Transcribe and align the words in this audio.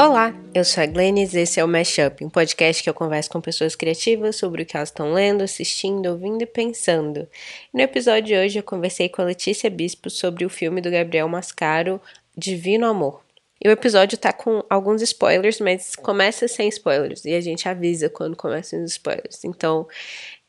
Olá, 0.00 0.32
eu 0.54 0.64
sou 0.64 0.80
a 0.80 0.86
Glennis 0.86 1.34
e 1.34 1.40
esse 1.40 1.58
é 1.58 1.64
o 1.64 1.66
Mashup, 1.66 2.24
um 2.24 2.30
podcast 2.30 2.84
que 2.84 2.88
eu 2.88 2.94
converso 2.94 3.28
com 3.28 3.40
pessoas 3.40 3.74
criativas 3.74 4.36
sobre 4.36 4.62
o 4.62 4.64
que 4.64 4.76
elas 4.76 4.90
estão 4.90 5.12
lendo, 5.12 5.42
assistindo, 5.42 6.06
ouvindo 6.06 6.40
e 6.40 6.46
pensando. 6.46 7.28
no 7.74 7.80
episódio 7.80 8.22
de 8.22 8.36
hoje 8.36 8.60
eu 8.60 8.62
conversei 8.62 9.08
com 9.08 9.22
a 9.22 9.24
Letícia 9.24 9.68
Bispo 9.68 10.08
sobre 10.08 10.44
o 10.44 10.48
filme 10.48 10.80
do 10.80 10.88
Gabriel 10.88 11.28
Mascaro, 11.28 12.00
Divino 12.36 12.86
Amor. 12.86 13.24
E 13.60 13.68
o 13.68 13.72
episódio 13.72 14.16
tá 14.16 14.32
com 14.32 14.62
alguns 14.70 15.02
spoilers, 15.02 15.58
mas 15.58 15.96
começa 15.96 16.46
sem 16.46 16.68
spoilers. 16.68 17.24
E 17.24 17.34
a 17.34 17.40
gente 17.40 17.68
avisa 17.68 18.08
quando 18.08 18.36
começam 18.36 18.80
os 18.84 18.92
spoilers. 18.92 19.44
Então, 19.44 19.88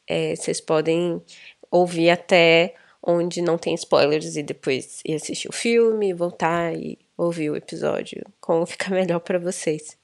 é, 0.07 0.35
vocês 0.35 0.61
podem 0.61 1.19
ouvir 1.71 2.11
até 2.11 2.75
onde 3.01 3.41
não 3.41 3.57
tem 3.57 3.73
spoilers 3.73 4.35
e 4.35 4.43
depois 4.43 5.01
ir 5.03 5.15
assistir 5.15 5.49
o 5.49 5.53
filme, 5.53 6.13
voltar 6.13 6.75
e 6.75 6.99
ouvir 7.19 7.49
o 7.49 7.55
episódio, 7.55 8.25
como 8.39 8.65
fica 8.67 8.89
melhor 8.89 9.19
para 9.19 9.37
vocês. 9.37 9.97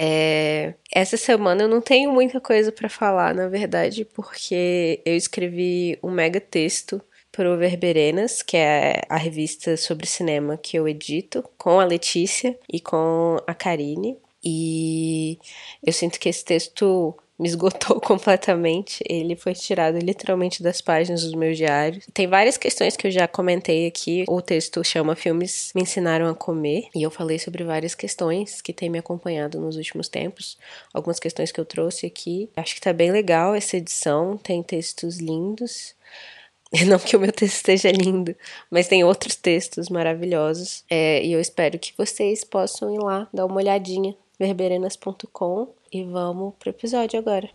É, 0.00 0.74
essa 0.92 1.16
semana 1.16 1.62
eu 1.62 1.68
não 1.68 1.80
tenho 1.80 2.12
muita 2.12 2.40
coisa 2.40 2.70
para 2.70 2.88
falar, 2.88 3.34
na 3.34 3.48
verdade, 3.48 4.04
porque 4.04 5.02
eu 5.04 5.16
escrevi 5.16 5.98
um 6.02 6.10
mega 6.10 6.40
texto 6.40 7.02
para 7.32 7.52
o 7.52 7.56
Verberenas, 7.58 8.40
que 8.40 8.56
é 8.56 9.02
a 9.08 9.16
revista 9.16 9.76
sobre 9.76 10.06
cinema 10.06 10.56
que 10.56 10.78
eu 10.78 10.86
edito, 10.86 11.44
com 11.58 11.80
a 11.80 11.84
Letícia 11.84 12.56
e 12.72 12.80
com 12.80 13.38
a 13.44 13.54
Karine. 13.54 14.16
E 14.42 15.38
eu 15.84 15.92
sinto 15.92 16.20
que 16.20 16.28
esse 16.28 16.44
texto 16.44 17.16
me 17.38 17.48
esgotou 17.48 18.00
completamente. 18.02 19.02
Ele 19.08 19.36
foi 19.36 19.54
tirado 19.54 19.98
literalmente 19.98 20.62
das 20.62 20.80
páginas 20.80 21.22
dos 21.22 21.34
meus 21.34 21.56
diários. 21.56 22.06
Tem 22.12 22.26
várias 22.26 22.56
questões 22.56 22.96
que 22.96 23.06
eu 23.06 23.10
já 23.10 23.28
comentei 23.28 23.86
aqui. 23.86 24.24
O 24.28 24.42
texto 24.42 24.82
chama 24.82 25.14
Filmes 25.14 25.70
Me 25.74 25.82
Ensinaram 25.82 26.28
a 26.28 26.34
Comer. 26.34 26.88
E 26.94 27.02
eu 27.02 27.10
falei 27.10 27.38
sobre 27.38 27.62
várias 27.62 27.94
questões 27.94 28.60
que 28.60 28.72
têm 28.72 28.90
me 28.90 28.98
acompanhado 28.98 29.60
nos 29.60 29.76
últimos 29.76 30.08
tempos. 30.08 30.58
Algumas 30.92 31.20
questões 31.20 31.52
que 31.52 31.60
eu 31.60 31.64
trouxe 31.64 32.06
aqui. 32.06 32.50
Acho 32.56 32.74
que 32.74 32.80
tá 32.80 32.92
bem 32.92 33.12
legal 33.12 33.54
essa 33.54 33.76
edição. 33.76 34.36
Tem 34.36 34.62
textos 34.62 35.18
lindos. 35.18 35.96
Não 36.86 36.98
que 36.98 37.16
o 37.16 37.20
meu 37.20 37.32
texto 37.32 37.56
esteja 37.56 37.90
lindo, 37.90 38.36
mas 38.70 38.88
tem 38.88 39.02
outros 39.02 39.36
textos 39.36 39.88
maravilhosos. 39.88 40.84
É, 40.90 41.24
e 41.24 41.32
eu 41.32 41.40
espero 41.40 41.78
que 41.78 41.94
vocês 41.96 42.44
possam 42.44 42.94
ir 42.94 42.98
lá 42.98 43.26
dar 43.32 43.46
uma 43.46 43.56
olhadinha. 43.56 44.14
verberenas.com 44.38 45.68
e 45.92 46.04
vamos 46.04 46.54
pro 46.58 46.70
episódio 46.70 47.18
agora. 47.18 47.48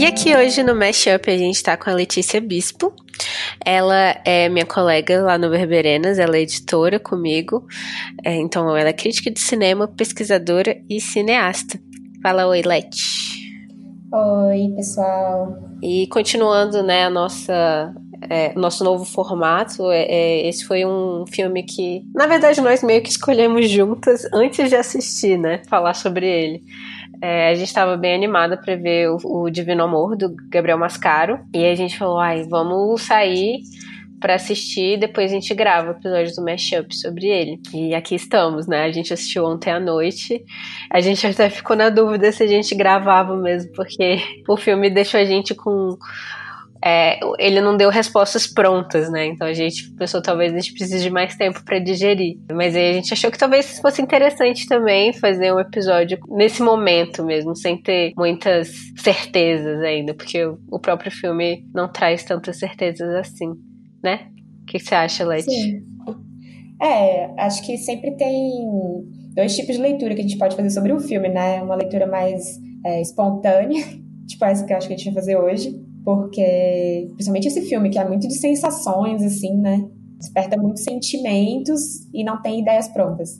E 0.00 0.06
aqui 0.06 0.34
hoje 0.34 0.64
no 0.64 0.74
Mashup 0.74 1.30
a 1.30 1.36
gente 1.36 1.62
tá 1.62 1.76
com 1.76 1.90
a 1.90 1.92
Letícia 1.92 2.40
Bispo. 2.40 2.92
Ela 3.64 4.20
é 4.24 4.48
minha 4.48 4.66
colega 4.66 5.22
lá 5.22 5.38
no 5.38 5.50
Verberenas, 5.50 6.18
ela 6.18 6.36
é 6.36 6.40
editora 6.40 6.98
comigo. 6.98 7.64
É, 8.24 8.34
então 8.34 8.76
ela 8.76 8.88
é 8.88 8.92
crítica 8.92 9.30
de 9.30 9.38
cinema, 9.38 9.86
pesquisadora 9.86 10.76
e 10.88 11.00
cineasta. 11.00 11.78
Fala 12.22 12.48
oi, 12.48 12.62
Leti. 12.62 13.32
Oi, 14.12 14.72
pessoal. 14.74 15.56
E 15.80 16.06
continuando, 16.08 16.82
né, 16.82 17.04
a 17.04 17.10
nossa 17.10 17.94
é, 18.28 18.52
nosso 18.54 18.84
novo 18.84 19.04
formato. 19.04 19.90
É, 19.90 20.02
é, 20.02 20.48
esse 20.48 20.64
foi 20.64 20.84
um 20.84 21.24
filme 21.26 21.62
que, 21.62 22.02
na 22.14 22.26
verdade, 22.26 22.60
nós 22.60 22.82
meio 22.82 23.02
que 23.02 23.10
escolhemos 23.10 23.68
juntas 23.68 24.24
antes 24.32 24.68
de 24.68 24.76
assistir, 24.76 25.38
né? 25.38 25.62
Falar 25.68 25.94
sobre 25.94 26.26
ele. 26.26 26.62
É, 27.20 27.50
a 27.50 27.54
gente 27.54 27.68
estava 27.68 27.96
bem 27.96 28.14
animada 28.14 28.56
para 28.56 28.74
ver 28.76 29.08
o, 29.10 29.18
o, 29.24 29.50
Divino 29.50 29.84
Amor 29.84 30.16
do 30.16 30.34
Gabriel 30.48 30.78
Mascaro. 30.78 31.38
E 31.54 31.64
a 31.64 31.74
gente 31.74 31.96
falou: 31.98 32.18
ai, 32.18 32.44
vamos 32.44 33.02
sair 33.02 33.60
para 34.22 34.36
assistir, 34.36 35.00
depois 35.00 35.32
a 35.32 35.34
gente 35.34 35.52
grava 35.52 35.90
episódios 35.90 36.36
do 36.36 36.44
Mashup 36.44 36.94
sobre 36.94 37.26
ele. 37.26 37.60
E 37.74 37.92
aqui 37.92 38.14
estamos, 38.14 38.68
né? 38.68 38.84
A 38.84 38.92
gente 38.92 39.12
assistiu 39.12 39.44
ontem 39.44 39.70
à 39.70 39.80
noite. 39.80 40.44
A 40.88 41.00
gente 41.00 41.26
até 41.26 41.50
ficou 41.50 41.74
na 41.74 41.88
dúvida 41.88 42.30
se 42.30 42.44
a 42.44 42.46
gente 42.46 42.72
gravava 42.72 43.36
mesmo, 43.36 43.72
porque 43.72 44.18
o 44.48 44.56
filme 44.56 44.88
deixou 44.88 45.18
a 45.18 45.24
gente 45.24 45.56
com 45.56 45.98
é, 46.84 47.20
ele 47.38 47.60
não 47.60 47.76
deu 47.76 47.90
respostas 47.90 48.46
prontas, 48.46 49.08
né? 49.08 49.26
Então 49.26 49.46
a 49.46 49.52
gente 49.52 49.88
pensou 49.94 50.20
talvez 50.20 50.52
a 50.52 50.58
gente 50.58 50.72
precise 50.72 51.04
de 51.04 51.10
mais 51.10 51.36
tempo 51.36 51.64
para 51.64 51.78
digerir. 51.78 52.38
Mas 52.50 52.74
aí 52.74 52.90
a 52.90 52.92
gente 52.94 53.12
achou 53.12 53.30
que 53.30 53.38
talvez 53.38 53.78
fosse 53.78 54.02
interessante 54.02 54.66
também 54.66 55.12
fazer 55.12 55.52
um 55.52 55.60
episódio 55.60 56.18
nesse 56.28 56.60
momento 56.60 57.24
mesmo, 57.24 57.54
sem 57.54 57.80
ter 57.80 58.12
muitas 58.16 58.72
certezas 58.98 59.80
ainda, 59.80 60.12
porque 60.12 60.44
o 60.44 60.78
próprio 60.80 61.12
filme 61.12 61.64
não 61.72 61.90
traz 61.90 62.24
tantas 62.24 62.58
certezas 62.58 63.14
assim, 63.14 63.52
né? 64.02 64.26
O 64.62 64.66
que 64.66 64.80
você 64.80 64.94
acha, 64.94 65.24
Leti? 65.24 65.50
Sim. 65.50 65.82
É, 66.82 67.30
acho 67.38 67.64
que 67.64 67.76
sempre 67.78 68.16
tem 68.16 68.34
dois 69.36 69.54
tipos 69.54 69.76
de 69.76 69.82
leitura 69.82 70.16
que 70.16 70.20
a 70.20 70.24
gente 70.24 70.36
pode 70.36 70.56
fazer 70.56 70.70
sobre 70.70 70.92
o 70.92 70.98
filme, 70.98 71.28
né? 71.28 71.62
Uma 71.62 71.76
leitura 71.76 72.08
mais 72.08 72.42
é, 72.84 73.00
espontânea, 73.00 73.84
tipo 74.26 74.44
essa 74.44 74.66
que 74.66 74.72
eu 74.72 74.76
acho 74.76 74.88
que 74.88 74.94
a 74.94 74.96
gente 74.96 75.06
vai 75.06 75.14
fazer 75.14 75.36
hoje 75.36 75.91
porque, 76.04 77.08
principalmente 77.12 77.48
esse 77.48 77.62
filme, 77.62 77.90
que 77.90 77.98
é 77.98 78.06
muito 78.06 78.26
de 78.26 78.34
sensações, 78.34 79.22
assim, 79.22 79.56
né? 79.58 79.88
Desperta 80.18 80.56
muitos 80.56 80.84
sentimentos 80.84 82.08
e 82.12 82.24
não 82.24 82.40
tem 82.40 82.60
ideias 82.60 82.88
prontas. 82.88 83.30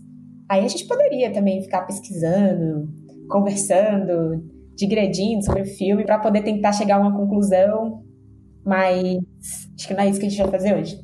Aí 0.48 0.64
a 0.64 0.68
gente 0.68 0.86
poderia 0.86 1.32
também 1.32 1.62
ficar 1.62 1.82
pesquisando, 1.82 2.88
conversando, 3.28 4.44
digredindo 4.76 5.44
sobre 5.44 5.62
o 5.62 5.66
filme 5.66 6.04
para 6.04 6.18
poder 6.18 6.42
tentar 6.42 6.72
chegar 6.72 6.96
a 6.96 7.00
uma 7.00 7.16
conclusão, 7.16 8.02
mas 8.64 9.18
acho 9.76 9.88
que 9.88 9.94
não 9.94 10.00
é 10.00 10.08
isso 10.08 10.20
que 10.20 10.26
a 10.26 10.28
gente 10.28 10.42
vai 10.42 10.50
fazer 10.50 10.76
hoje. 10.76 10.98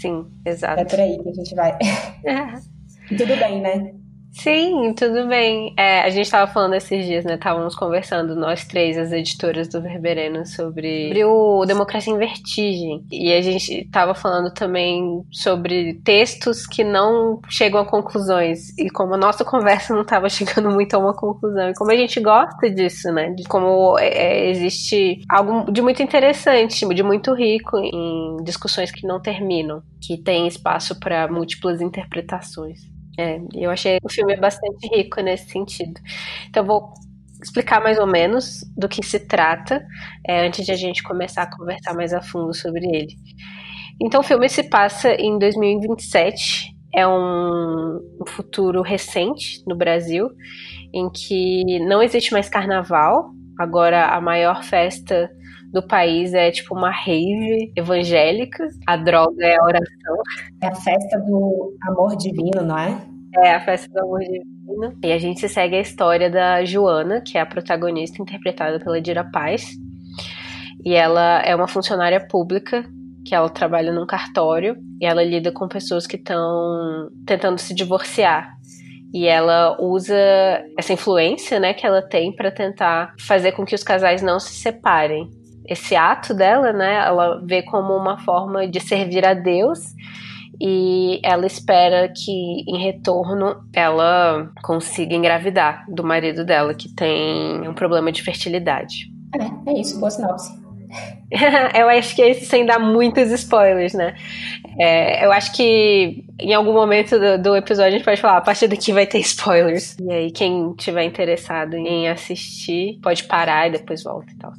Sim, 0.00 0.26
exato. 0.44 0.80
É 0.80 0.84
por 0.84 1.00
aí 1.00 1.18
que 1.22 1.28
a 1.28 1.32
gente 1.32 1.54
vai. 1.54 1.78
e 3.10 3.16
tudo 3.16 3.36
bem, 3.36 3.60
né? 3.60 3.94
Sim, 4.32 4.94
tudo 4.94 5.28
bem. 5.28 5.74
É, 5.76 6.00
a 6.00 6.08
gente 6.08 6.24
estava 6.24 6.50
falando 6.50 6.74
esses 6.74 7.04
dias, 7.04 7.22
né? 7.24 7.34
Estávamos 7.34 7.76
conversando, 7.76 8.34
nós 8.34 8.64
três, 8.64 8.96
as 8.96 9.12
editoras 9.12 9.68
do 9.68 9.80
Verbereno, 9.82 10.46
sobre, 10.46 11.08
sobre 11.08 11.24
o 11.26 11.64
Democracia 11.66 12.12
em 12.12 12.18
Vertigem. 12.18 13.04
E 13.10 13.30
a 13.30 13.42
gente 13.42 13.82
estava 13.82 14.14
falando 14.14 14.52
também 14.52 15.22
sobre 15.30 16.00
textos 16.02 16.66
que 16.66 16.82
não 16.82 17.40
chegam 17.46 17.82
a 17.82 17.84
conclusões. 17.84 18.76
E 18.78 18.88
como 18.88 19.14
a 19.14 19.18
nossa 19.18 19.44
conversa 19.44 19.94
não 19.94 20.00
estava 20.02 20.30
chegando 20.30 20.70
muito 20.70 20.94
a 20.94 20.98
uma 20.98 21.14
conclusão. 21.14 21.68
E 21.68 21.74
como 21.74 21.92
a 21.92 21.96
gente 21.96 22.18
gosta 22.18 22.70
disso, 22.70 23.12
né? 23.12 23.30
De 23.30 23.44
como 23.44 23.98
é, 23.98 24.08
é, 24.08 24.50
existe 24.50 25.20
algo 25.28 25.70
de 25.70 25.82
muito 25.82 26.02
interessante, 26.02 26.88
de 26.88 27.02
muito 27.02 27.34
rico 27.34 27.76
em 27.78 28.42
discussões 28.42 28.90
que 28.90 29.06
não 29.06 29.20
terminam, 29.20 29.82
que 30.00 30.16
tem 30.16 30.46
espaço 30.46 30.98
para 30.98 31.28
múltiplas 31.28 31.82
interpretações. 31.82 32.91
É, 33.18 33.38
eu 33.54 33.70
achei 33.70 33.98
o 34.02 34.08
filme 34.08 34.36
bastante 34.36 34.88
rico 34.94 35.20
nesse 35.20 35.50
sentido. 35.50 36.00
Então, 36.48 36.64
vou 36.64 36.92
explicar 37.42 37.82
mais 37.82 37.98
ou 37.98 38.06
menos 38.06 38.60
do 38.76 38.88
que 38.88 39.04
se 39.04 39.20
trata, 39.20 39.84
é, 40.26 40.46
antes 40.46 40.64
de 40.64 40.72
a 40.72 40.76
gente 40.76 41.02
começar 41.02 41.42
a 41.42 41.56
conversar 41.56 41.94
mais 41.94 42.12
a 42.12 42.22
fundo 42.22 42.54
sobre 42.54 42.84
ele. 42.86 43.14
Então, 44.00 44.20
o 44.20 44.24
filme 44.24 44.48
se 44.48 44.64
passa 44.64 45.12
em 45.14 45.38
2027, 45.38 46.74
é 46.94 47.06
um, 47.06 48.00
um 48.20 48.26
futuro 48.26 48.82
recente 48.82 49.62
no 49.66 49.76
Brasil, 49.76 50.28
em 50.92 51.10
que 51.10 51.80
não 51.80 52.02
existe 52.02 52.32
mais 52.32 52.48
carnaval, 52.48 53.30
agora 53.58 54.06
a 54.06 54.20
maior 54.20 54.62
festa 54.62 55.30
do 55.72 55.82
país 55.82 56.34
é 56.34 56.50
tipo 56.50 56.74
uma 56.74 56.90
rave 56.90 57.72
evangélica. 57.74 58.68
A 58.86 58.96
droga 58.96 59.44
é 59.44 59.56
a 59.56 59.64
oração. 59.64 60.16
É 60.62 60.66
a 60.66 60.74
festa 60.74 61.18
do 61.20 61.74
amor 61.88 62.16
divino, 62.16 62.62
não 62.62 62.78
é? 62.78 63.00
É 63.42 63.54
a 63.54 63.60
festa 63.60 63.88
do 63.90 64.00
amor 64.00 64.20
divino. 64.20 64.98
E 65.02 65.10
a 65.10 65.18
gente 65.18 65.48
segue 65.48 65.76
a 65.76 65.80
história 65.80 66.30
da 66.30 66.62
Joana, 66.64 67.22
que 67.22 67.38
é 67.38 67.40
a 67.40 67.46
protagonista 67.46 68.20
interpretada 68.20 68.78
pela 68.78 69.00
Dira 69.00 69.24
Paz. 69.24 69.70
E 70.84 70.94
ela 70.94 71.40
é 71.40 71.56
uma 71.56 71.66
funcionária 71.66 72.20
pública 72.28 72.84
que 73.24 73.34
ela 73.34 73.48
trabalha 73.48 73.92
num 73.92 74.04
cartório 74.04 74.76
e 75.00 75.06
ela 75.06 75.22
lida 75.22 75.52
com 75.52 75.68
pessoas 75.68 76.06
que 76.06 76.16
estão 76.16 77.08
tentando 77.24 77.58
se 77.58 77.72
divorciar. 77.72 78.52
E 79.14 79.26
ela 79.26 79.76
usa 79.80 80.16
essa 80.76 80.92
influência, 80.92 81.60
né, 81.60 81.72
que 81.72 81.86
ela 81.86 82.02
tem 82.02 82.34
para 82.34 82.50
tentar 82.50 83.14
fazer 83.20 83.52
com 83.52 83.64
que 83.64 83.74
os 83.74 83.82
casais 83.82 84.22
não 84.22 84.40
se 84.40 84.54
separem 84.54 85.28
esse 85.66 85.94
ato 85.94 86.34
dela, 86.34 86.72
né, 86.72 87.04
ela 87.06 87.40
vê 87.44 87.62
como 87.62 87.94
uma 87.96 88.18
forma 88.18 88.66
de 88.66 88.80
servir 88.80 89.24
a 89.24 89.34
Deus 89.34 89.94
e 90.60 91.20
ela 91.24 91.46
espera 91.46 92.08
que 92.08 92.30
em 92.30 92.78
retorno 92.78 93.64
ela 93.72 94.50
consiga 94.62 95.14
engravidar 95.14 95.84
do 95.88 96.04
marido 96.04 96.44
dela 96.44 96.74
que 96.74 96.88
tem 96.94 97.68
um 97.68 97.74
problema 97.74 98.12
de 98.12 98.22
fertilidade. 98.22 99.10
É, 99.34 99.70
é 99.70 99.80
isso, 99.80 99.98
boa 99.98 100.10
sinopse. 100.10 100.62
eu 101.74 101.88
acho 101.88 102.14
que 102.14 102.22
esse 102.22 102.44
sem 102.44 102.66
dar 102.66 102.78
muitos 102.78 103.30
spoilers, 103.30 103.94
né? 103.94 104.14
É, 104.78 105.24
eu 105.24 105.32
acho 105.32 105.52
que 105.52 106.24
em 106.38 106.52
algum 106.52 106.72
momento 106.72 107.18
do, 107.18 107.42
do, 107.42 107.56
episódio 107.56 107.88
a 107.88 107.96
gente 107.96 108.04
pode 108.04 108.20
falar, 108.20 108.36
a 108.36 108.42
partir 108.42 108.68
daqui 108.68 108.92
vai 108.92 109.06
ter 109.06 109.18
spoilers. 109.20 109.96
E 109.98 110.12
aí, 110.12 110.30
quem 110.30 110.74
tiver 110.74 111.04
interessado 111.04 111.74
em 111.74 112.08
assistir, 112.08 112.98
pode 113.02 113.24
parar 113.24 113.68
e 113.68 113.72
depois 113.72 114.02
volta 114.02 114.30
e 114.32 114.36
tal. 114.36 114.52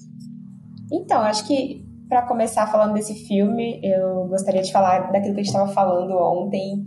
Então, 0.93 1.21
acho 1.21 1.47
que 1.47 1.83
para 2.07 2.21
começar 2.27 2.67
falando 2.67 2.93
desse 2.93 3.15
filme, 3.25 3.81
eu 3.83 4.27
gostaria 4.27 4.61
de 4.61 4.71
falar 4.71 5.11
daquilo 5.11 5.33
que 5.33 5.41
a 5.41 5.43
gente 5.43 5.53
estava 5.53 5.73
falando 5.73 6.11
ontem, 6.11 6.85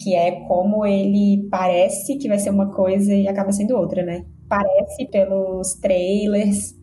que 0.00 0.16
é 0.16 0.40
como 0.48 0.84
ele 0.84 1.46
parece 1.48 2.18
que 2.18 2.26
vai 2.26 2.40
ser 2.40 2.50
uma 2.50 2.72
coisa 2.72 3.14
e 3.14 3.28
acaba 3.28 3.52
sendo 3.52 3.76
outra, 3.76 4.02
né? 4.02 4.24
Parece 4.48 5.06
pelos 5.06 5.74
trailers 5.74 6.74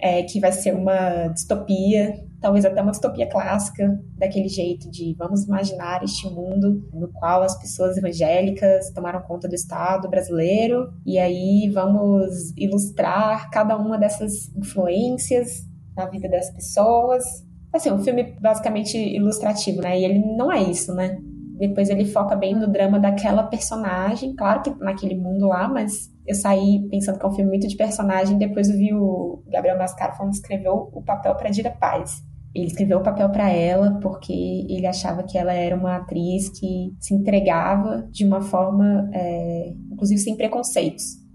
é, 0.00 0.22
que 0.22 0.40
vai 0.40 0.52
ser 0.52 0.74
uma 0.74 1.28
distopia, 1.28 2.14
talvez 2.40 2.64
até 2.64 2.80
uma 2.80 2.92
distopia 2.92 3.28
clássica, 3.28 4.00
daquele 4.16 4.48
jeito 4.48 4.90
de 4.90 5.14
vamos 5.18 5.44
imaginar 5.44 6.02
este 6.02 6.30
mundo 6.30 6.82
no 6.94 7.12
qual 7.12 7.42
as 7.42 7.58
pessoas 7.60 7.98
evangélicas 7.98 8.90
tomaram 8.94 9.20
conta 9.20 9.46
do 9.46 9.54
Estado 9.54 10.08
brasileiro, 10.08 10.88
e 11.04 11.18
aí 11.18 11.70
vamos 11.74 12.54
ilustrar 12.56 13.50
cada 13.50 13.76
uma 13.76 13.98
dessas 13.98 14.48
influências 14.56 15.66
na 15.96 16.06
vida 16.06 16.28
das 16.28 16.50
pessoas. 16.50 17.24
Assim, 17.72 17.90
um 17.90 17.98
filme 17.98 18.36
basicamente 18.40 18.96
ilustrativo, 18.96 19.80
né? 19.80 19.98
E 19.98 20.04
ele 20.04 20.18
não 20.18 20.52
é 20.52 20.62
isso, 20.62 20.94
né? 20.94 21.18
Depois 21.58 21.88
ele 21.88 22.04
foca 22.04 22.36
bem 22.36 22.54
no 22.54 22.70
drama 22.70 22.98
daquela 22.98 23.42
personagem, 23.42 24.34
claro 24.34 24.62
que 24.62 24.70
naquele 24.78 25.14
mundo 25.14 25.46
lá, 25.48 25.66
mas 25.66 26.10
eu 26.26 26.34
saí 26.34 26.86
pensando 26.90 27.18
que 27.18 27.24
é 27.24 27.28
um 27.28 27.32
filme 27.32 27.50
muito 27.50 27.66
de 27.66 27.76
personagem. 27.76 28.36
Depois 28.36 28.68
eu 28.68 28.76
vi 28.76 28.92
o 28.92 29.42
Gabriel 29.48 29.78
Mascaro 29.78 30.14
falando 30.14 30.32
que 30.32 30.38
escreveu 30.38 30.90
o 30.92 31.02
papel 31.02 31.34
para 31.34 31.50
Dira 31.50 31.70
Paz. 31.70 32.22
Ele 32.54 32.66
escreveu 32.66 32.98
o 32.98 33.02
papel 33.02 33.28
para 33.30 33.50
ela 33.50 33.98
porque 34.00 34.32
ele 34.32 34.86
achava 34.86 35.22
que 35.22 35.36
ela 35.38 35.52
era 35.52 35.76
uma 35.76 35.96
atriz 35.96 36.48
que 36.48 36.94
se 37.00 37.14
entregava 37.14 38.06
de 38.10 38.24
uma 38.24 38.40
forma, 38.40 39.08
é, 39.12 39.72
inclusive 39.92 40.20
sem 40.20 40.36
preconceitos 40.36 41.25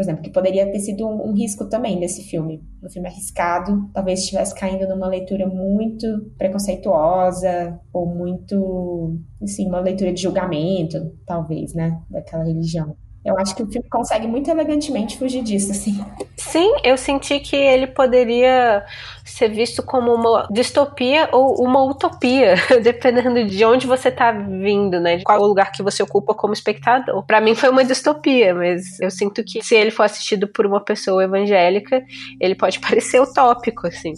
por 0.00 0.04
exemplo, 0.04 0.22
que 0.22 0.30
poderia 0.30 0.64
ter 0.72 0.78
sido 0.78 1.06
um, 1.06 1.28
um, 1.28 1.34
risco 1.34 1.66
também 1.66 2.00
desse 2.00 2.22
filme. 2.22 2.64
Um 2.82 2.88
filme 2.88 3.06
arriscado, 3.06 3.90
talvez 3.92 4.20
estivesse 4.20 4.54
caindo 4.54 4.88
numa 4.88 5.06
leitura 5.06 5.46
muito 5.46 6.32
preconceituosa 6.38 7.78
ou 7.92 8.06
muito, 8.06 9.20
assim, 9.42 9.66
uma 9.68 9.78
leitura 9.78 10.10
de 10.10 10.22
julgamento, 10.22 11.14
talvez, 11.26 11.74
né, 11.74 12.00
daquela 12.08 12.44
religião. 12.44 12.96
Eu 13.22 13.38
acho 13.38 13.54
que 13.54 13.62
o 13.62 13.70
filme 13.70 13.86
consegue 13.90 14.26
muito 14.26 14.50
elegantemente 14.50 15.18
fugir 15.18 15.42
disso, 15.42 15.70
assim. 15.70 16.02
Sim, 16.34 16.72
eu 16.82 16.96
senti 16.96 17.38
que 17.38 17.54
ele 17.54 17.86
poderia 17.86 18.82
ser 19.30 19.48
visto 19.48 19.82
como 19.82 20.14
uma 20.14 20.46
distopia 20.50 21.28
ou 21.32 21.62
uma 21.64 21.82
utopia, 21.82 22.54
dependendo 22.82 23.44
de 23.44 23.64
onde 23.64 23.86
você 23.86 24.10
tá 24.10 24.32
vindo, 24.32 25.00
né? 25.00 25.16
De 25.16 25.24
qual 25.24 25.40
lugar 25.42 25.72
que 25.72 25.82
você 25.82 26.02
ocupa 26.02 26.34
como 26.34 26.52
espectador. 26.52 27.24
Para 27.24 27.40
mim 27.40 27.54
foi 27.54 27.68
uma 27.68 27.84
distopia, 27.84 28.54
mas 28.54 28.98
eu 29.00 29.10
sinto 29.10 29.42
que 29.44 29.62
se 29.62 29.74
ele 29.74 29.90
for 29.90 30.04
assistido 30.04 30.48
por 30.48 30.66
uma 30.66 30.80
pessoa 30.80 31.24
evangélica, 31.24 32.02
ele 32.40 32.54
pode 32.54 32.78
parecer 32.80 33.20
utópico, 33.20 33.86
assim. 33.86 34.12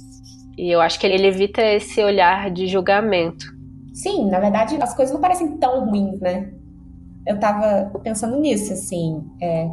E 0.57 0.71
eu 0.71 0.81
acho 0.81 0.99
que 0.99 1.07
ele 1.07 1.27
evita 1.27 1.63
esse 1.63 2.03
olhar 2.03 2.51
de 2.51 2.67
julgamento. 2.67 3.45
Sim, 3.95 4.29
na 4.31 4.41
verdade 4.41 4.77
as 4.81 4.95
coisas 4.95 5.13
não 5.13 5.21
parecem 5.21 5.59
tão 5.59 5.87
ruins, 5.87 6.21
né? 6.21 6.51
eu 7.27 7.39
tava 7.39 7.91
pensando 8.01 8.39
nisso, 8.41 8.73
assim. 8.73 9.25
É, 9.41 9.69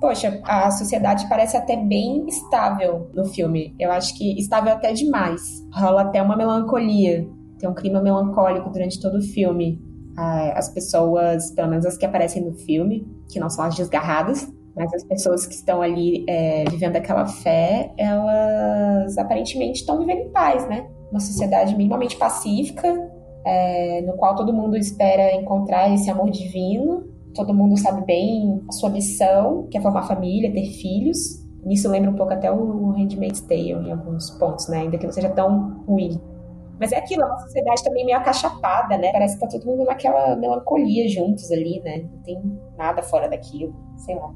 poxa, 0.00 0.40
a 0.44 0.70
sociedade 0.70 1.28
parece 1.28 1.56
até 1.56 1.76
bem 1.76 2.26
estável 2.26 3.10
no 3.14 3.24
filme. 3.26 3.74
Eu 3.78 3.90
acho 3.90 4.16
que 4.16 4.38
estável 4.38 4.72
até 4.72 4.92
demais. 4.92 5.66
Rola 5.72 6.02
até 6.02 6.22
uma 6.22 6.36
melancolia. 6.36 7.26
Tem 7.58 7.68
um 7.68 7.74
clima 7.74 8.00
melancólico 8.00 8.70
durante 8.70 9.00
todo 9.00 9.18
o 9.18 9.22
filme. 9.22 9.80
As 10.16 10.68
pessoas, 10.70 11.50
pelo 11.50 11.68
menos 11.68 11.84
as 11.84 11.96
que 11.98 12.06
aparecem 12.06 12.42
no 12.42 12.54
filme, 12.54 13.06
que 13.30 13.38
não 13.38 13.50
são 13.50 13.64
as 13.64 13.74
desgarradas, 13.74 14.50
mas 14.74 14.92
as 14.92 15.04
pessoas 15.04 15.46
que 15.46 15.54
estão 15.54 15.82
ali 15.82 16.24
é, 16.28 16.64
vivendo 16.70 16.96
aquela 16.96 17.26
fé, 17.26 17.92
elas 17.96 19.16
aparentemente 19.18 19.80
estão 19.80 19.98
vivendo 19.98 20.20
em 20.20 20.30
paz, 20.30 20.66
né? 20.68 20.86
Uma 21.10 21.20
sociedade 21.20 21.74
minimamente 21.76 22.16
pacífica, 22.16 22.88
é, 23.44 24.02
no 24.02 24.14
qual 24.14 24.34
todo 24.34 24.52
mundo 24.52 24.76
espera 24.76 25.34
encontrar 25.34 25.92
esse 25.92 26.10
amor 26.10 26.30
divino, 26.30 27.04
todo 27.36 27.54
mundo 27.54 27.78
sabe 27.78 28.04
bem 28.04 28.62
a 28.68 28.72
sua 28.72 28.90
missão, 28.90 29.68
que 29.70 29.78
é 29.78 29.80
formar 29.80 30.02
família, 30.02 30.52
ter 30.52 30.66
filhos. 30.66 31.44
Nisso 31.64 31.90
lembra 31.90 32.10
um 32.10 32.14
pouco 32.14 32.32
até 32.32 32.50
o 32.50 32.90
Handmaid's 32.92 33.40
Tale 33.42 33.72
em 33.72 33.92
alguns 33.92 34.30
pontos, 34.30 34.68
né? 34.68 34.78
Ainda 34.78 34.98
que 34.98 35.04
não 35.04 35.12
seja 35.12 35.28
tão 35.28 35.84
ruim. 35.86 36.20
Mas 36.78 36.92
é 36.92 36.98
aquilo, 36.98 37.22
é 37.22 37.26
uma 37.26 37.38
sociedade 37.38 37.82
também 37.82 38.04
meio 38.04 38.18
acachapada, 38.18 38.96
né? 38.98 39.10
Parece 39.12 39.34
que 39.34 39.40
tá 39.40 39.48
todo 39.48 39.66
mundo 39.66 39.84
naquela 39.84 40.36
melancolia 40.36 41.08
juntos 41.08 41.50
ali, 41.50 41.80
né? 41.84 42.04
Não 42.12 42.22
tem 42.22 42.60
nada 42.76 43.02
fora 43.02 43.28
daquilo, 43.28 43.74
sei 43.96 44.14
lá. 44.14 44.32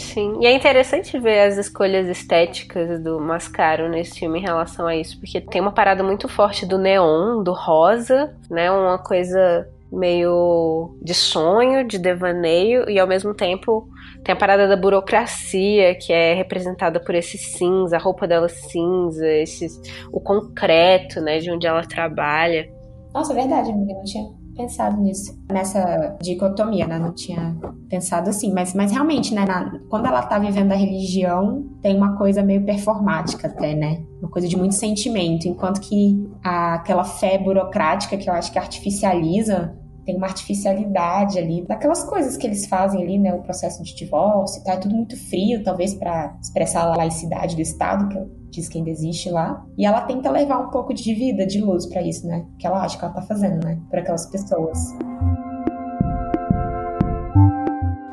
Sim, 0.00 0.38
e 0.40 0.46
é 0.46 0.52
interessante 0.52 1.18
ver 1.18 1.40
as 1.40 1.56
escolhas 1.56 2.06
estéticas 2.08 3.02
do 3.02 3.20
Mascaro 3.20 3.88
nesse 3.88 4.20
filme 4.20 4.38
em 4.38 4.42
relação 4.42 4.86
a 4.86 4.94
isso, 4.94 5.18
porque 5.18 5.40
tem 5.40 5.60
uma 5.60 5.72
parada 5.72 6.04
muito 6.04 6.28
forte 6.28 6.64
do 6.64 6.78
neon, 6.78 7.42
do 7.42 7.52
rosa, 7.52 8.34
né? 8.48 8.70
Uma 8.70 8.98
coisa 8.98 9.68
meio 9.90 10.96
de 11.02 11.14
sonho, 11.14 11.86
de 11.86 11.98
devaneio, 11.98 12.88
e 12.88 12.98
ao 12.98 13.06
mesmo 13.06 13.34
tempo 13.34 13.88
tem 14.22 14.32
a 14.32 14.36
parada 14.36 14.68
da 14.68 14.76
burocracia, 14.76 15.94
que 15.94 16.12
é 16.12 16.34
representada 16.34 17.00
por 17.00 17.14
esse 17.14 17.38
cinza, 17.38 17.96
a 17.96 18.00
roupa 18.00 18.26
dela 18.26 18.48
cinza, 18.48 19.26
esses, 19.26 19.80
o 20.12 20.20
concreto, 20.20 21.20
né, 21.20 21.38
de 21.38 21.50
onde 21.50 21.66
ela 21.66 21.82
trabalha. 21.82 22.68
Nossa, 23.14 23.32
é 23.32 23.36
verdade, 23.36 23.70
amiga, 23.70 23.94
não 23.94 24.04
tinha 24.04 24.37
pensado 24.58 25.00
nisso, 25.00 25.40
nessa 25.48 26.16
dicotomia, 26.20 26.86
né? 26.86 26.98
Não 26.98 27.14
tinha 27.14 27.56
pensado 27.88 28.28
assim, 28.28 28.52
mas, 28.52 28.74
mas 28.74 28.90
realmente, 28.90 29.32
né? 29.32 29.46
Na, 29.46 29.78
quando 29.88 30.06
ela 30.06 30.20
tá 30.22 30.36
vivendo 30.38 30.72
a 30.72 30.74
religião, 30.74 31.64
tem 31.80 31.96
uma 31.96 32.16
coisa 32.16 32.42
meio 32.42 32.64
performática 32.64 33.46
até, 33.46 33.74
né? 33.74 34.02
Uma 34.20 34.28
coisa 34.28 34.48
de 34.48 34.56
muito 34.56 34.74
sentimento, 34.74 35.46
enquanto 35.46 35.80
que 35.80 36.28
a, 36.42 36.74
aquela 36.74 37.04
fé 37.04 37.38
burocrática 37.38 38.16
que 38.16 38.28
eu 38.28 38.34
acho 38.34 38.52
que 38.52 38.58
artificializa 38.58 39.78
tem 40.04 40.16
uma 40.16 40.26
artificialidade 40.26 41.38
ali, 41.38 41.66
daquelas 41.66 42.02
coisas 42.02 42.36
que 42.36 42.46
eles 42.46 42.66
fazem 42.66 43.02
ali, 43.02 43.18
né? 43.18 43.32
O 43.34 43.42
processo 43.42 43.82
de 43.84 43.94
divórcio, 43.94 44.64
tá? 44.64 44.72
É 44.72 44.76
tudo 44.76 44.94
muito 44.94 45.16
frio, 45.28 45.62
talvez 45.62 45.94
para 45.94 46.36
expressar 46.42 46.82
a 46.82 46.96
laicidade 46.96 47.54
do 47.54 47.62
Estado, 47.62 48.08
que 48.08 48.18
diz 48.50 48.68
que 48.68 48.78
ainda 48.78 48.90
existe 48.90 49.30
lá. 49.30 49.64
E 49.76 49.84
ela 49.86 50.02
tenta 50.02 50.30
levar 50.30 50.58
um 50.58 50.70
pouco 50.70 50.92
de 50.92 51.14
vida, 51.14 51.46
de 51.46 51.60
luz 51.60 51.86
para 51.86 52.02
isso, 52.02 52.26
né? 52.26 52.44
Que 52.58 52.66
ela 52.66 52.82
acha 52.82 52.98
que 52.98 53.04
ela 53.04 53.14
tá 53.14 53.22
fazendo, 53.22 53.64
né? 53.64 53.78
Para 53.90 54.00
aquelas 54.00 54.26
pessoas. 54.26 54.78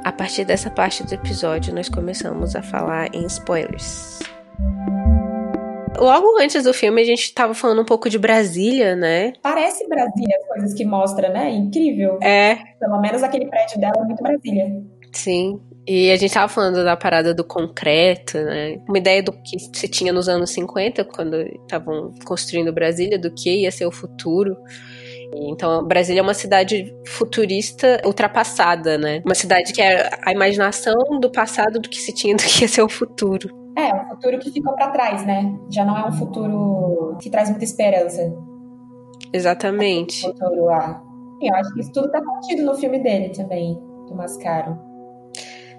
A 0.03 0.11
partir 0.11 0.45
dessa 0.45 0.69
parte 0.69 1.03
do 1.03 1.13
episódio, 1.13 1.73
nós 1.73 1.89
começamos 1.89 2.55
a 2.55 2.61
falar 2.61 3.13
em 3.13 3.25
spoilers. 3.25 4.19
Logo 5.97 6.39
antes 6.39 6.63
do 6.63 6.73
filme, 6.73 7.01
a 7.01 7.05
gente 7.05 7.33
tava 7.33 7.53
falando 7.53 7.81
um 7.81 7.85
pouco 7.85 8.09
de 8.09 8.19
Brasília, 8.19 8.95
né? 8.95 9.33
Parece 9.41 9.87
Brasília 9.87 10.37
as 10.41 10.47
coisas 10.47 10.73
que 10.73 10.85
mostra, 10.85 11.29
né? 11.29 11.49
Incrível. 11.51 12.19
É. 12.21 12.57
Pelo 12.79 12.99
menos 12.99 13.23
aquele 13.23 13.47
prédio 13.47 13.79
dela 13.79 13.93
é 13.97 14.03
muito 14.03 14.21
Brasília. 14.21 14.83
Sim. 15.11 15.59
E 15.87 16.11
a 16.11 16.17
gente 16.17 16.33
tava 16.33 16.47
falando 16.51 16.83
da 16.83 16.97
parada 16.97 17.33
do 17.33 17.43
concreto, 17.43 18.37
né? 18.39 18.81
Uma 18.87 18.97
ideia 18.97 19.21
do 19.21 19.31
que 19.31 19.59
se 19.59 19.87
tinha 19.87 20.11
nos 20.11 20.27
anos 20.27 20.49
50, 20.49 21.05
quando 21.05 21.35
estavam 21.35 22.11
construindo 22.25 22.73
Brasília, 22.73 23.19
do 23.19 23.31
que 23.31 23.61
ia 23.61 23.71
ser 23.71 23.85
o 23.85 23.91
futuro. 23.91 24.57
Então, 25.33 25.85
Brasília 25.85 26.21
é 26.21 26.23
uma 26.23 26.33
cidade 26.33 26.95
futurista 27.05 28.01
ultrapassada, 28.05 28.97
né? 28.97 29.21
Uma 29.25 29.35
cidade 29.35 29.73
que 29.73 29.81
é 29.81 30.09
a 30.25 30.31
imaginação 30.31 30.95
do 31.19 31.29
passado 31.31 31.79
do 31.79 31.89
que 31.89 31.99
se 31.99 32.13
tinha 32.13 32.33
do 32.35 32.41
que 32.41 32.63
ia 32.63 32.67
ser 32.67 32.81
o 32.81 32.89
futuro. 32.89 33.49
É, 33.77 33.93
um 33.93 34.09
futuro 34.09 34.39
que 34.39 34.51
ficou 34.51 34.73
para 34.73 34.89
trás, 34.89 35.25
né? 35.25 35.53
Já 35.69 35.85
não 35.85 35.97
é 35.97 36.07
um 36.07 36.13
futuro 36.13 37.17
que 37.21 37.29
traz 37.29 37.49
muita 37.49 37.65
esperança. 37.65 38.33
Exatamente. 39.33 40.25
É 40.25 40.29
um 40.29 40.31
futuro 40.31 40.65
lá. 40.65 41.03
Eu 41.41 41.53
acho 41.55 41.73
que 41.73 41.81
isso 41.81 41.91
tudo 41.91 42.09
tá 42.09 42.23
contido 42.23 42.63
no 42.63 42.73
filme 42.75 42.99
dele 42.99 43.29
também, 43.29 43.75
do 44.07 44.15
Mascaro. 44.15 44.94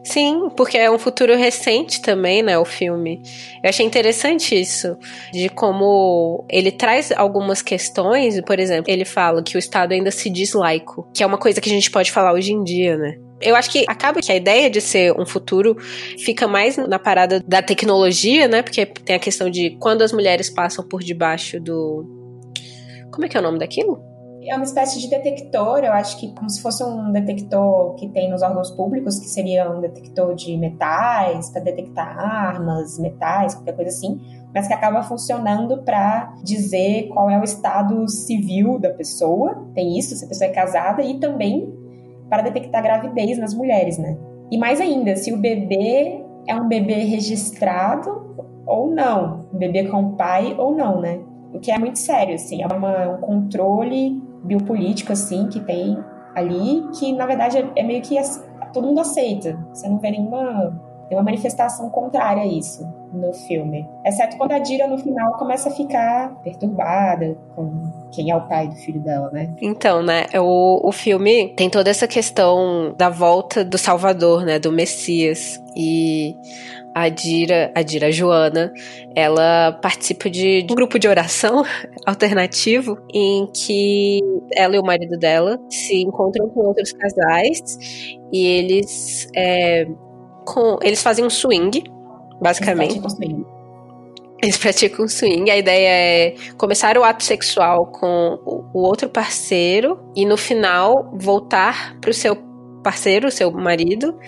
Sim, 0.06 0.50
porque 0.56 0.78
é 0.78 0.88
um 0.88 1.00
futuro 1.00 1.36
recente 1.36 2.00
também, 2.00 2.40
né, 2.40 2.56
o 2.56 2.64
filme. 2.64 3.20
Eu 3.60 3.68
achei 3.68 3.84
interessante 3.84 4.58
isso, 4.58 4.96
de 5.32 5.48
como 5.48 6.46
ele 6.48 6.70
traz 6.70 7.10
algumas 7.10 7.60
questões, 7.60 8.40
por 8.42 8.60
exemplo, 8.60 8.84
ele 8.88 9.04
fala 9.04 9.42
que 9.42 9.56
o 9.56 9.58
Estado 9.58 9.92
ainda 9.92 10.12
se 10.12 10.30
diz 10.30 10.52
laico, 10.52 11.10
que 11.12 11.24
é 11.24 11.26
uma 11.26 11.36
coisa 11.36 11.60
que 11.60 11.68
a 11.68 11.72
gente 11.72 11.90
pode 11.90 12.12
falar 12.12 12.32
hoje 12.32 12.52
em 12.52 12.62
dia, 12.62 12.96
né? 12.96 13.18
Eu 13.40 13.56
acho 13.56 13.68
que 13.68 13.84
acaba 13.88 14.20
que 14.20 14.30
a 14.30 14.36
ideia 14.36 14.70
de 14.70 14.80
ser 14.80 15.12
um 15.20 15.26
futuro 15.26 15.76
fica 16.18 16.46
mais 16.46 16.76
na 16.76 17.00
parada 17.00 17.42
da 17.44 17.60
tecnologia, 17.60 18.46
né? 18.46 18.62
Porque 18.62 18.86
tem 18.86 19.16
a 19.16 19.18
questão 19.18 19.50
de 19.50 19.76
quando 19.80 20.02
as 20.02 20.12
mulheres 20.12 20.48
passam 20.48 20.86
por 20.86 21.02
debaixo 21.02 21.60
do. 21.60 22.06
Como 23.12 23.26
é 23.26 23.28
que 23.28 23.36
é 23.36 23.40
o 23.40 23.42
nome 23.42 23.58
daquilo? 23.58 24.00
É 24.48 24.54
uma 24.54 24.64
espécie 24.64 25.00
de 25.00 25.08
detector, 25.08 25.78
eu 25.78 25.92
acho 25.92 26.20
que 26.20 26.32
como 26.32 26.48
se 26.48 26.62
fosse 26.62 26.84
um 26.84 27.10
detector 27.10 27.94
que 27.94 28.08
tem 28.08 28.30
nos 28.30 28.42
órgãos 28.42 28.70
públicos, 28.70 29.18
que 29.18 29.26
seria 29.26 29.68
um 29.68 29.80
detector 29.80 30.36
de 30.36 30.56
metais, 30.56 31.50
para 31.50 31.62
detectar 31.62 32.16
armas, 32.16 32.96
metais, 32.98 33.56
qualquer 33.56 33.74
coisa 33.74 33.90
assim, 33.90 34.20
mas 34.54 34.68
que 34.68 34.72
acaba 34.72 35.02
funcionando 35.02 35.82
para 35.82 36.32
dizer 36.44 37.08
qual 37.08 37.28
é 37.28 37.40
o 37.40 37.42
estado 37.42 38.08
civil 38.08 38.78
da 38.78 38.90
pessoa. 38.90 39.66
Tem 39.74 39.98
isso, 39.98 40.14
se 40.14 40.24
a 40.24 40.28
pessoa 40.28 40.48
é 40.48 40.52
casada, 40.52 41.02
e 41.02 41.18
também 41.18 41.68
para 42.30 42.42
detectar 42.42 42.82
gravidez 42.82 43.38
nas 43.38 43.52
mulheres, 43.52 43.98
né? 43.98 44.16
E 44.50 44.56
mais 44.56 44.80
ainda, 44.80 45.16
se 45.16 45.32
o 45.32 45.38
bebê 45.38 46.24
é 46.46 46.54
um 46.54 46.68
bebê 46.68 47.02
registrado 47.02 48.36
ou 48.64 48.90
não, 48.90 49.48
um 49.52 49.58
bebê 49.58 49.88
com 49.88 50.14
pai 50.14 50.54
ou 50.56 50.74
não, 50.74 51.00
né? 51.00 51.20
O 51.52 51.58
que 51.58 51.70
é 51.70 51.78
muito 51.78 51.98
sério, 51.98 52.34
assim, 52.34 52.62
é 52.62 52.66
uma, 52.66 53.08
um 53.08 53.20
controle 53.20 54.22
biopolítico, 54.46 55.12
assim, 55.12 55.48
que 55.48 55.60
tem 55.60 55.98
ali, 56.34 56.86
que 56.98 57.12
na 57.12 57.26
verdade 57.26 57.58
é, 57.74 57.82
meio 57.82 58.02
que 58.02 58.16
todo 58.72 58.86
mundo 58.86 59.00
aceita. 59.00 59.58
Você 59.72 59.88
não 59.88 59.98
vê 59.98 60.10
nenhuma, 60.10 60.78
nenhuma 61.08 61.24
manifestação 61.24 61.88
contrária 61.90 62.42
a 62.42 62.46
isso 62.46 62.86
no 63.12 63.32
filme. 63.32 63.88
Exceto 64.04 64.36
quando 64.36 64.52
a 64.52 64.58
Dira 64.58 64.86
no 64.86 64.98
final 64.98 65.32
começa 65.38 65.70
a 65.70 65.72
ficar 65.72 66.34
perturbada 66.42 67.36
com 67.54 67.90
quem 68.12 68.30
é 68.30 68.36
o 68.36 68.46
pai 68.46 68.68
do 68.68 68.74
filho 68.76 69.00
dela, 69.00 69.30
né? 69.32 69.54
Então, 69.62 70.02
né, 70.02 70.26
o, 70.34 70.86
o 70.86 70.92
filme 70.92 71.54
tem 71.56 71.70
toda 71.70 71.88
essa 71.88 72.06
questão 72.06 72.94
da 72.96 73.08
volta 73.08 73.64
do 73.64 73.78
Salvador, 73.78 74.44
né, 74.44 74.58
do 74.58 74.70
Messias. 74.70 75.62
E 75.74 76.36
a 76.96 77.10
Dira, 77.10 77.70
a 77.74 77.82
Dira 77.82 78.10
Joana, 78.10 78.72
ela 79.14 79.72
participa 79.82 80.30
de, 80.30 80.62
de 80.62 80.72
um 80.72 80.74
grupo 80.74 80.98
de 80.98 81.06
oração 81.06 81.62
alternativo 82.06 82.96
em 83.12 83.46
que 83.48 84.18
ela 84.50 84.76
e 84.76 84.78
o 84.78 84.82
marido 84.82 85.18
dela 85.18 85.60
se 85.70 86.00
encontram 86.00 86.48
com 86.48 86.60
outros 86.60 86.92
casais 86.92 87.60
e 88.32 88.46
eles 88.46 89.28
é, 89.36 89.86
com, 90.46 90.78
eles 90.80 91.02
fazem 91.02 91.22
um 91.22 91.28
swing, 91.28 91.84
basicamente. 92.40 92.92
Eles 92.92 93.02
praticam 93.02 93.10
swing. 93.10 93.46
Eles 94.42 94.56
praticam 94.56 95.08
swing. 95.08 95.50
A 95.50 95.56
ideia 95.58 95.88
é 95.88 96.34
começar 96.56 96.96
o 96.96 97.04
ato 97.04 97.22
sexual 97.22 97.88
com 97.88 98.38
o 98.72 98.80
outro 98.80 99.06
parceiro 99.10 100.00
e 100.16 100.24
no 100.24 100.38
final 100.38 101.12
voltar 101.12 101.98
pro 102.00 102.14
seu 102.14 102.36
parceiro, 102.82 103.30
seu 103.30 103.50
marido, 103.50 104.18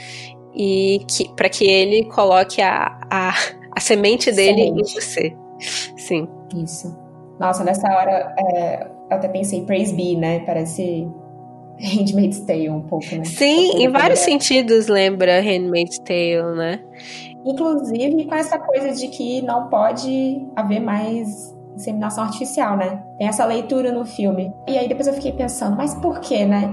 e 0.59 1.01
que 1.07 1.29
para 1.35 1.49
que 1.49 1.65
ele 1.65 2.05
coloque 2.07 2.61
a, 2.61 2.99
a, 3.11 3.33
a 3.75 3.81
semente 3.81 4.33
dele 4.33 4.65
semente. 4.65 4.91
em 4.91 5.01
você. 5.01 5.37
Sim. 5.97 6.29
Isso. 6.57 6.97
Nossa, 7.39 7.63
nessa 7.63 7.89
hora 7.89 8.35
é, 8.37 8.85
eu 9.11 9.17
até 9.17 9.29
pensei 9.29 9.65
Praise 9.65 9.95
Be, 9.95 10.17
né? 10.17 10.41
Parece 10.41 11.09
Handmaid's 11.81 12.41
Tale 12.41 12.69
um 12.71 12.83
pouco, 12.83 13.07
né? 13.15 13.25
Sim, 13.25 13.83
em 13.83 13.89
vários 13.89 14.21
sentidos 14.21 14.89
lembra 14.89 15.41
Handmaid's 15.41 15.99
Tale, 16.01 16.57
né? 16.57 16.81
Inclusive 17.45 18.25
com 18.25 18.35
essa 18.35 18.59
coisa 18.59 18.93
de 18.93 19.09
que 19.09 19.41
não 19.43 19.69
pode 19.69 20.45
haver 20.57 20.81
mais 20.81 21.57
inseminação 21.77 22.25
artificial, 22.25 22.77
né? 22.77 23.01
Tem 23.17 23.29
essa 23.29 23.45
leitura 23.45 23.93
no 23.93 24.05
filme. 24.05 24.53
E 24.67 24.77
aí 24.77 24.89
depois 24.89 25.07
eu 25.07 25.15
fiquei 25.15 25.33
pensando, 25.33 25.77
mas 25.77 25.95
por 25.95 26.19
quê, 26.21 26.45
né? 26.45 26.69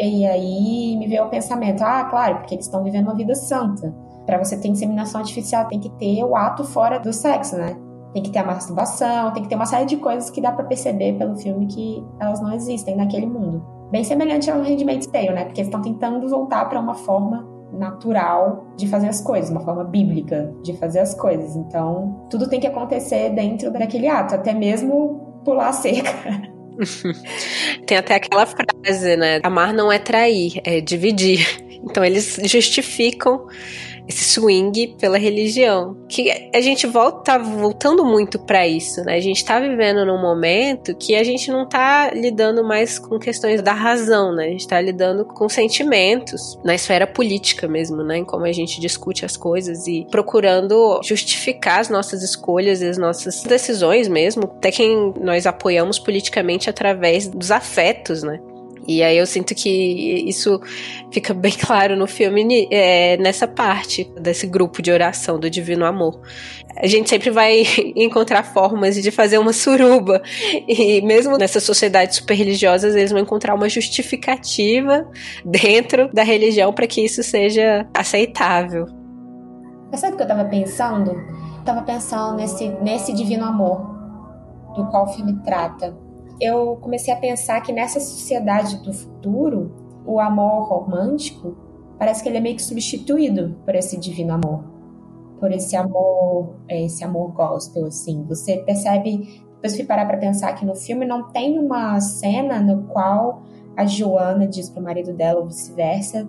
E 0.00 0.24
aí 0.24 0.96
me 0.96 1.06
veio 1.06 1.24
o 1.24 1.28
pensamento, 1.28 1.82
ah, 1.82 2.04
claro, 2.04 2.38
porque 2.38 2.54
eles 2.54 2.64
estão 2.64 2.82
vivendo 2.82 3.04
uma 3.08 3.14
vida 3.14 3.34
santa. 3.34 3.94
Para 4.24 4.38
você 4.38 4.56
ter 4.56 4.68
inseminação 4.68 5.20
artificial, 5.20 5.66
tem 5.68 5.78
que 5.78 5.90
ter 5.90 6.24
o 6.24 6.34
ato 6.34 6.64
fora 6.64 6.98
do 6.98 7.12
sexo, 7.12 7.56
né? 7.56 7.76
Tem 8.14 8.22
que 8.22 8.30
ter 8.30 8.38
a 8.38 8.44
masturbação, 8.44 9.32
tem 9.32 9.42
que 9.42 9.48
ter 9.48 9.56
uma 9.56 9.66
série 9.66 9.84
de 9.84 9.98
coisas 9.98 10.30
que 10.30 10.40
dá 10.40 10.52
para 10.52 10.64
perceber 10.64 11.18
pelo 11.18 11.36
filme 11.36 11.66
que 11.66 12.02
elas 12.18 12.40
não 12.40 12.52
existem 12.54 12.96
naquele 12.96 13.26
mundo. 13.26 13.62
Bem 13.90 14.02
semelhante 14.02 14.50
ao 14.50 14.60
Handmaid's 14.62 15.06
Tale, 15.06 15.30
né? 15.30 15.44
Porque 15.44 15.60
eles 15.60 15.68
estão 15.68 15.82
tentando 15.82 16.26
voltar 16.28 16.68
para 16.68 16.80
uma 16.80 16.94
forma 16.94 17.46
natural 17.72 18.64
de 18.76 18.88
fazer 18.88 19.08
as 19.08 19.20
coisas, 19.20 19.50
uma 19.50 19.60
forma 19.60 19.84
bíblica 19.84 20.52
de 20.62 20.72
fazer 20.78 21.00
as 21.00 21.14
coisas. 21.14 21.56
Então, 21.56 22.26
tudo 22.30 22.48
tem 22.48 22.58
que 22.58 22.66
acontecer 22.66 23.30
dentro 23.30 23.70
daquele 23.70 24.08
ato, 24.08 24.34
até 24.34 24.54
mesmo 24.54 25.40
pular 25.44 25.68
a 25.68 25.72
cerca. 25.72 26.10
Tem 27.86 27.96
até 27.96 28.14
aquela 28.14 28.46
frase, 28.46 29.16
né? 29.16 29.40
Amar 29.42 29.72
não 29.72 29.90
é 29.92 29.98
trair, 29.98 30.60
é 30.64 30.80
dividir. 30.80 31.46
Então 31.82 32.04
eles 32.04 32.38
justificam 32.44 33.46
esse 34.10 34.24
swing 34.24 34.96
pela 34.98 35.16
religião. 35.16 35.96
Que 36.08 36.50
a 36.54 36.60
gente 36.60 36.86
volta, 36.86 37.32
tá 37.32 37.38
voltando 37.38 38.04
muito 38.04 38.38
para 38.38 38.66
isso, 38.66 39.02
né? 39.04 39.14
A 39.14 39.20
gente 39.20 39.44
tá 39.44 39.58
vivendo 39.60 40.04
num 40.04 40.20
momento 40.20 40.94
que 40.96 41.14
a 41.14 41.22
gente 41.22 41.50
não 41.50 41.66
tá 41.66 42.10
lidando 42.12 42.64
mais 42.64 42.98
com 42.98 43.18
questões 43.18 43.62
da 43.62 43.72
razão, 43.72 44.34
né? 44.34 44.46
A 44.46 44.50
gente 44.50 44.66
tá 44.66 44.80
lidando 44.80 45.24
com 45.24 45.48
sentimentos 45.48 46.58
na 46.64 46.74
esfera 46.74 47.06
política 47.06 47.68
mesmo, 47.68 48.02
né? 48.02 48.18
Em 48.18 48.24
como 48.24 48.44
a 48.44 48.52
gente 48.52 48.80
discute 48.80 49.24
as 49.24 49.36
coisas 49.36 49.86
e 49.86 50.06
procurando 50.10 51.00
justificar 51.04 51.80
as 51.80 51.88
nossas 51.88 52.22
escolhas 52.22 52.82
e 52.82 52.86
as 52.86 52.98
nossas 52.98 53.44
decisões 53.44 54.08
mesmo, 54.08 54.44
até 54.44 54.72
quem 54.72 55.14
nós 55.20 55.46
apoiamos 55.46 55.98
politicamente 55.98 56.68
através 56.68 57.28
dos 57.28 57.50
afetos, 57.50 58.22
né? 58.24 58.40
E 58.90 59.04
aí 59.04 59.18
eu 59.18 59.26
sinto 59.26 59.54
que 59.54 59.70
isso 60.28 60.60
fica 61.12 61.32
bem 61.32 61.52
claro 61.54 61.96
no 61.96 62.08
filme 62.08 62.66
é, 62.72 63.16
nessa 63.18 63.46
parte 63.46 64.12
desse 64.20 64.48
grupo 64.48 64.82
de 64.82 64.90
oração 64.90 65.38
do 65.38 65.48
Divino 65.48 65.84
Amor. 65.86 66.20
A 66.76 66.88
gente 66.88 67.08
sempre 67.08 67.30
vai 67.30 67.62
encontrar 67.94 68.42
formas 68.42 69.00
de 69.00 69.12
fazer 69.12 69.38
uma 69.38 69.52
suruba. 69.52 70.20
E 70.66 71.00
mesmo 71.02 71.38
nessas 71.38 71.62
sociedades 71.62 72.16
super 72.16 72.34
religiosas, 72.34 72.96
eles 72.96 73.12
vão 73.12 73.20
encontrar 73.20 73.54
uma 73.54 73.68
justificativa 73.68 75.08
dentro 75.44 76.12
da 76.12 76.24
religião 76.24 76.72
para 76.72 76.88
que 76.88 77.00
isso 77.00 77.22
seja 77.22 77.86
aceitável. 77.94 78.86
Mas 79.88 80.00
sabe 80.00 80.14
o 80.14 80.16
que 80.16 80.22
eu 80.22 80.26
estava 80.26 80.48
pensando? 80.48 81.12
Estava 81.60 81.82
pensando 81.82 82.38
nesse, 82.38 82.68
nesse 82.82 83.12
divino 83.12 83.44
amor 83.44 83.86
do 84.74 84.84
qual 84.86 85.04
o 85.04 85.08
filme 85.12 85.38
trata 85.44 85.96
eu 86.40 86.76
comecei 86.76 87.12
a 87.12 87.16
pensar 87.16 87.60
que 87.60 87.72
nessa 87.72 88.00
sociedade 88.00 88.82
do 88.82 88.92
futuro, 88.92 89.72
o 90.06 90.18
amor 90.18 90.68
romântico 90.68 91.56
parece 91.98 92.22
que 92.22 92.28
ele 92.28 92.38
é 92.38 92.40
meio 92.40 92.56
que 92.56 92.62
substituído 92.62 93.56
por 93.64 93.74
esse 93.74 93.98
divino 93.98 94.32
amor, 94.32 94.64
por 95.38 95.52
esse 95.52 95.76
amor, 95.76 96.54
é, 96.66 96.84
esse 96.84 97.04
amor 97.04 97.32
gospel, 97.32 97.86
assim. 97.86 98.24
Você 98.24 98.56
percebe, 98.58 99.42
depois 99.54 99.76
fui 99.76 99.84
parar 99.84 100.06
para 100.06 100.16
pensar 100.16 100.54
que 100.54 100.64
no 100.64 100.74
filme 100.74 101.04
não 101.04 101.28
tem 101.28 101.58
uma 101.58 102.00
cena 102.00 102.58
no 102.58 102.84
qual 102.84 103.42
a 103.76 103.84
Joana 103.84 104.46
diz 104.46 104.70
pro 104.70 104.82
marido 104.82 105.12
dela 105.12 105.40
ou 105.40 105.46
vice-versa, 105.46 106.26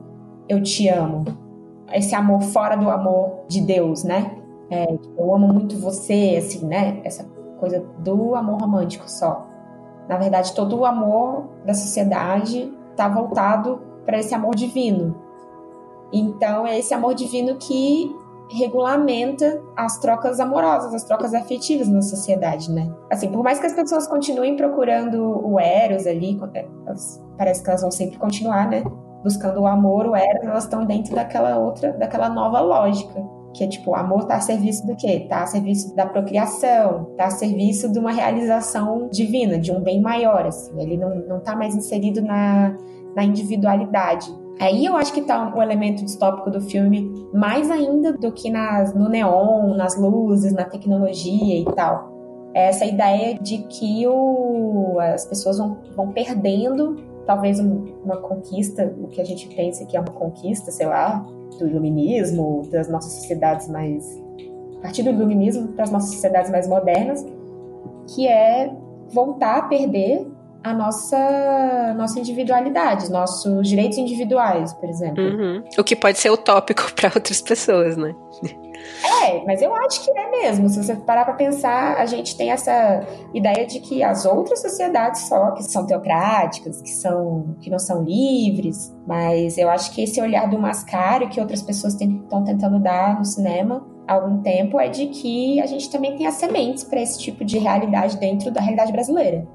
eu 0.48 0.62
te 0.62 0.90
amo. 0.90 1.24
Esse 1.94 2.16
amor 2.16 2.42
fora 2.42 2.76
do 2.76 2.90
amor 2.90 3.46
de 3.48 3.62
Deus, 3.62 4.04
né? 4.04 4.38
É, 4.70 4.86
eu 5.18 5.34
amo 5.34 5.48
muito 5.48 5.78
você, 5.78 6.36
assim, 6.38 6.66
né? 6.66 7.02
Essa 7.04 7.24
coisa 7.60 7.80
do 8.00 8.36
amor 8.36 8.60
romântico 8.62 9.10
só. 9.10 9.51
Na 10.12 10.18
verdade, 10.18 10.54
todo 10.54 10.78
o 10.78 10.86
amor 10.86 11.46
da 11.66 11.74
sociedade 11.74 12.70
está 12.92 13.08
voltado 13.08 13.82
para 14.06 14.20
esse 14.20 14.36
amor 14.36 14.54
divino. 14.54 15.16
Então, 16.12 16.68
é 16.68 16.78
esse 16.78 16.94
amor 16.94 17.16
divino 17.16 17.56
que 17.56 18.14
regulamenta 18.50 19.64
as 19.74 20.00
trocas 20.00 20.42
amorosas, 20.42 20.94
as 20.94 21.06
trocas 21.06 21.34
afetivas 21.34 21.88
na 21.88 22.02
sociedade, 22.02 22.70
né? 22.70 22.94
Assim, 23.10 23.32
por 23.32 23.42
mais 23.42 23.58
que 23.58 23.68
as 23.68 23.72
pessoas 23.72 24.06
continuem 24.06 24.58
procurando 24.58 25.18
o 25.48 25.58
Eros 25.58 26.06
ali, 26.06 26.38
parece 27.38 27.64
que 27.64 27.70
elas 27.70 27.82
vão 27.82 27.90
sempre 27.90 28.20
continuar, 28.20 28.68
né? 28.68 28.84
Buscando 29.24 29.62
o 29.62 29.66
amor, 29.66 30.08
o 30.08 30.14
Eros, 30.14 30.44
elas 30.44 30.66
estão 30.66 30.84
dentro 30.84 31.16
daquela 31.16 31.58
outra, 31.58 31.94
daquela 31.94 32.28
nova 32.28 32.60
lógica 32.60 33.41
que 33.54 33.64
é 33.64 33.68
tipo, 33.68 33.92
o 33.92 33.96
amor 33.96 34.22
está 34.22 34.36
a 34.36 34.42
serviço 34.42 34.86
do 34.86 34.96
quê? 34.96 35.24
Está 35.24 35.44
a 35.44 35.46
serviço 35.46 35.96
da 35.96 36.06
procriação, 36.06 37.08
está 37.12 37.26
a 37.26 37.30
serviço 37.30 37.92
de 37.92 38.00
uma 38.00 38.12
realização 38.12 39.10
divina, 39.12 39.58
de 39.58 39.72
um 39.72 39.82
bem 39.82 40.02
maior, 40.02 40.46
assim. 40.46 40.72
Ele 40.82 40.98
não, 40.98 41.16
não 41.28 41.40
tá 41.40 41.56
mais 41.56 41.76
inserido 41.76 42.22
na, 42.22 42.76
na 43.16 43.24
individualidade. 43.24 44.34
Aí 44.60 44.86
eu 44.86 44.96
acho 44.96 45.12
que 45.12 45.22
tá 45.22 45.54
o 45.56 45.62
elemento 45.62 46.06
distópico 46.06 46.52
do 46.52 46.62
filme 46.62 47.12
mais 47.34 47.72
ainda 47.72 48.14
do 48.14 48.32
que 48.32 48.50
nas, 48.50 48.94
no 48.94 49.10
neon, 49.10 49.76
nas 49.76 49.98
luzes, 49.98 50.54
na 50.54 50.66
tecnologia 50.66 51.60
e 51.60 51.66
tal. 51.74 52.12
É 52.54 52.68
essa 52.68 52.86
ideia 52.86 53.40
de 53.40 53.60
que 53.60 54.06
o, 54.08 55.00
as 55.00 55.26
pessoas 55.26 55.58
vão, 55.58 55.78
vão 55.96 56.12
perdendo 56.12 56.98
talvez 57.26 57.60
uma 57.60 58.18
conquista, 58.18 58.94
o 59.00 59.08
que 59.08 59.22
a 59.22 59.24
gente 59.24 59.48
pensa 59.56 59.86
que 59.86 59.96
é 59.96 60.00
uma 60.00 60.12
conquista, 60.12 60.72
sei 60.72 60.86
lá, 60.86 61.26
do 61.58 61.68
iluminismo, 61.68 62.68
das 62.72 62.90
nossas 62.90 63.14
sociedades 63.14 63.68
mais. 63.68 64.22
a 64.78 64.82
partir 64.82 65.04
do 65.04 65.10
iluminismo 65.10 65.70
para 65.70 65.84
as 65.84 65.92
nossas 65.92 66.12
sociedades 66.12 66.52
mais 66.52 66.68
modernas, 66.68 67.26
que 68.08 68.28
é 68.28 68.74
voltar 69.10 69.58
a 69.58 69.62
perder 69.64 70.28
a 70.64 70.74
nossa, 70.74 71.94
nossa 71.98 72.20
individualidade, 72.20 73.12
nossos 73.12 73.68
direitos 73.68 73.98
individuais, 73.98 74.74
por 74.74 74.88
exemplo. 74.90 75.24
Uhum. 75.24 75.64
O 75.78 75.84
que 75.84 75.96
pode 75.96 76.20
ser 76.20 76.30
utópico 76.30 76.84
para 76.96 77.12
outras 77.16 77.42
pessoas, 77.42 77.98
né? 77.98 78.16
É, 79.24 79.44
mas 79.46 79.62
eu 79.62 79.74
acho 79.74 80.04
que 80.04 80.12
é 80.12 80.30
mesmo. 80.30 80.70
Se 80.70 80.84
você 80.84 80.96
parar 80.96 81.26
para 81.26 81.34
pensar, 81.34 81.98
a 81.98 82.06
gente 82.06 82.36
tem 82.36 82.52
essa 82.52 83.06
ideia 83.34 83.66
de 83.66 83.80
que 83.80 84.04
as 84.04 84.26
outras 84.26 84.62
sociedades 84.62 85.28
só 85.28 85.52
que 85.52 85.64
são 85.64 85.86
teocráticas, 85.86 86.82
que 86.82 86.90
são 86.90 87.56
que 87.60 87.70
não 87.70 87.80
são 87.80 88.04
livres, 88.04 88.96
mas 89.08 89.58
eu 89.58 89.70
acho 89.70 89.92
que 89.94 90.04
esse 90.04 90.22
olhar 90.22 90.50
do 90.50 90.58
mascaro 90.58 91.30
que 91.30 91.40
outras 91.40 91.62
pessoas 91.62 92.00
estão 92.00 92.44
tentando 92.44 92.80
dar 92.80 93.18
no 93.18 93.26
cinema 93.26 93.86
há 94.08 94.14
algum 94.14 94.42
tempo 94.42 94.80
é 94.80 94.90
de 94.90 95.08
que 95.08 95.62
a 95.62 95.66
gente 95.66 95.90
também 95.90 96.16
tem 96.16 96.28
as 96.28 96.36
sementes 96.36 96.84
para 96.84 97.02
esse 97.02 97.20
tipo 97.20 97.46
de 97.46 97.58
realidade 97.58 98.18
dentro 98.18 98.52
da 98.52 98.62
realidade 98.62 98.92
brasileira. 98.92 99.48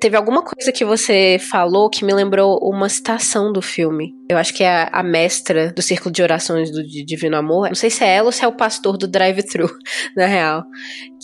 Teve 0.00 0.16
alguma 0.16 0.42
coisa 0.42 0.72
que 0.72 0.84
você 0.84 1.38
falou 1.38 1.90
que 1.90 2.04
me 2.04 2.12
lembrou 2.12 2.58
uma 2.62 2.88
citação 2.88 3.52
do 3.52 3.62
filme. 3.62 4.12
Eu 4.28 4.36
acho 4.36 4.54
que 4.54 4.64
é 4.64 4.68
a, 4.68 4.90
a 4.92 5.02
mestra 5.02 5.72
do 5.72 5.82
Círculo 5.82 6.12
de 6.12 6.22
Orações 6.22 6.70
do 6.70 6.82
Divino 6.82 7.36
Amor. 7.36 7.68
Não 7.68 7.74
sei 7.74 7.90
se 7.90 8.04
é 8.04 8.16
ela 8.16 8.26
ou 8.26 8.32
se 8.32 8.44
é 8.44 8.48
o 8.48 8.56
pastor 8.56 8.96
do 8.96 9.06
drive-thru, 9.06 9.68
na 10.16 10.26
real. 10.26 10.64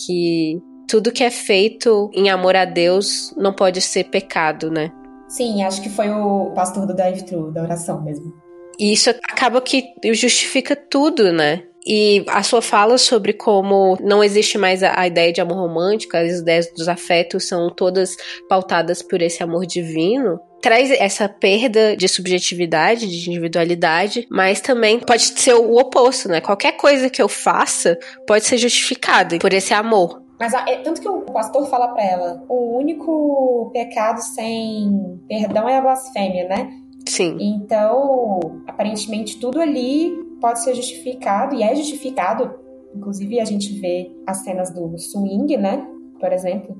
Que 0.05 0.59
tudo 0.87 1.11
que 1.11 1.23
é 1.23 1.31
feito 1.31 2.09
em 2.13 2.29
amor 2.29 2.55
a 2.55 2.65
Deus 2.65 3.33
não 3.37 3.53
pode 3.53 3.81
ser 3.81 4.05
pecado, 4.05 4.69
né? 4.69 4.91
Sim, 5.27 5.63
acho 5.63 5.81
que 5.81 5.89
foi 5.89 6.09
o 6.09 6.51
pastor 6.53 6.85
do 6.85 6.93
drive-thru, 6.93 7.51
da 7.51 7.63
oração 7.63 8.03
mesmo. 8.03 8.33
E 8.77 8.91
isso 8.91 9.09
acaba 9.09 9.61
que 9.61 9.93
justifica 10.13 10.75
tudo, 10.75 11.31
né? 11.31 11.63
E 11.85 12.23
a 12.27 12.43
sua 12.43 12.61
fala 12.61 12.97
sobre 12.97 13.33
como 13.33 13.97
não 14.01 14.23
existe 14.23 14.57
mais 14.57 14.83
a, 14.83 14.99
a, 14.99 15.07
ideia 15.07 15.33
de 15.33 15.41
amor 15.41 15.57
romântico, 15.57 16.15
as 16.15 16.39
ideias 16.39 16.71
dos 16.71 16.87
afetos 16.87 17.47
são 17.47 17.69
todas 17.69 18.15
pautadas 18.47 19.01
por 19.01 19.21
esse 19.21 19.41
amor 19.41 19.65
divino, 19.65 20.39
traz 20.61 20.91
essa 20.91 21.27
perda 21.27 21.97
de 21.97 22.07
subjetividade, 22.07 23.07
de 23.07 23.29
individualidade, 23.29 24.27
mas 24.29 24.61
também 24.61 24.99
pode 24.99 25.23
ser 25.23 25.55
o 25.55 25.75
oposto, 25.75 26.29
né? 26.29 26.39
Qualquer 26.39 26.73
coisa 26.73 27.09
que 27.09 27.21
eu 27.21 27.27
faça 27.27 27.97
pode 28.27 28.45
ser 28.45 28.57
justificada 28.57 29.37
por 29.39 29.51
esse 29.51 29.73
amor. 29.73 30.21
Mas 30.39 30.53
é, 30.53 30.77
tanto 30.77 31.01
que 31.01 31.09
o 31.09 31.21
pastor 31.21 31.67
fala 31.67 31.89
para 31.89 32.03
ela, 32.03 32.43
o 32.47 32.77
único 32.77 33.69
pecado 33.73 34.21
sem 34.21 35.19
perdão 35.27 35.67
é 35.67 35.77
a 35.77 35.81
blasfêmia, 35.81 36.47
né? 36.47 36.71
Sim. 37.07 37.37
Então, 37.39 38.39
aparentemente 38.67 39.39
tudo 39.39 39.59
ali 39.59 40.30
pode 40.41 40.61
ser 40.61 40.73
justificado 40.73 41.55
e 41.55 41.63
é 41.63 41.73
justificado. 41.75 42.59
Inclusive 42.93 43.39
a 43.39 43.45
gente 43.45 43.79
vê 43.79 44.11
as 44.27 44.37
cenas 44.37 44.73
do 44.73 44.97
swing, 44.97 45.55
né? 45.55 45.87
Por 46.19 46.33
exemplo, 46.33 46.75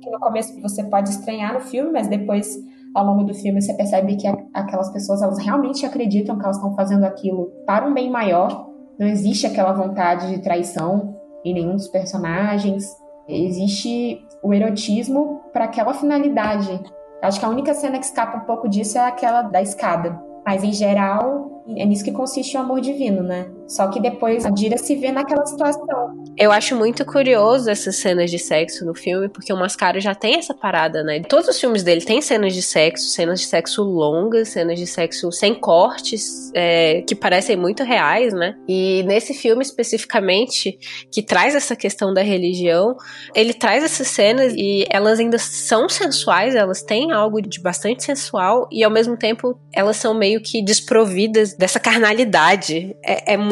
que 0.00 0.10
no 0.10 0.18
começo 0.18 0.60
você 0.60 0.82
pode 0.82 1.10
estranhar 1.10 1.54
no 1.54 1.60
filme, 1.60 1.92
mas 1.92 2.08
depois 2.08 2.58
ao 2.94 3.06
longo 3.06 3.24
do 3.24 3.34
filme 3.34 3.60
você 3.60 3.72
percebe 3.74 4.16
que 4.16 4.26
aquelas 4.52 4.90
pessoas 4.92 5.22
elas 5.22 5.38
realmente 5.38 5.86
acreditam 5.86 6.36
que 6.36 6.44
elas 6.44 6.56
estão 6.56 6.74
fazendo 6.74 7.04
aquilo 7.04 7.52
para 7.64 7.86
um 7.86 7.94
bem 7.94 8.10
maior. 8.10 8.68
Não 8.98 9.06
existe 9.06 9.46
aquela 9.46 9.72
vontade 9.72 10.28
de 10.28 10.42
traição 10.42 11.16
em 11.44 11.54
nenhum 11.54 11.76
dos 11.76 11.88
personagens. 11.88 12.84
Existe 13.28 14.20
o 14.42 14.52
erotismo 14.52 15.40
para 15.52 15.64
aquela 15.64 15.94
finalidade. 15.94 16.80
Acho 17.22 17.38
que 17.38 17.46
a 17.46 17.48
única 17.48 17.72
cena 17.72 17.98
que 17.98 18.04
escapa 18.04 18.38
um 18.38 18.46
pouco 18.46 18.68
disso 18.68 18.98
é 18.98 19.06
aquela 19.06 19.42
da 19.42 19.62
escada. 19.62 20.20
Mas 20.44 20.64
em 20.64 20.72
geral, 20.72 21.51
é 21.68 21.84
nisso 21.84 22.04
que 22.04 22.12
consiste 22.12 22.56
o 22.56 22.60
amor 22.60 22.80
divino, 22.80 23.22
né? 23.22 23.50
Só 23.68 23.88
que 23.88 24.00
depois 24.00 24.44
a 24.44 24.50
Dira 24.50 24.76
se 24.76 24.94
vê 24.96 25.10
naquela 25.10 25.46
situação. 25.46 26.22
Eu 26.36 26.52
acho 26.52 26.76
muito 26.76 27.04
curioso 27.04 27.70
essas 27.70 27.96
cenas 27.96 28.30
de 28.30 28.38
sexo 28.38 28.84
no 28.84 28.94
filme, 28.94 29.28
porque 29.28 29.52
o 29.52 29.56
Mascaro 29.56 30.00
já 30.00 30.14
tem 30.14 30.36
essa 30.36 30.54
parada, 30.54 31.02
né? 31.02 31.20
Todos 31.20 31.48
os 31.48 31.58
filmes 31.58 31.82
dele 31.82 32.02
tem 32.02 32.20
cenas 32.20 32.54
de 32.54 32.62
sexo, 32.62 33.06
cenas 33.10 33.40
de 33.40 33.46
sexo 33.46 33.82
longas, 33.82 34.48
cenas 34.48 34.78
de 34.78 34.86
sexo 34.86 35.30
sem 35.32 35.54
cortes, 35.54 36.50
é, 36.54 37.02
que 37.02 37.14
parecem 37.14 37.56
muito 37.56 37.82
reais, 37.82 38.34
né? 38.34 38.54
E 38.68 39.02
nesse 39.04 39.32
filme 39.34 39.62
especificamente, 39.62 40.78
que 41.10 41.22
traz 41.22 41.54
essa 41.54 41.74
questão 41.74 42.12
da 42.12 42.22
religião, 42.22 42.96
ele 43.34 43.54
traz 43.54 43.82
essas 43.82 44.08
cenas 44.08 44.52
e 44.54 44.84
elas 44.90 45.18
ainda 45.18 45.38
são 45.38 45.88
sensuais, 45.88 46.54
elas 46.54 46.82
têm 46.82 47.12
algo 47.12 47.40
de 47.40 47.60
bastante 47.60 48.04
sensual 48.04 48.68
e 48.70 48.84
ao 48.84 48.90
mesmo 48.90 49.16
tempo 49.16 49.58
elas 49.72 49.96
são 49.96 50.14
meio 50.14 50.42
que 50.42 50.62
desprovidas 50.62 51.54
dessa 51.54 51.80
carnalidade. 51.80 52.94
É, 53.04 53.34
é 53.34 53.36
muito 53.36 53.51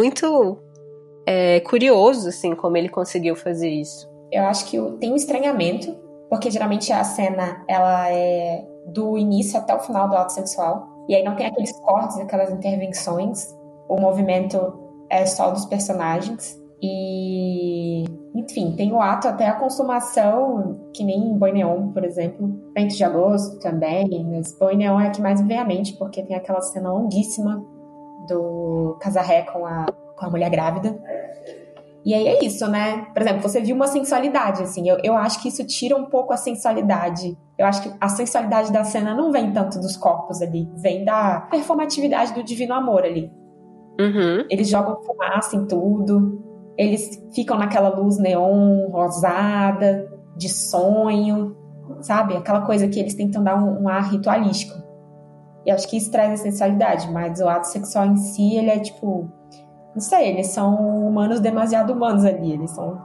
é, 1.26 1.61
curioso, 1.61 2.28
assim, 2.28 2.54
como 2.54 2.76
ele 2.76 2.88
conseguiu 2.88 3.37
fazer 3.37 3.69
isso. 3.69 4.09
Eu 4.33 4.45
acho 4.45 4.66
que 4.66 4.78
tem 4.99 5.12
um 5.12 5.16
estranhamento, 5.16 5.97
porque 6.28 6.50
geralmente 6.50 6.92
a 6.92 7.04
cena, 7.04 7.64
ela 7.69 8.11
é 8.11 8.64
do 8.87 9.19
início 9.19 9.59
até 9.59 9.75
o 9.75 9.80
final 9.80 10.09
do 10.09 10.16
ato 10.16 10.33
sexual, 10.33 10.88
e 11.09 11.14
aí 11.14 11.23
não 11.23 11.37
tem 11.37 11.47
aqueles 11.47 11.73
cortes, 11.80 12.19
aquelas 12.19 12.50
intervenções, 12.50 13.56
o 13.89 14.00
movimento 14.00 14.78
é 15.08 15.26
só 15.26 15.50
dos 15.50 15.65
personagens, 15.67 16.60
e 16.82 18.04
enfim, 18.34 18.73
tem 18.76 18.93
o 18.93 19.00
ato 19.00 19.28
até 19.28 19.47
a 19.47 19.54
consumação, 19.54 20.80
que 20.95 21.04
nem 21.04 21.19
em 21.19 21.36
Boi 21.36 21.52
Neon, 21.52 21.93
por 21.93 22.04
exemplo, 22.04 22.49
Vento 22.75 22.97
de 22.97 23.04
Agosto 23.04 23.58
também, 23.58 24.25
mas 24.25 24.56
Boi 24.58 24.76
Neon 24.76 24.99
é 25.00 25.08
a 25.08 25.10
que 25.10 25.21
mais 25.21 25.41
vem 25.43 25.58
à 25.58 25.65
mente, 25.65 25.97
porque 25.99 26.23
tem 26.23 26.36
aquela 26.36 26.60
cena 26.60 26.93
longuíssima 26.93 27.65
do 28.32 28.97
casarré 29.00 29.43
com 29.43 29.66
a, 29.66 29.86
com 30.16 30.26
a 30.26 30.30
mulher 30.30 30.50
grávida. 30.50 30.99
E 32.04 32.14
aí 32.14 32.26
é 32.28 32.45
isso, 32.45 32.66
né? 32.66 33.06
Por 33.12 33.21
exemplo, 33.21 33.43
você 33.43 33.60
viu 33.60 33.76
uma 33.76 33.86
sensualidade, 33.86 34.62
assim. 34.62 34.88
Eu, 34.88 34.99
eu 35.04 35.14
acho 35.14 35.43
que 35.43 35.49
isso 35.49 35.66
tira 35.66 35.97
um 35.97 36.06
pouco 36.06 36.32
a 36.32 36.36
sensualidade. 36.36 37.36
Eu 37.58 37.66
acho 37.66 37.82
que 37.82 37.93
a 38.00 38.08
sensualidade 38.08 38.73
da 38.73 38.84
cena 38.84 39.14
não 39.14 39.30
vem 39.30 39.52
tanto 39.52 39.78
dos 39.78 39.97
corpos 39.97 40.40
ali, 40.40 40.66
vem 40.76 41.04
da 41.04 41.40
performatividade 41.50 42.32
do 42.32 42.43
divino 42.43 42.73
amor 42.73 43.04
ali. 43.04 43.30
Uhum. 44.00 44.47
Eles 44.49 44.69
jogam 44.71 45.02
fumaça 45.02 45.56
em 45.56 45.66
tudo, 45.66 46.43
eles 46.78 47.23
ficam 47.34 47.58
naquela 47.58 47.90
luz 47.90 48.16
neon 48.19 48.88
rosada, 48.90 50.10
de 50.38 50.49
sonho, 50.49 51.54
sabe? 52.00 52.34
Aquela 52.34 52.62
coisa 52.62 52.88
que 52.88 52.99
eles 52.99 53.14
tentam 53.14 53.45
dar 53.45 53.62
um, 53.62 53.82
um 53.82 53.88
ar 53.88 54.10
ritualístico. 54.10 54.73
E 55.65 55.71
acho 55.71 55.89
que 55.89 55.97
isso 55.97 56.11
traz 56.11 56.41
a 56.41 56.43
sensualidade, 56.43 57.11
mas 57.13 57.41
o 57.41 57.49
ato 57.49 57.67
sexual 57.67 58.07
em 58.07 58.17
si, 58.17 58.57
ele 58.57 58.71
é 58.71 58.79
tipo. 58.79 59.31
Não 59.95 60.01
sei, 60.01 60.29
eles 60.29 60.49
são 60.49 61.09
humanos 61.09 61.41
demasiado 61.41 61.93
humanos 61.93 62.25
ali. 62.25 62.53
Eles 62.53 62.71
são 62.71 63.01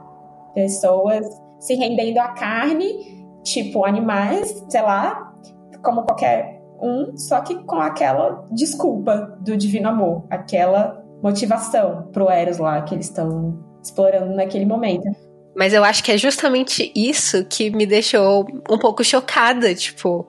pessoas 0.54 1.26
se 1.58 1.74
rendendo 1.74 2.18
à 2.18 2.28
carne, 2.28 3.38
tipo 3.42 3.84
animais, 3.84 4.64
sei 4.68 4.82
lá, 4.82 5.34
como 5.82 6.02
qualquer 6.02 6.56
um, 6.80 7.16
só 7.16 7.40
que 7.40 7.54
com 7.64 7.76
aquela 7.76 8.46
desculpa 8.50 9.36
do 9.40 9.56
divino 9.56 9.88
amor, 9.88 10.24
aquela 10.30 11.02
motivação 11.22 12.08
pro 12.12 12.30
Eros 12.30 12.58
lá 12.58 12.82
que 12.82 12.94
eles 12.94 13.06
estão 13.06 13.58
explorando 13.82 14.34
naquele 14.34 14.66
momento. 14.66 15.08
Mas 15.56 15.72
eu 15.72 15.82
acho 15.82 16.04
que 16.04 16.12
é 16.12 16.18
justamente 16.18 16.92
isso 16.94 17.42
que 17.46 17.70
me 17.70 17.86
deixou 17.86 18.46
um 18.68 18.76
pouco 18.76 19.02
chocada, 19.02 19.74
tipo. 19.74 20.28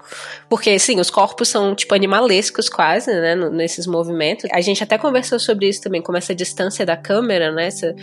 Porque, 0.50 0.70
assim, 0.70 1.02
os 1.02 1.10
corpos 1.10 1.50
são, 1.50 1.76
tipo, 1.76 1.94
animalescos 1.94 2.70
quase, 2.70 3.12
né? 3.12 3.36
Nesses 3.36 3.86
movimentos. 3.86 4.50
A 4.54 4.62
gente 4.62 4.82
até 4.82 4.98
conversou 4.98 5.38
sobre 5.38 5.68
isso 5.68 5.82
também, 5.82 6.02
como 6.02 6.18
essa 6.18 6.34
distância 6.34 6.86
da 6.86 6.96
câmera, 6.96 7.52
né? 7.52 7.68
Essa, 7.68 7.94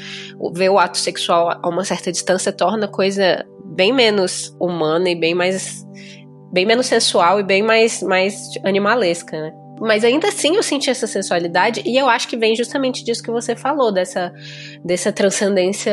ver 0.52 0.68
o 0.68 0.78
ato 0.78 0.98
sexual 0.98 1.58
a 1.62 1.66
uma 1.66 1.82
certa 1.82 2.12
distância 2.12 2.52
torna 2.52 2.84
a 2.84 2.90
coisa 2.90 3.42
bem 3.64 3.90
menos 3.90 4.54
humana 4.60 5.08
e 5.08 5.14
bem 5.14 5.34
mais. 5.34 5.82
bem 6.52 6.66
menos 6.66 6.84
sensual 6.84 7.40
e 7.40 7.42
bem 7.42 7.62
mais, 7.62 8.02
mais 8.02 8.50
animalesca, 8.62 9.40
né? 9.40 9.63
Mas 9.84 10.02
ainda 10.02 10.28
assim 10.28 10.56
eu 10.56 10.62
senti 10.62 10.88
essa 10.88 11.06
sensualidade 11.06 11.82
e 11.84 11.96
eu 11.96 12.08
acho 12.08 12.26
que 12.26 12.38
vem 12.38 12.56
justamente 12.56 13.04
disso 13.04 13.22
que 13.22 13.30
você 13.30 13.54
falou, 13.54 13.92
dessa, 13.92 14.32
dessa 14.82 15.12
transcendência 15.12 15.92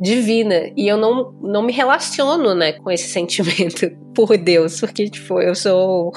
divina. 0.00 0.70
E 0.76 0.86
eu 0.86 0.96
não, 0.96 1.32
não 1.42 1.60
me 1.60 1.72
relaciono, 1.72 2.54
né, 2.54 2.72
com 2.72 2.88
esse 2.88 3.08
sentimento 3.10 3.90
por 4.14 4.36
Deus, 4.38 4.78
porque, 4.78 5.08
tipo, 5.08 5.40
eu 5.40 5.56
sou 5.56 6.12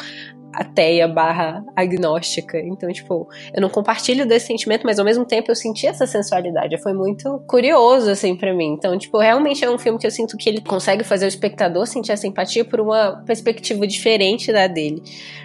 ateia 0.54 1.08
barra 1.08 1.64
agnóstica. 1.76 2.60
Então, 2.60 2.92
tipo, 2.92 3.28
eu 3.54 3.62
não 3.62 3.70
compartilho 3.70 4.26
desse 4.26 4.48
sentimento, 4.48 4.84
mas 4.86 5.00
ao 5.00 5.06
mesmo 5.06 5.26
tempo 5.26 5.52
eu 5.52 5.56
senti 5.56 5.88
essa 5.88 6.06
sensualidade. 6.06 6.78
Foi 6.82 6.94
muito 6.94 7.44
curioso, 7.48 8.10
assim, 8.10 8.36
para 8.36 8.54
mim. 8.54 8.74
Então, 8.74 8.98
tipo, 8.98 9.18
realmente 9.18 9.64
é 9.64 9.70
um 9.70 9.78
filme 9.78 10.00
que 10.00 10.08
eu 10.08 10.12
sinto 10.12 10.38
que 10.38 10.50
ele 10.50 10.62
consegue 10.62 11.04
fazer 11.04 11.26
o 11.26 11.28
espectador 11.28 11.86
sentir 11.88 12.12
essa 12.12 12.28
empatia 12.28 12.64
por 12.64 12.80
uma 12.80 13.24
perspectiva 13.26 13.86
diferente 13.88 14.52
da 14.52 14.68
dele. 14.68 15.02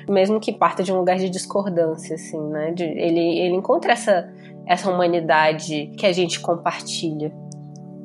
Mesmo 0.09 0.41
que 0.41 0.53
parta 0.53 0.83
de 0.83 0.93
um 0.93 0.99
lugar 0.99 1.19
de 1.19 1.29
discordância, 1.29 2.15
assim, 2.15 2.41
né? 2.51 2.73
De, 2.73 2.85
ele, 2.85 3.39
ele 3.39 3.55
encontra 3.55 3.93
essa, 3.93 4.29
essa 4.67 4.91
humanidade 4.91 5.93
que 5.97 6.07
a 6.07 6.13
gente 6.13 6.41
compartilha. 6.41 7.33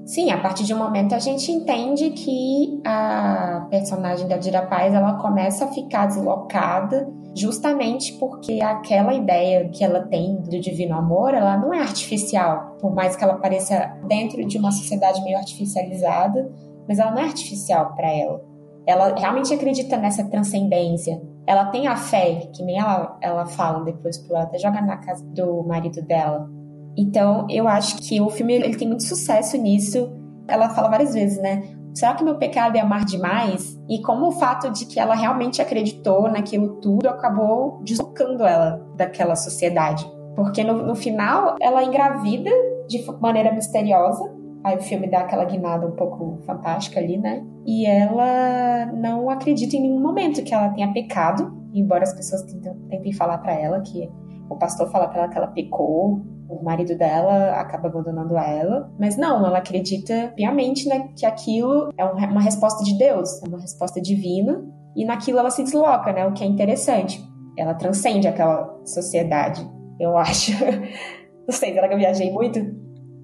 Sim, 0.05 0.31
a 0.31 0.37
partir 0.37 0.65
de 0.65 0.73
um 0.73 0.77
momento 0.77 1.15
a 1.15 1.19
gente 1.19 1.49
entende 1.49 2.09
que 2.09 2.81
a 2.85 3.67
personagem 3.69 4.27
da 4.27 4.35
Dira 4.35 4.61
Paz 4.61 4.93
ela 4.93 5.13
começa 5.13 5.63
a 5.63 5.69
ficar 5.69 6.07
deslocada 6.07 7.07
justamente 7.33 8.13
porque 8.13 8.61
aquela 8.61 9.13
ideia 9.13 9.69
que 9.69 9.81
ela 9.81 10.01
tem 10.01 10.35
do 10.41 10.59
divino 10.59 10.95
amor, 10.95 11.33
ela 11.33 11.57
não 11.57 11.73
é 11.73 11.79
artificial, 11.79 12.75
por 12.81 12.93
mais 12.93 13.15
que 13.15 13.23
ela 13.23 13.35
pareça 13.35 13.97
dentro 14.05 14.45
de 14.45 14.57
uma 14.57 14.71
sociedade 14.71 15.23
meio 15.23 15.37
artificializada, 15.37 16.51
mas 16.87 16.99
ela 16.99 17.11
não 17.11 17.21
é 17.21 17.25
artificial 17.25 17.95
para 17.95 18.11
ela. 18.11 18.43
Ela 18.85 19.15
realmente 19.15 19.53
acredita 19.53 19.95
nessa 19.95 20.25
transcendência. 20.25 21.21
Ela 21.47 21.65
tem 21.67 21.87
a 21.87 21.95
fé, 21.95 22.49
que 22.53 22.61
nem 22.61 22.77
ela, 22.77 23.17
ela 23.21 23.45
fala 23.45 23.85
depois, 23.85 24.21
ela 24.29 24.43
até 24.43 24.57
joga 24.57 24.81
na 24.81 24.97
casa 24.97 25.25
do 25.27 25.63
marido 25.63 26.01
dela 26.01 26.49
então, 26.97 27.47
eu 27.49 27.67
acho 27.67 27.97
que 27.97 28.21
o 28.21 28.29
filme 28.29 28.53
ele 28.53 28.77
tem 28.77 28.87
muito 28.87 29.03
sucesso 29.03 29.57
nisso. 29.57 30.11
Ela 30.47 30.69
fala 30.69 30.89
várias 30.89 31.13
vezes, 31.13 31.41
né? 31.41 31.63
Será 31.93 32.15
que 32.15 32.23
meu 32.23 32.37
pecado 32.37 32.75
é 32.75 32.79
amar 32.79 33.05
demais? 33.05 33.79
E 33.89 34.01
como 34.01 34.27
o 34.27 34.31
fato 34.31 34.71
de 34.71 34.85
que 34.85 34.99
ela 34.99 35.13
realmente 35.13 35.61
acreditou 35.61 36.29
naquilo 36.29 36.81
tudo 36.81 37.07
acabou 37.07 37.81
deslocando 37.83 38.43
ela 38.45 38.83
daquela 38.95 39.35
sociedade. 39.35 40.05
Porque 40.35 40.63
no, 40.63 40.85
no 40.85 40.95
final 40.95 41.55
ela 41.61 41.83
engravida 41.83 42.49
de 42.87 43.03
maneira 43.21 43.53
misteriosa 43.53 44.23
Aí 44.63 44.77
o 44.77 44.81
filme 44.81 45.09
dá 45.09 45.19
aquela 45.19 45.43
guinada 45.43 45.85
um 45.85 45.91
pouco 45.91 46.39
fantástica 46.45 46.99
ali, 46.99 47.17
né? 47.17 47.45
E 47.65 47.85
ela 47.85 48.85
não 48.93 49.29
acredita 49.29 49.75
em 49.75 49.81
nenhum 49.81 49.99
momento 49.99 50.41
que 50.41 50.53
ela 50.53 50.69
tenha 50.69 50.91
pecado, 50.93 51.53
embora 51.73 52.03
as 52.03 52.13
pessoas 52.13 52.43
tentem, 52.43 52.73
tentem 52.87 53.11
falar 53.11 53.39
para 53.39 53.53
ela 53.53 53.81
que 53.81 54.09
o 54.49 54.55
pastor 54.55 54.89
fala 54.89 55.09
para 55.09 55.23
ela 55.23 55.27
que 55.29 55.37
ela 55.37 55.47
pecou, 55.47 56.21
o 56.59 56.63
marido 56.63 56.97
dela 56.97 57.59
acaba 57.59 57.87
abandonando 57.87 58.37
ela, 58.37 58.91
mas 58.99 59.17
não, 59.17 59.45
ela 59.45 59.57
acredita 59.57 60.33
piamente 60.35 60.87
né, 60.87 61.09
que 61.15 61.25
aquilo 61.25 61.89
é 61.97 62.03
uma 62.03 62.41
resposta 62.41 62.83
de 62.83 62.97
Deus, 62.97 63.41
é 63.43 63.47
uma 63.47 63.59
resposta 63.59 64.01
divina, 64.01 64.63
e 64.95 65.05
naquilo 65.05 65.39
ela 65.39 65.49
se 65.49 65.63
desloca, 65.63 66.11
né? 66.13 66.25
O 66.25 66.33
que 66.33 66.43
é 66.43 66.47
interessante. 66.47 67.23
Ela 67.57 67.73
transcende 67.73 68.27
aquela 68.27 68.79
sociedade, 68.85 69.67
eu 69.99 70.17
acho. 70.17 70.51
Não 71.47 71.53
sei, 71.53 71.73
será 71.73 71.87
que 71.87 71.93
eu 71.93 71.99
viajei 71.99 72.31
muito? 72.31 72.59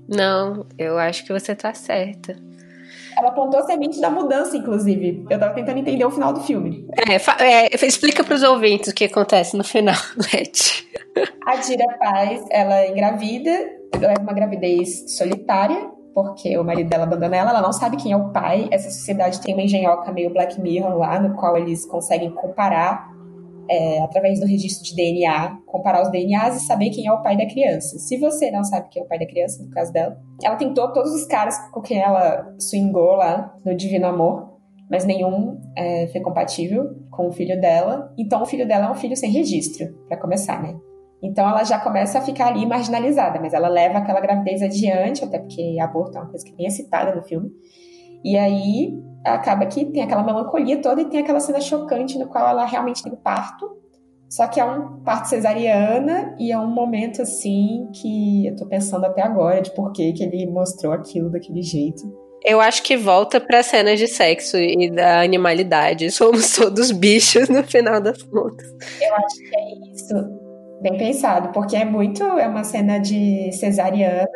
Não, 0.07 0.65
eu 0.77 0.97
acho 0.97 1.23
que 1.23 1.31
você 1.31 1.55
tá 1.55 1.73
certa. 1.73 2.35
Ela 3.17 3.31
plantou 3.31 3.59
a 3.59 3.63
semente 3.63 3.99
da 3.99 4.09
mudança, 4.09 4.55
inclusive. 4.55 5.25
Eu 5.29 5.39
tava 5.39 5.53
tentando 5.53 5.79
entender 5.79 6.05
o 6.05 6.11
final 6.11 6.33
do 6.33 6.41
filme. 6.41 6.87
É, 7.07 7.65
é 7.65 7.85
explica 7.85 8.23
pros 8.23 8.43
ouvintes 8.43 8.91
o 8.91 8.95
que 8.95 9.05
acontece 9.05 9.57
no 9.57 9.63
final, 9.63 9.95
Leti. 10.33 10.88
A 11.45 11.55
Dira 11.57 11.97
Paz, 11.97 12.45
ela 12.49 12.79
é 12.79 12.91
engravida, 12.91 13.49
é 13.49 14.19
uma 14.19 14.33
gravidez 14.33 15.15
solitária, 15.17 15.89
porque 16.13 16.57
o 16.57 16.63
marido 16.63 16.89
dela 16.89 17.03
abandona 17.03 17.35
ela, 17.35 17.51
ela 17.51 17.61
não 17.61 17.73
sabe 17.73 17.97
quem 17.97 18.11
é 18.11 18.17
o 18.17 18.29
pai. 18.29 18.67
Essa 18.71 18.89
sociedade 18.89 19.41
tem 19.41 19.53
uma 19.53 19.63
engenhoca 19.63 20.11
meio 20.11 20.31
Black 20.31 20.59
Mirror 20.59 20.97
lá, 20.97 21.19
no 21.19 21.35
qual 21.35 21.57
eles 21.57 21.85
conseguem 21.85 22.31
comparar 22.31 23.09
é, 23.69 24.01
através 24.01 24.39
do 24.39 24.47
registro 24.47 24.83
de 24.83 24.95
DNA, 24.95 25.59
comparar 25.65 26.01
os 26.01 26.11
DNAs 26.11 26.57
e 26.57 26.65
saber 26.65 26.89
quem 26.89 27.05
é 27.05 27.13
o 27.13 27.21
pai 27.21 27.37
da 27.37 27.45
criança. 27.45 27.99
Se 27.99 28.17
você 28.17 28.49
não 28.49 28.63
sabe 28.63 28.89
quem 28.89 29.01
é 29.01 29.05
o 29.05 29.07
pai 29.07 29.19
da 29.19 29.27
criança, 29.27 29.63
no 29.63 29.69
caso 29.69 29.93
dela, 29.93 30.19
ela 30.43 30.55
tentou 30.55 30.91
todos 30.91 31.13
os 31.13 31.25
caras 31.25 31.57
com 31.71 31.81
quem 31.81 31.99
ela 31.99 32.51
swingou 32.59 33.15
lá 33.15 33.55
no 33.63 33.75
Divino 33.75 34.07
Amor, 34.07 34.57
mas 34.89 35.05
nenhum 35.05 35.61
é, 35.77 36.07
foi 36.07 36.19
compatível 36.19 36.95
com 37.11 37.27
o 37.27 37.31
filho 37.31 37.59
dela. 37.61 38.11
Então, 38.17 38.41
o 38.41 38.45
filho 38.45 38.67
dela 38.67 38.87
é 38.87 38.91
um 38.91 38.95
filho 38.95 39.15
sem 39.15 39.29
registro, 39.29 39.87
para 40.07 40.17
começar, 40.17 40.61
né? 40.63 40.75
Então, 41.21 41.47
ela 41.47 41.63
já 41.63 41.77
começa 41.79 42.19
a 42.19 42.21
ficar 42.21 42.47
ali 42.47 42.65
marginalizada, 42.65 43.39
mas 43.39 43.53
ela 43.53 43.67
leva 43.67 43.97
aquela 43.97 44.21
gravidez 44.21 44.61
adiante, 44.61 45.23
até 45.23 45.37
porque 45.37 45.77
aborto 45.81 46.17
é 46.17 46.21
uma 46.21 46.29
coisa 46.29 46.45
que 46.45 46.55
nem 46.55 46.67
é 46.67 46.69
citada 46.69 47.13
no 47.13 47.21
filme. 47.23 47.49
E 48.23 48.37
aí, 48.37 48.97
acaba 49.25 49.65
que 49.65 49.85
tem 49.85 50.03
aquela 50.03 50.23
melancolia 50.23 50.81
toda 50.81 51.01
e 51.01 51.05
tem 51.05 51.19
aquela 51.19 51.39
cena 51.39 51.59
chocante 51.59 52.17
no 52.17 52.27
qual 52.27 52.47
ela 52.47 52.65
realmente 52.65 53.03
tem 53.03 53.11
o 53.11 53.17
parto. 53.17 53.77
Só 54.29 54.47
que 54.47 54.59
é 54.59 54.65
um 54.65 55.01
parto 55.03 55.27
cesariana 55.27 56.35
e 56.39 56.51
é 56.51 56.59
um 56.59 56.67
momento 56.67 57.21
assim 57.21 57.89
que 57.93 58.45
eu 58.45 58.55
tô 58.55 58.67
pensando 58.67 59.05
até 59.05 59.23
agora 59.23 59.61
de 59.61 59.71
por 59.71 59.91
que, 59.91 60.13
que 60.13 60.23
ele 60.23 60.45
mostrou 60.45 60.93
aquilo 60.93 61.31
daquele 61.31 61.63
jeito. 61.63 62.03
Eu 62.45 62.61
acho 62.61 62.83
que 62.83 62.95
volta 62.95 63.41
para 63.41 63.63
cenas 63.63 63.99
de 63.99 64.07
sexo 64.07 64.55
e 64.57 64.89
da 64.89 65.21
animalidade. 65.21 66.09
Somos 66.11 66.55
todos 66.55 66.91
bichos 66.91 67.49
no 67.49 67.63
final 67.63 67.99
das 67.99 68.21
contas. 68.23 68.67
Eu 69.01 69.15
acho 69.15 69.37
que 69.37 69.55
é 69.55 69.91
isso. 69.91 70.48
Bem 70.81 70.97
pensado, 70.97 71.51
porque 71.51 71.75
é 71.75 71.85
muito. 71.85 72.23
É 72.23 72.47
uma 72.47 72.63
cena 72.63 72.99
de 72.99 73.51
cesariana 73.51 74.27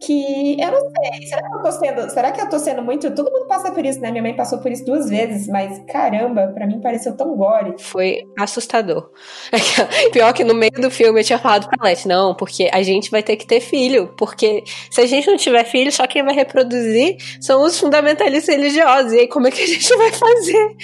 que 0.00 0.56
eu 0.60 0.70
não 0.70 0.80
sei, 0.80 1.26
será 1.26 1.42
que 1.42 1.54
eu 1.54 1.62
tô 1.62 1.72
sendo, 1.72 2.10
será 2.10 2.32
que 2.32 2.40
eu 2.40 2.48
tô 2.48 2.58
sendo 2.58 2.82
muito, 2.82 3.10
todo 3.14 3.30
mundo 3.30 3.46
passa 3.46 3.72
por 3.72 3.84
isso, 3.84 4.00
né? 4.00 4.10
Minha 4.10 4.22
mãe 4.22 4.36
passou 4.36 4.58
por 4.58 4.70
isso 4.70 4.84
duas 4.84 5.08
vezes, 5.08 5.48
mas 5.48 5.82
caramba, 5.88 6.52
para 6.54 6.66
mim 6.66 6.80
pareceu 6.80 7.16
tão 7.16 7.36
gore. 7.36 7.74
Foi 7.78 8.22
assustador. 8.38 9.10
Pior 10.12 10.32
que 10.32 10.44
no 10.44 10.54
meio 10.54 10.72
do 10.72 10.90
filme 10.90 11.20
eu 11.20 11.24
tinha 11.24 11.38
falado 11.38 11.68
pra 11.68 11.88
Leti, 11.88 12.06
não, 12.06 12.34
porque 12.34 12.70
a 12.72 12.82
gente 12.82 13.10
vai 13.10 13.22
ter 13.22 13.36
que 13.36 13.46
ter 13.46 13.60
filho, 13.60 14.14
porque 14.16 14.62
se 14.90 15.00
a 15.00 15.06
gente 15.06 15.26
não 15.26 15.36
tiver 15.36 15.64
filho, 15.64 15.90
só 15.90 16.06
quem 16.06 16.22
vai 16.22 16.34
reproduzir 16.34 17.16
são 17.40 17.62
os 17.64 17.78
fundamentalistas 17.78 18.54
religiosos, 18.54 19.12
e 19.12 19.20
aí 19.20 19.28
como 19.28 19.48
é 19.48 19.50
que 19.50 19.62
a 19.62 19.66
gente 19.66 19.96
vai 19.96 20.12
fazer? 20.12 20.76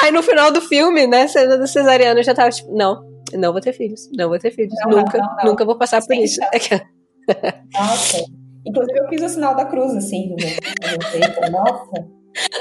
Aí 0.00 0.12
no 0.12 0.22
final 0.22 0.52
do 0.52 0.60
filme, 0.60 1.06
né, 1.06 1.26
cena 1.26 1.58
do 1.58 1.66
cesariano, 1.66 2.20
eu 2.20 2.24
já 2.24 2.34
tava 2.34 2.50
tipo, 2.50 2.72
não, 2.72 3.09
não 3.36 3.52
vou 3.52 3.60
ter 3.60 3.72
filhos, 3.72 4.08
não 4.16 4.28
vou 4.28 4.38
ter 4.38 4.50
filhos, 4.50 4.74
não, 4.84 4.98
nunca, 4.98 5.18
não, 5.18 5.36
não, 5.36 5.44
nunca 5.46 5.64
vou 5.64 5.76
passar 5.76 6.04
por 6.04 6.14
isso. 6.14 6.40
Nossa. 7.72 8.24
Inclusive, 8.66 8.98
eu 8.98 9.08
fiz 9.08 9.22
o 9.22 9.28
sinal 9.28 9.56
da 9.56 9.64
cruz, 9.64 9.96
assim, 9.96 10.30
no 10.30 10.36
meu 10.36 10.98
peito. 11.12 11.50
Nossa, 11.50 12.06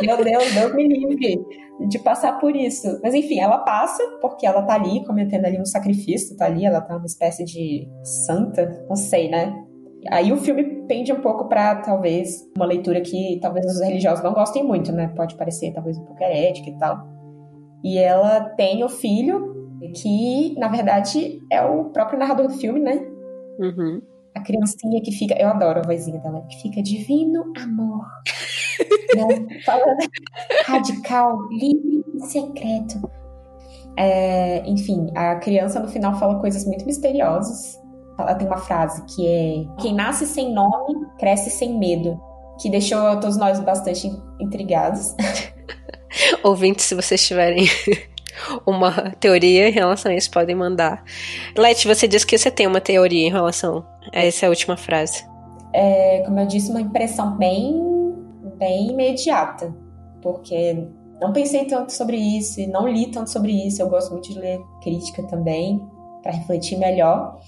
meu 0.01 0.23
Deus, 0.23 0.53
Deus 0.53 0.73
me 0.73 0.87
livre 0.87 1.39
de 1.87 1.99
passar 1.99 2.39
por 2.39 2.55
isso. 2.55 2.99
Mas 3.03 3.13
enfim, 3.13 3.39
ela 3.39 3.59
passa 3.59 4.03
porque 4.21 4.45
ela 4.45 4.63
tá 4.63 4.75
ali 4.75 5.03
cometendo 5.05 5.45
ali 5.45 5.59
um 5.59 5.65
sacrifício, 5.65 6.35
tá 6.37 6.45
ali, 6.45 6.65
ela 6.65 6.81
tá 6.81 6.95
uma 6.95 7.05
espécie 7.05 7.43
de 7.43 7.87
santa, 8.03 8.85
não 8.87 8.95
sei, 8.95 9.29
né? 9.29 9.53
Aí 10.09 10.31
o 10.31 10.37
filme 10.37 10.63
pende 10.87 11.11
um 11.11 11.19
pouco 11.21 11.47
para 11.49 11.75
talvez 11.75 12.49
uma 12.55 12.65
leitura 12.65 13.01
que 13.01 13.37
talvez 13.41 13.65
os 13.65 13.81
religiosos 13.81 14.23
não 14.23 14.33
gostem 14.33 14.63
muito, 14.63 14.91
né? 14.91 15.11
Pode 15.15 15.35
parecer 15.35 15.73
talvez 15.73 15.97
um 15.97 16.05
pouco 16.05 16.23
herética 16.23 16.69
e 16.69 16.77
tal. 16.77 17.07
E 17.83 17.97
ela 17.97 18.41
tem 18.41 18.83
o 18.83 18.89
filho 18.89 19.58
que, 19.87 20.55
na 20.57 20.67
verdade, 20.67 21.41
é 21.51 21.61
o 21.61 21.85
próprio 21.85 22.19
narrador 22.19 22.47
do 22.47 22.53
filme, 22.53 22.79
né? 22.79 23.05
Uhum 23.59 24.01
a 24.39 24.43
criancinha 24.43 25.01
que 25.01 25.11
fica, 25.11 25.35
eu 25.39 25.49
adoro 25.49 25.79
a 25.79 25.83
vozinha 25.83 26.19
dela, 26.19 26.45
que 26.49 26.61
fica 26.61 26.81
divino 26.81 27.51
amor. 27.57 28.05
né? 29.15 29.61
Falando 29.65 29.97
radical, 30.65 31.47
livre 31.49 32.03
e 32.13 32.21
secreto. 32.21 33.09
É, 33.97 34.63
enfim, 34.65 35.07
a 35.15 35.35
criança 35.35 35.79
no 35.79 35.87
final 35.89 36.17
fala 36.17 36.39
coisas 36.39 36.65
muito 36.65 36.85
misteriosas. 36.85 37.77
Ela 38.17 38.35
tem 38.35 38.47
uma 38.47 38.57
frase 38.57 39.03
que 39.05 39.27
é: 39.27 39.81
Quem 39.81 39.93
nasce 39.93 40.25
sem 40.25 40.53
nome, 40.53 41.05
cresce 41.17 41.49
sem 41.49 41.77
medo. 41.77 42.19
Que 42.61 42.69
deixou 42.69 43.19
todos 43.19 43.37
nós 43.37 43.59
bastante 43.61 44.11
intrigados. 44.39 45.15
Ouvintes, 46.43 46.85
se 46.85 46.95
vocês 46.95 47.25
tiverem 47.25 47.65
uma 48.65 49.11
teoria 49.19 49.69
em 49.69 49.71
relação 49.71 50.11
a 50.11 50.15
isso, 50.15 50.31
podem 50.31 50.55
mandar. 50.55 51.03
Leti, 51.57 51.87
você 51.87 52.07
disse 52.07 52.25
que 52.25 52.37
você 52.37 52.49
tem 52.51 52.67
uma 52.67 52.81
teoria 52.81 53.27
em 53.27 53.31
relação 53.31 53.85
a 54.13 54.23
essa 54.23 54.47
última 54.47 54.77
frase. 54.77 55.25
É, 55.73 56.23
como 56.25 56.39
eu 56.39 56.47
disse, 56.47 56.71
uma 56.71 56.81
impressão 56.81 57.37
bem, 57.37 57.81
bem 58.57 58.89
imediata, 58.89 59.73
porque 60.21 60.87
não 61.21 61.33
pensei 61.33 61.65
tanto 61.65 61.91
sobre 61.91 62.17
isso 62.17 62.59
e 62.59 62.67
não 62.67 62.87
li 62.87 63.11
tanto 63.11 63.29
sobre 63.29 63.51
isso. 63.51 63.81
Eu 63.81 63.89
gosto 63.89 64.11
muito 64.11 64.31
de 64.31 64.39
ler 64.39 64.59
crítica 64.81 65.23
também, 65.23 65.81
para 66.21 66.31
refletir 66.31 66.77
melhor. 66.77 67.39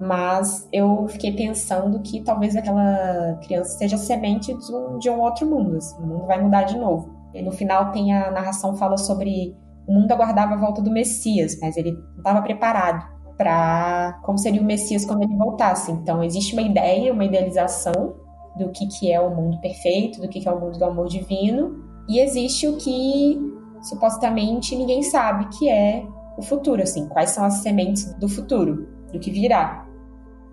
Mas 0.00 0.68
eu 0.72 1.06
fiquei 1.08 1.32
pensando 1.32 2.00
que 2.00 2.22
talvez 2.22 2.54
aquela 2.54 3.36
criança 3.42 3.76
seja 3.76 3.96
semente 3.96 4.54
de 4.54 4.74
um, 4.74 4.98
de 4.98 5.10
um 5.10 5.20
outro 5.20 5.46
mundo. 5.46 5.76
Assim, 5.76 6.00
o 6.02 6.06
mundo 6.06 6.26
vai 6.26 6.40
mudar 6.40 6.62
de 6.62 6.78
novo. 6.78 7.14
E 7.34 7.42
no 7.42 7.50
final 7.50 7.90
tem 7.90 8.12
a 8.12 8.30
narração 8.30 8.76
fala 8.76 8.96
sobre 8.96 9.56
o 9.88 9.92
mundo 9.92 10.12
aguardava 10.12 10.54
a 10.54 10.58
volta 10.58 10.82
do 10.82 10.90
Messias, 10.90 11.58
mas 11.60 11.76
ele 11.76 11.92
não 11.92 12.18
estava 12.18 12.42
preparado 12.42 13.08
para 13.38 14.20
como 14.22 14.36
seria 14.36 14.60
o 14.60 14.64
Messias 14.64 15.04
quando 15.06 15.22
ele 15.22 15.34
voltasse. 15.36 15.90
Então 15.90 16.22
existe 16.22 16.52
uma 16.52 16.62
ideia, 16.62 17.12
uma 17.12 17.24
idealização 17.24 18.16
do 18.56 18.68
que, 18.70 18.86
que 18.86 19.10
é 19.10 19.20
o 19.20 19.34
mundo 19.34 19.58
perfeito, 19.60 20.20
do 20.20 20.28
que, 20.28 20.40
que 20.40 20.48
é 20.48 20.52
o 20.52 20.60
mundo 20.60 20.78
do 20.78 20.84
amor 20.84 21.06
divino, 21.08 21.82
e 22.08 22.18
existe 22.18 22.66
o 22.66 22.76
que 22.76 23.38
supostamente 23.80 24.74
ninguém 24.76 25.02
sabe 25.02 25.46
que 25.56 25.68
é 25.70 26.04
o 26.36 26.42
futuro, 26.42 26.82
assim, 26.82 27.06
quais 27.08 27.30
são 27.30 27.44
as 27.44 27.54
sementes 27.54 28.12
do 28.14 28.28
futuro, 28.28 28.88
do 29.12 29.18
que 29.18 29.30
virá. 29.30 29.86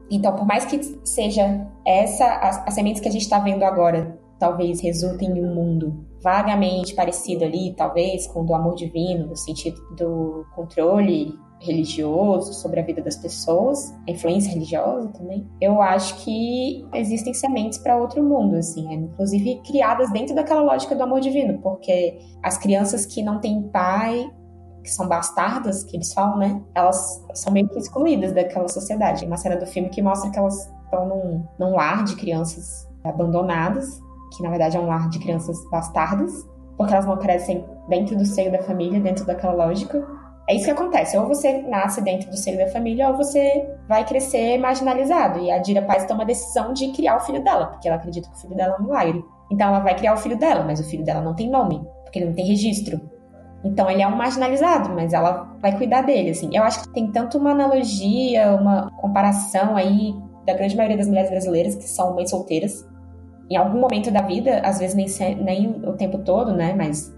Então, 0.09 0.35
por 0.35 0.45
mais 0.45 0.65
que 0.65 0.79
seja 1.03 1.67
essa 1.85 2.25
as, 2.37 2.67
as 2.67 2.73
sementes 2.73 3.01
que 3.01 3.07
a 3.07 3.11
gente 3.11 3.23
está 3.23 3.39
vendo 3.39 3.63
agora, 3.63 4.19
talvez 4.39 4.79
resultem 4.81 5.29
em 5.29 5.43
um 5.43 5.53
mundo 5.53 6.05
vagamente 6.25 6.95
parecido 6.95 7.45
ali, 7.45 7.75
talvez, 7.75 8.25
com 8.25 8.41
o 8.41 8.43
do 8.43 8.55
amor 8.55 8.73
divino, 8.73 9.27
no 9.27 9.35
sentido 9.35 9.79
do 9.95 10.43
controle 10.55 11.37
religioso 11.59 12.51
sobre 12.51 12.79
a 12.79 12.83
vida 12.83 12.99
das 12.99 13.15
pessoas, 13.15 13.93
a 14.07 14.11
influência 14.11 14.51
religiosa 14.51 15.07
também. 15.09 15.47
Eu 15.61 15.83
acho 15.83 16.15
que 16.23 16.83
existem 16.95 17.31
sementes 17.31 17.77
para 17.77 17.95
outro 17.95 18.23
mundo, 18.23 18.55
assim, 18.55 18.91
é, 18.91 18.95
inclusive 18.95 19.61
criadas 19.67 20.11
dentro 20.11 20.33
daquela 20.33 20.63
lógica 20.63 20.95
do 20.95 21.03
amor 21.03 21.21
divino, 21.21 21.59
porque 21.61 22.17
as 22.41 22.57
crianças 22.57 23.05
que 23.05 23.21
não 23.21 23.39
têm 23.39 23.61
pai, 23.69 24.27
que 24.83 24.89
são 24.89 25.07
bastardas, 25.07 25.83
que 25.83 25.95
eles 25.95 26.11
falam, 26.11 26.39
né? 26.39 26.59
Elas 26.73 27.23
são 27.35 27.53
meio 27.53 27.69
que 27.69 27.77
excluídas 27.77 28.33
daquela 28.33 28.67
sociedade. 28.67 29.19
Tem 29.19 29.27
uma 29.27 29.37
cena 29.37 29.57
do 29.57 29.67
filme 29.67 29.89
que 29.89 30.01
mostra 30.01 30.31
que 30.31 30.39
elas 30.39 30.71
estão 30.85 31.07
num, 31.07 31.45
num 31.59 31.75
lar 31.75 32.03
de 32.03 32.15
crianças 32.15 32.87
abandonadas 33.03 34.03
que 34.35 34.43
na 34.43 34.49
verdade 34.49 34.77
é 34.77 34.79
um 34.79 34.87
lar 34.87 35.09
de 35.09 35.19
crianças 35.19 35.57
bastardas, 35.69 36.47
porque 36.77 36.93
elas 36.93 37.05
não 37.05 37.17
crescem 37.17 37.65
dentro 37.87 38.17
do 38.17 38.25
seio 38.25 38.51
da 38.51 38.59
família, 38.59 38.99
dentro 38.99 39.25
daquela 39.25 39.53
lógica. 39.53 40.05
É 40.47 40.55
isso 40.55 40.65
que 40.65 40.71
acontece. 40.71 41.17
Ou 41.17 41.27
você 41.27 41.61
nasce 41.63 42.01
dentro 42.01 42.29
do 42.29 42.37
seio 42.37 42.57
da 42.57 42.67
família, 42.67 43.09
ou 43.09 43.17
você 43.17 43.67
vai 43.87 44.05
crescer 44.05 44.57
marginalizado. 44.57 45.39
E 45.39 45.51
a 45.51 45.57
Dira 45.57 45.81
Paz 45.81 46.05
toma 46.05 46.23
a 46.23 46.25
decisão 46.25 46.73
de 46.73 46.91
criar 46.91 47.17
o 47.17 47.21
filho 47.21 47.43
dela, 47.43 47.67
porque 47.67 47.87
ela 47.87 47.97
acredita 47.97 48.29
que 48.29 48.35
o 48.35 48.41
filho 48.41 48.55
dela 48.55 48.75
é 48.77 48.81
um 48.81 48.85
milagre. 48.85 49.25
Então 49.51 49.67
ela 49.69 49.79
vai 49.79 49.95
criar 49.95 50.13
o 50.13 50.17
filho 50.17 50.37
dela, 50.37 50.63
mas 50.63 50.79
o 50.79 50.83
filho 50.83 51.03
dela 51.03 51.21
não 51.21 51.35
tem 51.35 51.49
nome, 51.49 51.81
porque 52.03 52.19
ele 52.19 52.27
não 52.27 52.33
tem 52.33 52.45
registro. 52.45 52.99
Então 53.63 53.89
ele 53.89 54.01
é 54.01 54.07
um 54.07 54.15
marginalizado, 54.15 54.89
mas 54.89 55.13
ela 55.13 55.55
vai 55.59 55.75
cuidar 55.75 56.03
dele, 56.03 56.29
assim. 56.29 56.49
Eu 56.53 56.63
acho 56.63 56.83
que 56.83 56.93
tem 56.93 57.11
tanto 57.11 57.37
uma 57.37 57.51
analogia, 57.51 58.51
uma 58.53 58.91
comparação 58.97 59.75
aí 59.75 60.13
da 60.45 60.53
grande 60.53 60.75
maioria 60.75 60.97
das 60.97 61.07
mulheres 61.07 61.31
brasileiras 61.31 61.75
que 61.75 61.89
são 61.89 62.13
mães 62.13 62.29
solteiras, 62.29 62.85
em 63.49 63.55
algum 63.55 63.79
momento 63.79 64.11
da 64.11 64.21
vida, 64.21 64.59
às 64.61 64.79
vezes 64.79 64.95
nem, 64.95 65.35
nem 65.35 65.69
o 65.85 65.93
tempo 65.93 66.19
todo, 66.19 66.53
né? 66.53 66.73
Mas 66.73 67.13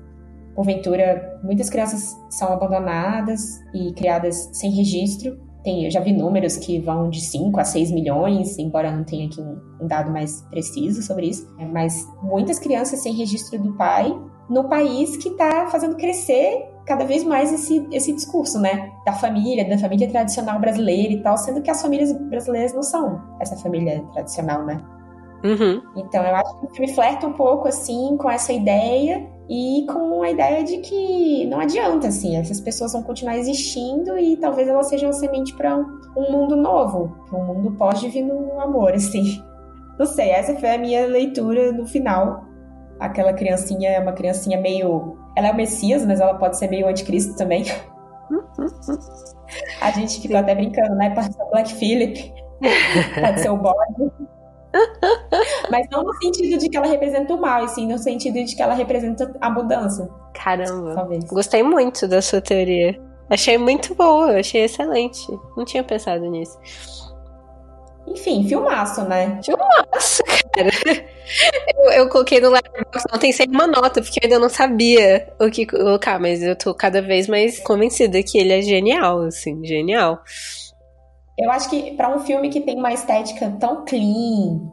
porventura 0.55 1.39
muitas 1.43 1.69
crianças 1.69 2.15
são 2.29 2.51
abandonadas 2.51 3.59
e 3.73 3.93
criadas 3.93 4.49
sem 4.53 4.71
registro. 4.71 5.39
Tem, 5.63 5.85
eu 5.85 5.91
já 5.91 5.99
vi 5.99 6.13
números 6.13 6.57
que 6.57 6.79
vão 6.79 7.09
de 7.09 7.21
5 7.21 7.59
a 7.59 7.63
6 7.63 7.91
milhões, 7.91 8.57
embora 8.57 8.91
não 8.91 9.03
tenha 9.03 9.27
aqui 9.27 9.41
um, 9.41 9.59
um 9.81 9.87
dado 9.87 10.11
mais 10.11 10.41
preciso 10.49 11.01
sobre 11.01 11.27
isso. 11.27 11.47
É, 11.59 11.65
mas 11.65 12.07
muitas 12.21 12.59
crianças 12.59 12.99
sem 12.99 13.13
registro 13.13 13.59
do 13.59 13.73
pai 13.73 14.11
no 14.49 14.67
país 14.69 15.17
que 15.17 15.29
está 15.29 15.67
fazendo 15.67 15.95
crescer 15.95 16.65
cada 16.85 17.03
vez 17.03 17.23
mais 17.23 17.51
esse, 17.51 17.85
esse 17.91 18.13
discurso, 18.13 18.59
né? 18.59 18.91
Da 19.05 19.13
família, 19.13 19.67
da 19.67 19.77
família 19.77 20.07
tradicional 20.09 20.57
brasileira 20.59 21.13
e 21.13 21.21
tal, 21.21 21.37
sendo 21.37 21.61
que 21.61 21.69
as 21.69 21.81
famílias 21.81 22.13
brasileiras 22.13 22.73
não 22.73 22.81
são 22.81 23.21
essa 23.41 23.57
família 23.57 24.03
tradicional, 24.13 24.65
né? 24.65 24.81
Uhum. 25.43 25.81
Então 25.95 26.23
eu 26.23 26.35
acho 26.35 26.59
que 26.59 26.65
o 26.65 26.69
filme 26.69 26.93
flerta 26.93 27.27
um 27.27 27.33
pouco 27.33 27.67
assim 27.67 28.17
com 28.17 28.29
essa 28.29 28.51
ideia 28.51 29.27
e 29.49 29.85
com 29.87 30.21
a 30.23 30.29
ideia 30.29 30.63
de 30.63 30.77
que 30.79 31.45
não 31.45 31.59
adianta, 31.59 32.07
assim, 32.07 32.35
essas 32.35 32.59
pessoas 32.59 32.91
vão 32.91 33.03
continuar 33.03 33.37
existindo 33.37 34.17
e 34.17 34.35
talvez 34.37 34.67
elas 34.67 34.87
sejam 34.87 35.13
semente 35.13 35.53
para 35.55 35.77
um, 35.77 35.85
um, 36.17 36.31
mundo 36.31 36.55
novo, 36.55 37.15
para 37.29 37.39
um 37.39 37.45
mundo 37.45 37.71
pós-divino 37.71 38.59
amor, 38.59 38.91
assim. 38.95 39.41
Não 39.97 40.05
sei, 40.05 40.29
essa 40.29 40.53
foi 40.55 40.69
a 40.69 40.77
minha 40.77 41.07
leitura 41.07 41.71
no 41.71 41.87
final. 41.87 42.45
Aquela 42.99 43.33
criancinha 43.33 43.89
é 43.89 43.99
uma 43.99 44.11
criancinha 44.11 44.59
meio. 44.59 45.17
Ela 45.35 45.47
é 45.47 45.51
o 45.51 45.55
Messias, 45.55 46.05
mas 46.05 46.19
ela 46.19 46.35
pode 46.35 46.57
ser 46.57 46.69
meio 46.69 46.87
anticristo 46.87 47.35
também. 47.35 47.63
a 49.81 49.91
gente 49.91 50.19
ficou 50.19 50.37
até 50.37 50.53
brincando, 50.53 50.95
né? 50.95 51.11
Pode 51.11 51.33
ser 51.33 51.41
o 51.41 51.49
Black 51.49 51.73
Phillip, 51.73 52.33
pode 53.21 53.39
ser 53.39 53.49
o 53.49 53.57
bode. 53.57 54.11
Mas 55.71 55.87
não 55.91 56.03
no 56.03 56.13
sentido 56.15 56.57
de 56.57 56.69
que 56.69 56.77
ela 56.77 56.87
representa 56.87 57.33
o 57.33 57.41
mal, 57.41 57.65
e 57.65 57.69
sim 57.69 57.87
no 57.87 57.97
sentido 57.97 58.43
de 58.43 58.55
que 58.55 58.61
ela 58.61 58.73
representa 58.73 59.31
a 59.41 59.49
mudança. 59.49 60.09
Caramba. 60.33 60.93
Talvez. 60.93 61.23
Gostei 61.25 61.63
muito 61.63 62.07
da 62.07 62.21
sua 62.21 62.41
teoria. 62.41 62.99
Achei 63.29 63.57
muito 63.57 63.93
boa, 63.93 64.39
achei 64.39 64.63
excelente. 64.63 65.27
Não 65.55 65.65
tinha 65.65 65.83
pensado 65.83 66.25
nisso. 66.29 66.57
Enfim, 68.07 68.47
filmaço, 68.47 69.03
né? 69.03 69.39
Filmaço, 69.43 70.23
cara. 70.53 70.69
Eu, 71.75 71.91
eu 71.91 72.09
coloquei 72.09 72.39
no 72.39 72.49
Letterboxd 72.49 73.05
ontem 73.13 73.33
sem 73.33 73.47
uma 73.49 73.67
nota, 73.67 74.01
porque 74.01 74.17
eu 74.17 74.23
ainda 74.23 74.39
não 74.39 74.47
sabia 74.47 75.27
o 75.37 75.51
que 75.51 75.65
colocar, 75.65 76.17
mas 76.17 76.41
eu 76.41 76.55
tô 76.55 76.73
cada 76.73 77.01
vez 77.01 77.27
mais 77.27 77.59
convencida 77.59 78.23
que 78.23 78.37
ele 78.37 78.53
é 78.53 78.61
genial, 78.61 79.23
assim, 79.23 79.63
genial. 79.65 80.21
Eu 81.37 81.51
acho 81.51 81.69
que 81.69 81.91
para 81.91 82.15
um 82.15 82.19
filme 82.19 82.49
que 82.49 82.61
tem 82.61 82.77
uma 82.77 82.91
estética 82.91 83.49
tão 83.59 83.85
clean, 83.85 84.71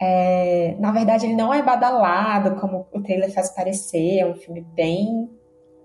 é, 0.00 0.74
na 0.78 0.90
verdade 0.90 1.26
ele 1.26 1.36
não 1.36 1.52
é 1.52 1.62
badalado 1.62 2.58
como 2.60 2.86
o 2.92 3.02
trailer 3.02 3.32
faz 3.32 3.50
parecer, 3.50 4.20
é 4.20 4.26
um 4.26 4.34
filme 4.34 4.62
bem 4.74 5.28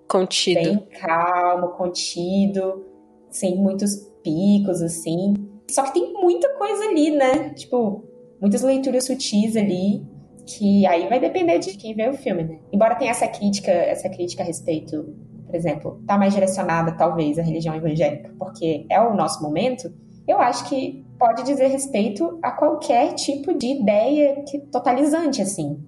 contido, 0.08 0.62
bem 0.62 0.88
calmo, 1.02 1.70
contido, 1.70 2.86
sem 3.30 3.58
muitos 3.58 3.96
picos 4.24 4.82
assim. 4.82 5.34
Só 5.70 5.84
que 5.84 5.94
tem 5.94 6.14
muita 6.14 6.50
coisa 6.58 6.86
ali, 6.86 7.12
né? 7.12 7.50
Tipo, 7.50 8.04
muitas 8.40 8.62
leituras 8.62 9.06
sutis 9.06 9.58
ali 9.58 10.06
que 10.46 10.86
aí 10.86 11.08
vai 11.08 11.20
depender 11.20 11.60
de 11.60 11.76
quem 11.78 11.96
vê 11.96 12.10
o 12.10 12.14
filme, 12.14 12.44
né? 12.44 12.60
Embora 12.72 12.96
tenha 12.96 13.12
essa 13.12 13.28
crítica, 13.28 13.72
essa 13.72 14.10
crítica 14.10 14.44
a 14.44 14.46
respeito, 14.46 15.16
por 15.46 15.56
exemplo, 15.56 16.02
tá 16.06 16.18
mais 16.18 16.34
direcionada 16.34 16.92
talvez 16.94 17.40
à 17.40 17.42
religião 17.42 17.76
evangélica, 17.76 18.34
porque 18.38 18.86
é 18.90 19.00
o 19.02 19.16
nosso 19.16 19.42
momento 19.42 19.92
eu 20.28 20.40
acho 20.40 20.68
que 20.70 21.06
pode 21.20 21.44
dizer 21.44 21.68
respeito 21.68 22.40
a 22.42 22.52
qualquer 22.52 23.14
tipo 23.14 23.58
de 23.58 23.68
ideia 23.68 24.44
que, 24.48 24.60
totalizante, 24.60 25.42
assim, 25.42 25.80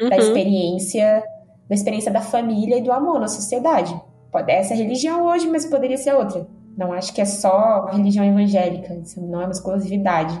uhum. 0.00 0.08
da 0.08 0.16
experiência, 0.16 1.22
da 1.68 1.74
experiência 1.74 2.12
da 2.12 2.20
família 2.20 2.78
e 2.78 2.82
do 2.82 2.92
amor 2.92 3.20
na 3.20 3.28
sociedade. 3.28 3.98
Pode 4.30 4.50
essa 4.50 4.74
é 4.74 4.76
religião 4.76 5.26
hoje, 5.26 5.48
mas 5.48 5.66
poderia 5.66 5.96
ser 5.96 6.14
outra. 6.14 6.46
Não 6.76 6.92
acho 6.92 7.14
que 7.14 7.20
é 7.20 7.24
só 7.24 7.86
a 7.88 7.92
religião 7.92 8.24
evangélica, 8.24 8.94
isso 8.94 9.20
não 9.20 9.40
é 9.40 9.44
uma 9.44 9.52
exclusividade. 9.52 10.40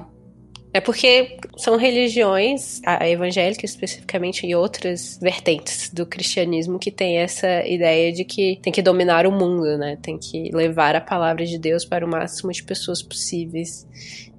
É 0.74 0.80
porque 0.80 1.38
são 1.56 1.76
religiões, 1.76 2.80
a 2.84 3.08
evangélica 3.08 3.64
especificamente, 3.64 4.44
e 4.44 4.56
outras 4.56 5.20
vertentes 5.22 5.88
do 5.94 6.04
cristianismo 6.04 6.80
que 6.80 6.90
tem 6.90 7.18
essa 7.18 7.64
ideia 7.64 8.12
de 8.12 8.24
que 8.24 8.58
tem 8.60 8.72
que 8.72 8.82
dominar 8.82 9.24
o 9.24 9.30
mundo, 9.30 9.78
né? 9.78 9.96
Tem 10.02 10.18
que 10.18 10.50
levar 10.52 10.96
a 10.96 11.00
palavra 11.00 11.46
de 11.46 11.58
Deus 11.58 11.84
para 11.84 12.04
o 12.04 12.08
máximo 12.08 12.50
de 12.50 12.64
pessoas 12.64 13.00
possíveis 13.00 13.86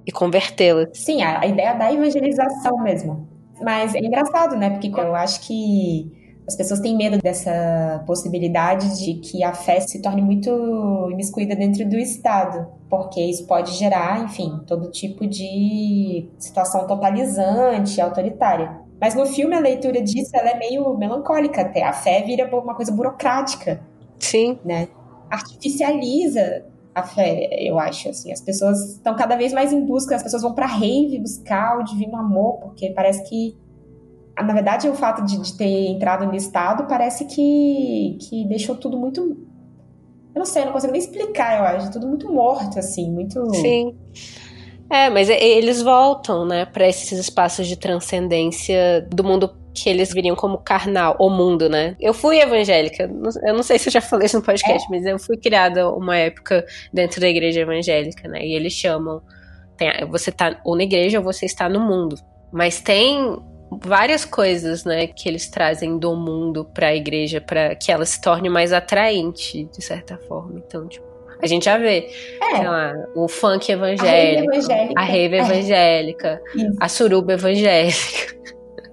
e 0.06 0.12
convertê-las. 0.12 0.90
Sim, 0.92 1.22
a 1.22 1.46
ideia 1.46 1.72
da 1.72 1.90
evangelização 1.90 2.82
mesmo. 2.82 3.26
Mas 3.62 3.94
é 3.94 4.00
engraçado, 4.00 4.56
né? 4.56 4.68
Porque 4.68 4.88
eu 4.88 5.14
acho 5.14 5.40
que 5.40 6.12
as 6.46 6.54
pessoas 6.54 6.78
têm 6.80 6.96
medo 6.96 7.18
dessa 7.18 8.02
possibilidade 8.06 9.04
de 9.04 9.14
que 9.14 9.42
a 9.42 9.52
fé 9.52 9.80
se 9.80 10.00
torne 10.00 10.22
muito 10.22 11.08
imiscuída 11.10 11.56
dentro 11.56 11.88
do 11.88 11.96
Estado, 11.96 12.68
porque 12.88 13.20
isso 13.20 13.46
pode 13.46 13.72
gerar, 13.72 14.24
enfim, 14.24 14.60
todo 14.66 14.90
tipo 14.90 15.26
de 15.26 16.28
situação 16.38 16.86
totalizante, 16.86 18.00
autoritária. 18.00 18.80
Mas 19.00 19.14
no 19.14 19.26
filme 19.26 19.54
a 19.56 19.60
leitura 19.60 20.00
disso 20.00 20.30
ela 20.34 20.50
é 20.50 20.58
meio 20.58 20.96
melancólica 20.96 21.62
até. 21.62 21.82
A 21.82 21.92
fé 21.92 22.22
vira 22.22 22.48
uma 22.56 22.74
coisa 22.74 22.92
burocrática. 22.92 23.80
Sim. 24.18 24.58
Né? 24.64 24.88
Artificializa 25.28 26.64
a 26.94 27.02
fé, 27.02 27.48
eu 27.60 27.78
acho, 27.78 28.08
assim. 28.08 28.32
As 28.32 28.40
pessoas 28.40 28.94
estão 28.94 29.14
cada 29.14 29.36
vez 29.36 29.52
mais 29.52 29.72
em 29.72 29.84
busca, 29.84 30.16
as 30.16 30.22
pessoas 30.22 30.42
vão 30.42 30.54
para 30.54 30.66
rave 30.66 31.18
buscar 31.18 31.78
o 31.78 31.84
divino 31.84 32.16
amor, 32.16 32.54
porque 32.60 32.90
parece 32.90 33.28
que 33.28 33.54
na 34.42 34.52
verdade, 34.52 34.88
o 34.88 34.94
fato 34.94 35.24
de, 35.24 35.40
de, 35.40 35.56
ter 35.56 35.88
entrado 35.88 36.26
no 36.26 36.34
estado 36.34 36.86
parece 36.86 37.24
que, 37.24 38.18
que 38.20 38.44
deixou 38.46 38.76
tudo 38.76 38.98
muito. 38.98 39.20
Eu 39.20 40.38
não 40.38 40.44
sei, 40.44 40.62
eu 40.62 40.66
não 40.66 40.72
consigo 40.72 40.92
nem 40.92 41.00
explicar, 41.00 41.58
eu 41.58 41.64
acho. 41.64 41.92
Tudo 41.92 42.06
muito 42.06 42.30
morto, 42.30 42.78
assim, 42.78 43.10
muito. 43.10 43.54
Sim. 43.54 43.96
É, 44.90 45.10
mas 45.10 45.28
eles 45.28 45.82
voltam, 45.82 46.44
né, 46.44 46.64
para 46.64 46.86
esses 46.86 47.18
espaços 47.18 47.66
de 47.66 47.76
transcendência 47.76 49.06
do 49.10 49.24
mundo 49.24 49.50
que 49.74 49.90
eles 49.90 50.12
viriam 50.12 50.36
como 50.36 50.58
carnal, 50.58 51.16
o 51.18 51.28
mundo, 51.28 51.68
né? 51.68 51.96
Eu 52.00 52.14
fui 52.14 52.38
evangélica, 52.38 53.10
eu 53.46 53.54
não 53.54 53.62
sei 53.62 53.78
se 53.78 53.88
eu 53.88 53.92
já 53.92 54.00
falei 54.00 54.26
isso 54.26 54.38
no 54.38 54.42
podcast, 54.42 54.86
é. 54.86 54.90
mas 54.90 55.04
eu 55.04 55.18
fui 55.18 55.36
criada 55.36 55.90
uma 55.90 56.16
época 56.16 56.64
dentro 56.92 57.20
da 57.20 57.28
igreja 57.28 57.60
evangélica, 57.60 58.28
né? 58.28 58.46
E 58.46 58.54
eles 58.54 58.72
chamam, 58.72 59.20
tem, 59.76 59.90
você 60.08 60.32
tá 60.32 60.60
ou 60.64 60.76
na 60.76 60.84
igreja 60.84 61.18
ou 61.18 61.24
você 61.24 61.44
está 61.44 61.68
no 61.68 61.80
mundo. 61.80 62.16
Mas 62.52 62.80
tem 62.80 63.38
várias 63.70 64.24
coisas, 64.24 64.84
né, 64.84 65.06
que 65.06 65.28
eles 65.28 65.48
trazem 65.48 65.98
do 65.98 66.14
mundo 66.14 66.64
para 66.64 66.88
a 66.88 66.94
igreja 66.94 67.40
para 67.40 67.74
que 67.74 67.90
ela 67.90 68.04
se 68.04 68.20
torne 68.20 68.48
mais 68.48 68.72
atraente 68.72 69.64
de 69.64 69.84
certa 69.84 70.16
forma. 70.16 70.62
Então, 70.64 70.86
tipo, 70.86 71.06
a 71.42 71.46
gente 71.46 71.64
já 71.64 71.76
vê, 71.76 72.08
é. 72.40 72.62
lá, 72.62 72.94
o 73.14 73.28
funk 73.28 73.70
evangélico, 73.70 74.52
a 74.96 75.04
rave 75.04 75.36
evangélica, 75.36 76.40
a, 76.56 76.60
é. 76.60 76.68
a 76.80 76.88
suruba 76.88 77.34
evangélica. 77.34 78.36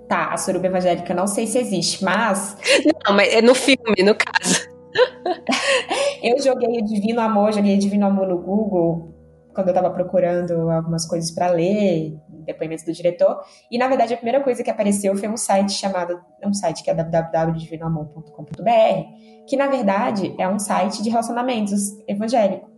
Tá, 0.09 0.33
a 0.33 0.37
suruba 0.37 0.67
evangélica 0.67 1.13
não 1.13 1.27
sei 1.27 1.47
se 1.47 1.57
existe, 1.57 2.03
mas 2.03 2.57
Não, 3.05 3.15
mas 3.15 3.33
é 3.33 3.41
no 3.41 3.55
filme, 3.55 4.03
no 4.03 4.15
caso. 4.15 4.69
eu 6.21 6.41
joguei 6.41 6.79
o 6.79 6.85
Divino 6.85 7.21
Amor, 7.21 7.53
joguei 7.53 7.75
o 7.75 7.79
Divino 7.79 8.05
Amor 8.05 8.27
no 8.27 8.37
Google 8.37 9.13
quando 9.53 9.67
eu 9.67 9.73
tava 9.73 9.89
procurando 9.91 10.69
algumas 10.71 11.05
coisas 11.05 11.31
para 11.31 11.51
ler, 11.51 12.17
depoimentos 12.45 12.83
do 12.83 12.93
diretor. 12.93 13.41
E, 13.71 13.77
na 13.77 13.87
verdade, 13.87 14.13
a 14.13 14.17
primeira 14.17 14.41
coisa 14.41 14.63
que 14.63 14.69
apareceu 14.69 15.15
foi 15.15 15.29
um 15.29 15.37
site 15.37 15.71
chamado, 15.71 16.19
é 16.41 16.47
um 16.47 16.53
site 16.53 16.83
que 16.83 16.89
é 16.89 16.93
www.divinoamor.com.br, 16.93 19.47
que, 19.47 19.57
na 19.57 19.67
verdade, 19.67 20.35
é 20.37 20.47
um 20.47 20.59
site 20.59 21.01
de 21.01 21.09
relacionamentos 21.09 21.97
evangélico. 22.07 22.69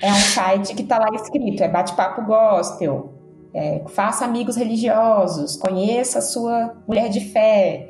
é 0.00 0.10
um 0.10 0.14
site 0.14 0.74
que 0.74 0.84
tá 0.84 0.98
lá 0.98 1.08
escrito, 1.14 1.62
é 1.62 1.68
bate-papo 1.68 2.22
gospel, 2.22 3.12
é, 3.54 3.84
faça 3.88 4.24
amigos 4.24 4.56
religiosos, 4.56 5.56
conheça 5.56 6.18
a 6.18 6.22
sua 6.22 6.74
mulher 6.88 7.08
de 7.08 7.20
fé. 7.20 7.88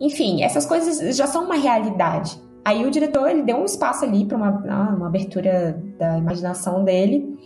Enfim, 0.00 0.42
essas 0.42 0.66
coisas 0.66 1.16
já 1.16 1.26
são 1.26 1.44
uma 1.44 1.56
realidade. 1.56 2.40
Aí 2.64 2.84
o 2.84 2.90
diretor 2.90 3.28
ele 3.28 3.42
deu 3.42 3.56
um 3.56 3.64
espaço 3.64 4.04
ali 4.04 4.24
para 4.24 4.36
uma, 4.36 4.50
uma 4.94 5.06
abertura 5.06 5.80
da 5.98 6.16
imaginação 6.16 6.84
dele 6.84 7.36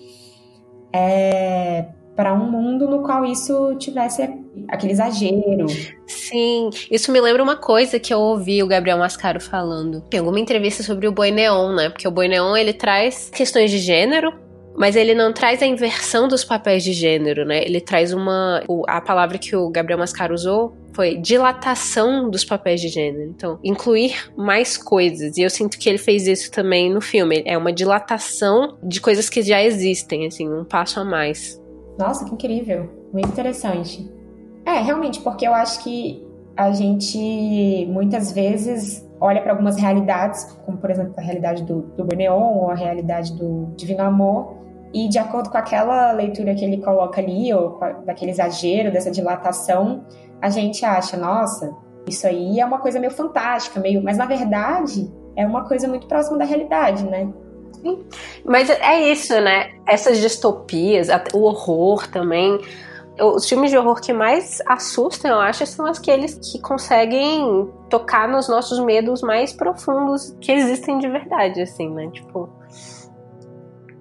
é, 0.97 1.87
para 2.17 2.33
um 2.33 2.51
mundo 2.51 2.89
no 2.89 3.03
qual 3.03 3.25
isso 3.25 3.75
tivesse 3.79 4.23
aquele 4.69 4.93
exagero. 4.93 5.67
Sim, 6.07 6.71
isso 6.91 7.13
me 7.13 7.21
lembra 7.21 7.43
uma 7.43 7.57
coisa 7.57 8.01
que 8.01 8.13
eu 8.13 8.19
ouvi 8.19 8.63
o 8.63 8.67
Gabriel 8.67 8.99
Mascaro 8.99 9.41
falando 9.41 10.03
em 10.13 10.19
alguma 10.19 10.41
entrevista 10.41 10.83
sobre 10.83 11.07
o 11.07 11.13
Boi 11.13 11.31
Neon, 11.31 11.75
né? 11.75 11.91
Porque 11.91 12.09
o 12.09 12.11
Boi 12.11 12.27
Neon 12.27 12.57
ele 12.57 12.73
traz 12.73 13.31
questões 13.31 13.71
de 13.71 13.79
gênero, 13.79 14.33
mas 14.75 14.97
ele 14.97 15.15
não 15.15 15.33
traz 15.33 15.63
a 15.63 15.67
inversão 15.67 16.27
dos 16.27 16.43
papéis 16.43 16.83
de 16.83 16.95
gênero, 16.95 17.45
né? 17.45 17.63
Ele 17.63 17.81
traz 17.81 18.13
uma. 18.13 18.63
A 18.89 19.01
palavra 19.01 19.37
que 19.37 19.55
o 19.55 19.69
Gabriel 19.69 19.99
Mascaro 19.99 20.35
usou 20.35 20.75
foi 20.97 21.15
dilatação 21.19 22.31
dos 22.31 22.43
papéis 22.43 22.81
de 22.81 22.89
gênero. 22.89 23.29
Então, 23.29 23.59
incluir 23.63 24.33
mais 24.35 24.79
coisas. 24.79 25.37
E 25.37 25.43
eu 25.43 25.51
sinto 25.51 25.79
que 25.79 25.91
ele 25.91 25.99
fez 25.99 26.27
isso 26.27 26.51
também 26.51 26.91
no 26.93 27.03
filme. 27.03 27.43
É 27.45 27.57
uma 27.57 27.71
dilatação 27.71 28.79
de 28.83 28.99
coisas 28.99 29.29
que 29.29 29.43
já 29.43 29.63
existem, 29.63 30.27
assim, 30.27 30.51
um 30.51 30.65
passo 30.65 30.99
a 30.99 31.05
mais. 31.05 31.63
Nossa, 31.99 32.25
que 32.25 32.33
incrível. 32.33 32.89
Muito 33.13 33.29
interessante. 33.29 34.11
É, 34.65 34.81
realmente, 34.81 35.21
porque 35.21 35.47
eu 35.47 35.53
acho 35.53 35.85
que 35.85 36.27
a 36.57 36.73
gente 36.73 37.87
muitas 37.91 38.33
vezes 38.33 39.07
olha 39.21 39.43
para 39.43 39.53
algumas 39.53 39.77
realidades, 39.77 40.45
como 40.65 40.79
por 40.79 40.91
exemplo 40.91 41.13
a 41.17 41.21
realidade 41.21 41.63
do, 41.65 41.83
do 41.97 42.05
Berneon 42.05 42.55
ou 42.59 42.71
a 42.71 42.75
realidade 42.75 43.35
do 43.35 43.73
Divino 43.77 44.03
Amor, 44.03 44.57
e 44.95 45.09
de 45.09 45.19
acordo 45.19 45.51
com 45.51 45.59
aquela 45.59 46.13
leitura 46.13 46.55
que 46.55 46.65
ele 46.65 46.79
coloca 46.79 47.21
ali, 47.21 47.53
ou 47.53 47.79
daquele 48.05 48.31
exagero, 48.31 48.91
dessa 48.91 49.11
dilatação, 49.11 50.05
a 50.41 50.49
gente 50.49 50.85
acha, 50.85 51.17
nossa, 51.17 51.75
isso 52.09 52.27
aí 52.27 52.61
é 52.61 52.65
uma 52.65 52.79
coisa 52.79 53.01
meio 53.01 53.13
fantástica, 53.13 53.81
meio. 53.81 54.03
Mas 54.03 54.17
na 54.17 54.27
verdade 54.27 55.11
é 55.37 55.47
uma 55.47 55.65
coisa 55.65 55.89
muito 55.89 56.07
próxima 56.07 56.39
da 56.39 56.45
realidade, 56.45 57.05
né? 57.05 57.29
Mas 58.45 58.71
é 58.71 59.13
isso, 59.13 59.39
né? 59.41 59.71
Essas 59.87 60.19
distopias, 60.19 61.09
o 61.35 61.43
horror 61.43 62.09
também. 62.09 62.59
Os 63.19 63.49
filmes 63.49 63.71
de 63.71 63.79
horror 63.79 64.01
que 64.01 64.13
mais 64.13 64.61
assustam, 64.67 65.31
eu 65.31 65.41
acho, 65.41 65.65
são 65.67 65.87
aqueles 65.87 66.35
que 66.35 66.61
conseguem 66.61 67.71
tocar 67.89 68.29
nos 68.29 68.47
nossos 68.47 68.79
medos 68.79 69.23
mais 69.23 69.55
profundos 69.55 70.37
que 70.41 70.53
existem 70.53 70.99
de 70.99 71.09
verdade, 71.09 71.63
assim, 71.63 71.89
né? 71.91 72.11
Tipo, 72.13 72.51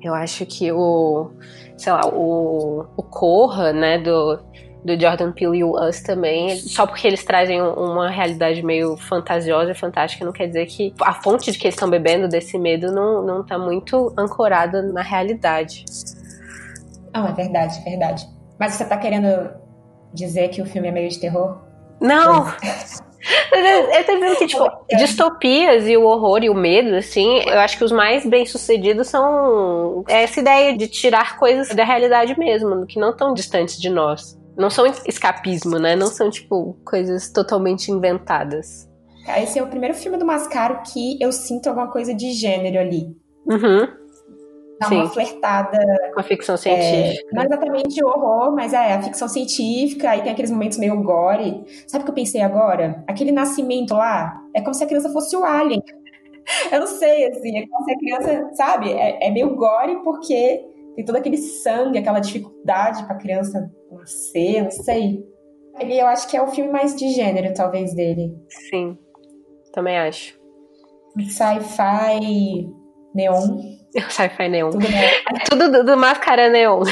eu 0.01 0.13
acho 0.13 0.45
que 0.45 0.69
o, 0.69 1.31
sei 1.77 1.93
lá, 1.93 2.05
o, 2.07 2.85
o 2.97 3.03
Corra, 3.03 3.71
né, 3.71 3.99
do, 3.99 4.37
do 4.85 4.99
Jordan 5.01 5.31
Peele 5.31 5.57
e 5.57 5.63
o 5.63 5.71
Us 5.71 5.99
também, 6.01 6.55
só 6.57 6.85
porque 6.85 7.07
eles 7.07 7.23
trazem 7.23 7.59
uma 7.59 8.07
realidade 8.07 8.61
meio 8.61 8.95
fantasiosa 8.95 9.71
e 9.71 9.75
fantástica, 9.75 10.23
não 10.23 10.31
quer 10.31 10.45
dizer 10.45 10.67
que 10.67 10.93
a 11.01 11.11
fonte 11.11 11.51
de 11.51 11.57
que 11.57 11.65
eles 11.65 11.73
estão 11.73 11.89
bebendo 11.89 12.27
desse 12.27 12.55
medo 12.59 12.91
não, 12.91 13.23
não 13.23 13.43
tá 13.43 13.57
muito 13.57 14.13
ancorada 14.15 14.83
na 14.83 15.01
realidade. 15.01 15.83
Ah, 17.11 17.27
é 17.29 17.33
verdade, 17.33 17.83
verdade. 17.83 18.29
Mas 18.59 18.73
você 18.73 18.85
tá 18.85 18.95
querendo 18.95 19.49
dizer 20.13 20.49
que 20.49 20.61
o 20.61 20.65
filme 20.67 20.87
é 20.87 20.91
meio 20.91 21.09
de 21.09 21.19
terror? 21.19 21.57
Não! 21.99 22.45
Eu 23.51 24.05
tô 24.05 24.13
dizendo 24.13 24.35
que, 24.35 24.45
tipo, 24.45 24.69
distopias 24.97 25.87
e 25.87 25.97
o 25.97 26.03
horror 26.03 26.43
e 26.43 26.49
o 26.49 26.53
medo, 26.53 26.93
assim, 26.93 27.39
eu 27.39 27.59
acho 27.59 27.75
que 27.75 27.83
os 27.83 27.91
mais 27.91 28.23
bem-sucedidos 28.23 29.07
são 29.07 30.03
essa 30.07 30.39
ideia 30.39 30.77
de 30.77 30.87
tirar 30.87 31.39
coisas 31.39 31.69
da 31.69 31.83
realidade 31.83 32.37
mesmo, 32.37 32.85
que 32.85 32.99
não 32.99 33.09
estão 33.09 33.33
distantes 33.33 33.81
de 33.81 33.89
nós. 33.89 34.37
Não 34.57 34.69
são 34.69 34.85
escapismo, 34.85 35.77
né? 35.77 35.95
Não 35.95 36.07
são, 36.07 36.29
tipo, 36.29 36.77
coisas 36.85 37.29
totalmente 37.29 37.91
inventadas. 37.91 38.89
Esse 39.37 39.59
é 39.59 39.63
o 39.63 39.67
primeiro 39.67 39.95
filme 39.95 40.17
do 40.17 40.25
Mascaro 40.25 40.81
que 40.83 41.17
eu 41.21 41.31
sinto 41.31 41.67
alguma 41.67 41.91
coisa 41.91 42.13
de 42.13 42.31
gênero 42.31 42.79
ali. 42.79 43.15
Uhum 43.45 44.05
dá 44.79 44.87
Sim. 44.87 44.95
uma 44.95 45.09
flertada. 45.09 45.79
Com 46.13 46.19
a 46.19 46.23
ficção 46.23 46.57
científica. 46.57 47.29
É, 47.31 47.35
não 47.35 47.43
exatamente 47.43 48.03
horror, 48.03 48.53
mas 48.53 48.73
é 48.73 48.93
a 48.93 49.01
ficção 49.01 49.27
científica, 49.27 50.09
aí 50.09 50.21
tem 50.21 50.31
aqueles 50.31 50.51
momentos 50.51 50.77
meio 50.77 51.01
gore. 51.01 51.63
Sabe 51.87 52.03
o 52.03 52.05
que 52.05 52.11
eu 52.11 52.15
pensei 52.15 52.41
agora? 52.41 53.03
Aquele 53.07 53.31
nascimento 53.31 53.93
lá, 53.93 54.41
é 54.53 54.61
como 54.61 54.73
se 54.73 54.83
a 54.83 54.87
criança 54.87 55.09
fosse 55.09 55.35
o 55.35 55.43
alien. 55.43 55.81
eu 56.71 56.79
não 56.79 56.87
sei, 56.87 57.27
assim, 57.27 57.57
é 57.57 57.67
como 57.67 57.85
se 57.85 57.91
a 57.91 57.97
criança, 57.97 58.49
sabe? 58.53 58.91
É, 58.91 59.27
é 59.27 59.31
meio 59.31 59.55
gore 59.55 60.03
porque 60.03 60.63
tem 60.95 61.05
todo 61.05 61.15
aquele 61.15 61.37
sangue, 61.37 61.97
aquela 61.97 62.19
dificuldade 62.19 63.03
pra 63.05 63.15
criança 63.15 63.71
nascer, 64.05 64.63
não 64.63 64.71
sei. 64.71 65.23
Ele, 65.79 65.99
eu 65.99 66.07
acho 66.07 66.27
que 66.29 66.37
é 66.37 66.41
o 66.41 66.47
filme 66.47 66.71
mais 66.71 66.95
de 66.95 67.09
gênero, 67.09 67.53
talvez, 67.53 67.93
dele. 67.93 68.33
Sim, 68.69 68.97
também 69.73 69.97
acho. 69.97 70.39
Sci-fi, 71.27 72.69
neon. 73.13 73.59
Sci-fi 74.09 74.47
neon. 74.47 74.69
Tudo, 74.69 74.85
é 74.87 75.43
tudo 75.49 75.71
do, 75.71 75.85
do 75.85 75.97
máscara 75.97 76.49
neon. 76.49 76.83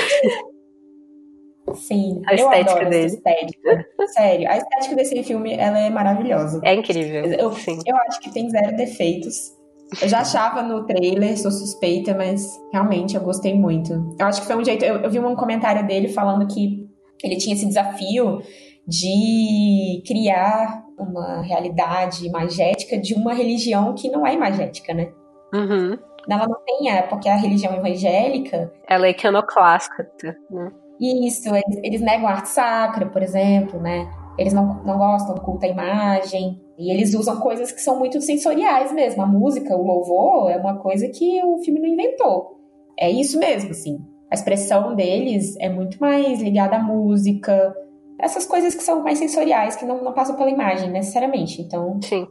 Sim, 1.75 2.21
a 2.27 2.33
estética 2.33 2.85
dele. 2.85 3.05
Estética. 3.05 3.85
Sério, 4.07 4.49
a 4.49 4.57
estética 4.57 4.95
desse 4.95 5.23
filme 5.23 5.53
ela 5.53 5.79
é 5.79 5.89
maravilhosa. 5.89 6.59
É 6.63 6.73
incrível. 6.73 7.25
Eu, 7.25 7.51
sim. 7.53 7.79
eu 7.85 7.95
acho 8.07 8.19
que 8.19 8.31
tem 8.31 8.49
zero 8.49 8.75
defeitos. 8.75 9.53
Eu 10.01 10.09
já 10.09 10.19
achava 10.19 10.61
no 10.61 10.85
trailer, 10.85 11.37
sou 11.37 11.51
suspeita, 11.51 12.15
mas 12.15 12.45
realmente 12.71 13.15
eu 13.15 13.21
gostei 13.21 13.53
muito. 13.53 13.93
Eu 14.19 14.25
acho 14.25 14.41
que 14.41 14.47
foi 14.47 14.55
um 14.55 14.65
jeito. 14.65 14.83
Eu, 14.83 14.97
eu 14.97 15.09
vi 15.09 15.19
um 15.19 15.35
comentário 15.35 15.85
dele 15.85 16.09
falando 16.09 16.47
que 16.47 16.82
ele 17.23 17.37
tinha 17.37 17.55
esse 17.55 17.65
desafio 17.65 18.41
de 18.87 20.03
criar 20.05 20.83
uma 20.99 21.41
realidade 21.41 22.27
imagética 22.27 22.97
de 22.97 23.13
uma 23.13 23.33
religião 23.33 23.93
que 23.93 24.09
não 24.09 24.27
é 24.27 24.33
imagética, 24.33 24.93
né? 24.93 25.11
Uhum. 25.53 25.97
Ela 26.29 26.47
não 26.47 26.57
tem, 26.65 26.89
é, 26.89 27.01
porque 27.01 27.29
a 27.29 27.35
religião 27.35 27.73
evangélica. 27.75 28.71
Ela 28.87 29.07
é 29.07 29.11
iconoclástica, 29.11 30.09
né? 30.49 30.71
Isso, 30.99 31.49
eles, 31.49 31.79
eles 31.83 32.01
negam 32.01 32.27
a 32.27 32.31
arte 32.31 32.49
sacra, 32.49 33.05
por 33.05 33.21
exemplo, 33.21 33.79
né? 33.79 34.09
Eles 34.37 34.53
não, 34.53 34.83
não 34.83 34.97
gostam 34.97 35.35
do 35.35 35.41
culto 35.41 35.65
à 35.65 35.69
imagem. 35.69 36.61
E 36.77 36.91
eles 36.91 37.13
usam 37.13 37.39
coisas 37.39 37.71
que 37.71 37.81
são 37.81 37.99
muito 37.99 38.19
sensoriais 38.21 38.91
mesmo. 38.91 39.21
A 39.21 39.27
música, 39.27 39.75
o 39.75 39.85
louvor, 39.85 40.49
é 40.49 40.57
uma 40.57 40.77
coisa 40.77 41.07
que 41.09 41.43
o 41.43 41.59
filme 41.59 41.79
não 41.79 41.87
inventou. 41.87 42.59
É 42.97 43.09
isso 43.09 43.37
mesmo, 43.37 43.71
assim. 43.71 43.99
A 44.33 44.35
expressão 44.35 44.95
deles 44.95 45.55
é 45.59 45.69
muito 45.69 45.99
mais 46.01 46.41
ligada 46.41 46.77
à 46.77 46.79
música. 46.79 47.71
Essas 48.19 48.47
coisas 48.47 48.73
que 48.73 48.81
são 48.81 49.03
mais 49.03 49.19
sensoriais, 49.19 49.75
que 49.75 49.85
não, 49.85 50.03
não 50.03 50.11
passam 50.11 50.35
pela 50.35 50.49
imagem, 50.49 50.89
necessariamente. 50.89 51.61
Então. 51.61 51.99
Sim. 52.01 52.27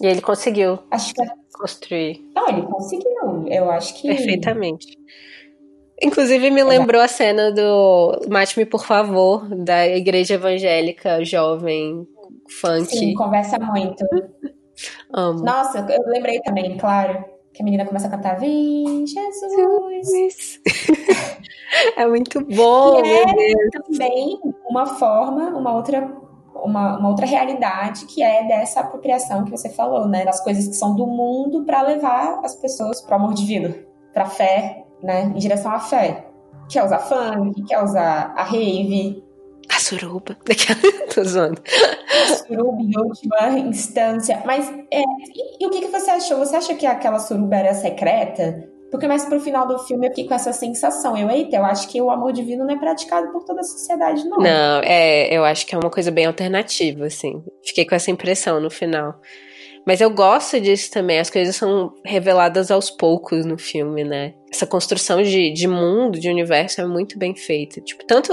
E 0.00 0.06
ele 0.06 0.20
conseguiu. 0.20 0.78
Acho 0.88 1.12
que 1.12 1.22
construir. 1.52 2.24
Não, 2.32 2.48
ele 2.48 2.62
conseguiu. 2.62 3.48
Eu 3.48 3.68
acho 3.72 4.00
que. 4.00 4.06
Perfeitamente. 4.06 4.96
Inclusive 6.00 6.48
me 6.48 6.62
lembrou 6.62 7.02
a 7.02 7.08
cena 7.08 7.50
do 7.50 8.20
Mate-me, 8.28 8.66
por 8.66 8.84
favor, 8.84 9.48
da 9.52 9.84
igreja 9.88 10.34
evangélica 10.34 11.24
jovem 11.24 12.06
funk. 12.60 12.86
Sim, 12.86 13.14
conversa 13.14 13.58
muito. 13.58 14.06
Amo. 15.12 15.42
Nossa, 15.42 15.84
eu 15.90 16.06
lembrei 16.06 16.40
também, 16.40 16.76
claro. 16.76 17.35
Que 17.56 17.62
a 17.62 17.64
menina 17.64 17.86
começa 17.86 18.06
a 18.06 18.10
cantar 18.10 18.38
Vem, 18.38 19.06
Jesus. 19.06 20.60
é 21.96 22.06
muito 22.06 22.44
bom. 22.44 23.02
E 23.02 23.54
é 23.54 23.80
também 23.80 24.38
uma 24.68 24.84
forma, 24.84 25.56
uma 25.56 25.74
outra 25.74 26.06
uma, 26.54 26.98
uma, 26.98 27.08
outra 27.08 27.24
realidade 27.24 28.04
que 28.06 28.22
é 28.22 28.46
dessa 28.46 28.80
apropriação 28.80 29.44
que 29.44 29.50
você 29.50 29.70
falou, 29.70 30.06
né? 30.06 30.26
Das 30.26 30.40
coisas 30.40 30.68
que 30.68 30.74
são 30.74 30.94
do 30.94 31.06
mundo 31.06 31.64
para 31.64 31.80
levar 31.80 32.40
as 32.44 32.54
pessoas 32.54 33.00
para 33.00 33.16
o 33.16 33.20
amor 33.20 33.32
divino, 33.32 33.74
para 34.12 34.24
a 34.24 34.28
fé, 34.28 34.84
né? 35.02 35.22
Em 35.22 35.38
direção 35.38 35.72
à 35.72 35.78
fé. 35.78 36.26
Quer 36.68 36.84
usar 36.84 36.98
funk, 36.98 37.62
quer 37.64 37.82
usar 37.82 38.34
a 38.36 38.42
rave. 38.42 39.24
A 39.68 39.80
suruba. 39.80 40.36
Tô 41.14 41.24
zoando. 41.24 41.60
A 42.10 42.34
suruba 42.36 42.82
em 42.82 42.98
última 42.98 43.58
instância. 43.58 44.42
Mas, 44.44 44.68
é, 44.90 45.00
e, 45.00 45.64
e, 45.64 45.66
o 45.66 45.70
que, 45.70 45.80
que 45.82 45.88
você 45.88 46.10
achou? 46.10 46.38
Você 46.38 46.56
acha 46.56 46.74
que 46.74 46.86
aquela 46.86 47.18
suruba 47.18 47.56
era 47.56 47.74
secreta? 47.74 48.68
Porque 48.90 49.08
mais 49.08 49.24
pro 49.24 49.40
final 49.40 49.66
do 49.66 49.78
filme 49.80 50.06
eu 50.06 50.10
fiquei 50.10 50.28
com 50.28 50.34
essa 50.34 50.52
sensação. 50.52 51.16
Eu, 51.16 51.28
eita, 51.28 51.56
eu 51.56 51.64
acho 51.64 51.88
que 51.88 52.00
o 52.00 52.10
amor 52.10 52.32
divino 52.32 52.64
não 52.64 52.74
é 52.74 52.78
praticado 52.78 53.32
por 53.32 53.44
toda 53.44 53.60
a 53.60 53.64
sociedade, 53.64 54.24
não. 54.24 54.38
Não, 54.38 54.80
é, 54.84 55.34
eu 55.34 55.44
acho 55.44 55.66
que 55.66 55.74
é 55.74 55.78
uma 55.78 55.90
coisa 55.90 56.10
bem 56.10 56.26
alternativa, 56.26 57.06
assim. 57.06 57.42
Fiquei 57.64 57.84
com 57.84 57.94
essa 57.94 58.10
impressão 58.10 58.60
no 58.60 58.70
final. 58.70 59.20
Mas 59.86 60.00
eu 60.00 60.10
gosto 60.10 60.60
disso 60.60 60.90
também, 60.90 61.20
as 61.20 61.30
coisas 61.30 61.54
são 61.54 61.92
reveladas 62.04 62.70
aos 62.72 62.90
poucos 62.90 63.44
no 63.44 63.56
filme, 63.56 64.02
né? 64.02 64.34
Essa 64.56 64.66
construção 64.66 65.22
de, 65.22 65.52
de 65.52 65.68
mundo, 65.68 66.18
de 66.18 66.30
universo 66.30 66.80
é 66.80 66.86
muito 66.86 67.18
bem 67.18 67.36
feita. 67.36 67.78
Tipo, 67.82 68.06
tanto 68.06 68.32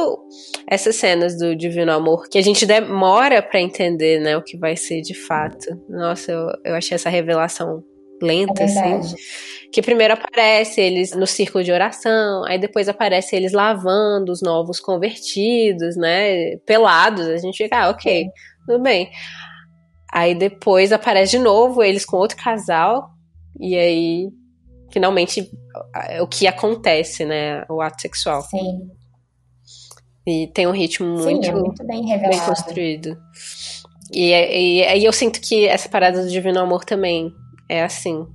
essas 0.66 0.96
cenas 0.96 1.38
do 1.38 1.54
Divino 1.54 1.92
Amor, 1.92 2.30
que 2.30 2.38
a 2.38 2.42
gente 2.42 2.66
demora 2.66 3.42
para 3.42 3.60
entender, 3.60 4.22
né, 4.22 4.38
o 4.38 4.42
que 4.42 4.58
vai 4.58 4.78
ser 4.78 5.02
de 5.02 5.14
fato. 5.14 5.68
Nossa, 5.90 6.32
eu, 6.32 6.48
eu 6.64 6.76
achei 6.76 6.96
essa 6.96 7.10
revelação 7.10 7.84
lenta, 8.22 8.64
é 8.64 8.66
assim. 8.66 9.16
Que 9.70 9.82
primeiro 9.82 10.14
aparece 10.14 10.80
eles 10.80 11.12
no 11.14 11.28
círculo 11.28 11.62
de 11.62 11.74
oração, 11.74 12.46
aí 12.46 12.58
depois 12.58 12.88
aparece 12.88 13.36
eles 13.36 13.52
lavando 13.52 14.32
os 14.32 14.42
novos 14.42 14.80
convertidos, 14.80 15.98
né? 15.98 16.56
Pelados. 16.66 17.28
A 17.28 17.38
gente 17.38 17.58
fica, 17.58 17.84
ah, 17.84 17.90
ok, 17.90 18.28
tudo 18.66 18.82
bem. 18.82 19.12
Aí 20.14 20.34
depois 20.34 20.94
aparece 20.94 21.32
de 21.32 21.40
novo 21.40 21.84
eles 21.84 22.06
com 22.06 22.16
outro 22.16 22.38
casal, 22.38 23.10
e 23.60 23.76
aí 23.76 24.30
finalmente 24.94 25.52
o 26.22 26.28
que 26.28 26.46
acontece, 26.46 27.26
né? 27.26 27.66
O 27.68 27.82
ato 27.82 28.02
sexual. 28.02 28.44
Sim. 28.44 28.92
E 30.26 30.48
tem 30.54 30.68
um 30.68 30.72
ritmo 30.72 31.08
muito, 31.08 31.46
Sim, 31.46 31.52
é 31.52 31.56
muito 31.56 31.86
bem, 31.86 32.06
bem 32.06 32.40
construído. 32.46 33.18
E 34.14 34.34
aí 34.34 35.04
eu 35.04 35.12
sinto 35.12 35.42
que 35.42 35.66
essa 35.66 35.90
parada 35.90 36.22
do 36.24 36.30
Divino 36.30 36.60
Amor 36.60 36.86
também 36.86 37.34
é 37.68 37.84
assim. 37.84 38.26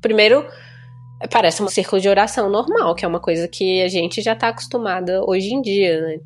Primeiro, 0.00 0.46
parece 1.30 1.62
um 1.62 1.68
círculo 1.68 2.00
de 2.00 2.08
oração 2.08 2.48
normal, 2.48 2.94
que 2.94 3.04
é 3.04 3.08
uma 3.08 3.20
coisa 3.20 3.48
que 3.48 3.82
a 3.82 3.88
gente 3.88 4.22
já 4.22 4.36
tá 4.36 4.48
acostumada 4.48 5.22
hoje 5.26 5.52
em 5.52 5.60
dia, 5.60 6.00
né? 6.00 6.18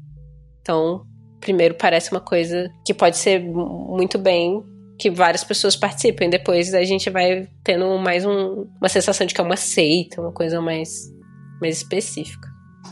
Então, 0.60 1.02
primeiro 1.40 1.74
parece 1.74 2.12
uma 2.12 2.20
coisa 2.20 2.70
que 2.84 2.92
pode 2.92 3.16
ser 3.16 3.40
muito 3.40 4.18
bem 4.18 4.62
que 4.98 5.10
várias 5.10 5.44
pessoas 5.44 5.76
participem. 5.76 6.28
Depois 6.28 6.74
a 6.74 6.82
gente 6.84 7.08
vai 7.08 7.48
tendo 7.62 7.96
mais 7.98 8.26
um, 8.26 8.66
uma 8.80 8.88
sensação 8.88 9.26
de 9.26 9.32
que 9.32 9.40
é 9.40 9.44
uma 9.44 9.56
seita, 9.56 10.20
uma 10.20 10.32
coisa 10.32 10.60
mais, 10.60 10.90
mais 11.60 11.76
específica. 11.78 12.48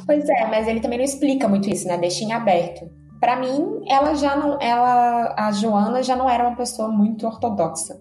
Pois 0.06 0.28
é, 0.28 0.46
mas 0.46 0.68
ele 0.68 0.80
também 0.80 0.98
não 0.98 1.04
explica 1.04 1.48
muito 1.48 1.68
isso, 1.68 1.86
né? 1.88 1.98
Deixa 1.98 2.22
em 2.22 2.32
aberto. 2.32 2.88
Para 3.18 3.36
mim, 3.36 3.80
ela 3.88 4.14
já 4.14 4.36
não, 4.36 4.58
ela, 4.60 5.34
a 5.36 5.50
Joana 5.50 6.02
já 6.02 6.14
não 6.14 6.28
era 6.28 6.46
uma 6.46 6.56
pessoa 6.56 6.88
muito 6.88 7.26
ortodoxa, 7.26 7.98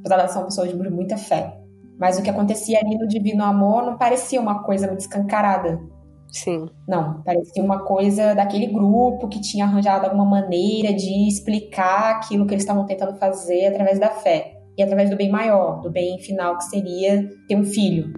apesar 0.00 0.16
dela 0.16 0.28
ser 0.28 0.38
uma 0.38 0.46
pessoa 0.46 0.68
de 0.68 0.74
muita 0.90 1.16
fé. 1.16 1.56
Mas 1.98 2.18
o 2.18 2.22
que 2.22 2.28
acontecia 2.28 2.78
ali 2.78 2.98
no 2.98 3.08
Divino 3.08 3.42
Amor 3.42 3.86
não 3.86 3.96
parecia 3.96 4.40
uma 4.40 4.62
coisa 4.64 4.86
muito 4.86 5.00
escancarada. 5.00 5.80
Sim. 6.28 6.68
Não, 6.86 7.22
parecia 7.22 7.62
uma 7.62 7.84
coisa 7.84 8.34
daquele 8.34 8.66
grupo 8.66 9.28
que 9.28 9.40
tinha 9.40 9.64
arranjado 9.64 10.04
alguma 10.04 10.24
maneira 10.24 10.92
de 10.92 11.28
explicar 11.28 12.16
aquilo 12.16 12.46
que 12.46 12.54
eles 12.54 12.62
estavam 12.62 12.84
tentando 12.84 13.16
fazer 13.18 13.66
através 13.66 13.98
da 13.98 14.10
fé 14.10 14.56
e 14.76 14.82
através 14.82 15.08
do 15.08 15.16
bem 15.16 15.30
maior, 15.30 15.80
do 15.80 15.90
bem 15.90 16.18
final 16.18 16.58
que 16.58 16.64
seria 16.64 17.28
ter 17.48 17.56
um 17.56 17.64
filho. 17.64 18.12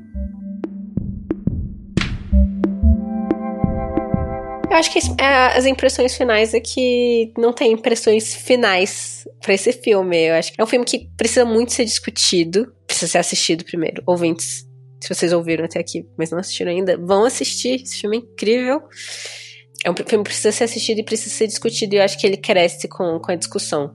Eu 4.71 4.77
acho 4.77 4.93
que 4.93 4.99
é, 5.21 5.57
as 5.57 5.65
impressões 5.65 6.15
finais 6.17 6.53
é 6.53 6.61
que 6.61 7.33
não 7.39 7.53
tem 7.53 7.73
impressões 7.73 8.35
finais 8.35 9.25
para 9.41 9.55
esse 9.55 9.73
filme. 9.73 10.29
Eu 10.29 10.35
acho 10.35 10.53
que 10.53 10.61
é 10.61 10.65
um 10.65 10.67
filme 10.67 10.85
que 10.85 11.11
precisa 11.17 11.45
muito 11.45 11.73
ser 11.73 11.85
discutido, 11.85 12.73
precisa 12.87 13.13
ser 13.13 13.19
assistido 13.19 13.65
primeiro. 13.65 14.03
Ouvintes, 14.07 14.68
se 15.01 15.15
vocês 15.15 15.33
ouviram 15.33 15.65
até 15.65 15.79
aqui, 15.79 16.07
mas 16.17 16.31
não 16.31 16.39
assistiram 16.39 16.71
ainda, 16.71 16.97
vão 16.97 17.25
assistir. 17.25 17.83
Esse 17.83 18.01
filme 18.01 18.19
é 18.19 18.21
incrível. 18.21 18.83
É 19.85 19.91
um 19.91 19.95
filme 19.95 20.25
que 20.25 20.31
precisa 20.31 20.53
ser 20.53 20.65
assistido 20.65 20.99
e 20.99 21.03
precisa 21.03 21.35
ser 21.35 21.47
discutido. 21.47 21.95
E 21.95 21.99
eu 21.99 22.03
acho 22.03 22.19
que 22.19 22.27
ele 22.27 22.37
cresce 22.37 22.89
com, 22.89 23.19
com 23.21 23.33
a 23.33 23.37
discussão. 23.37 23.95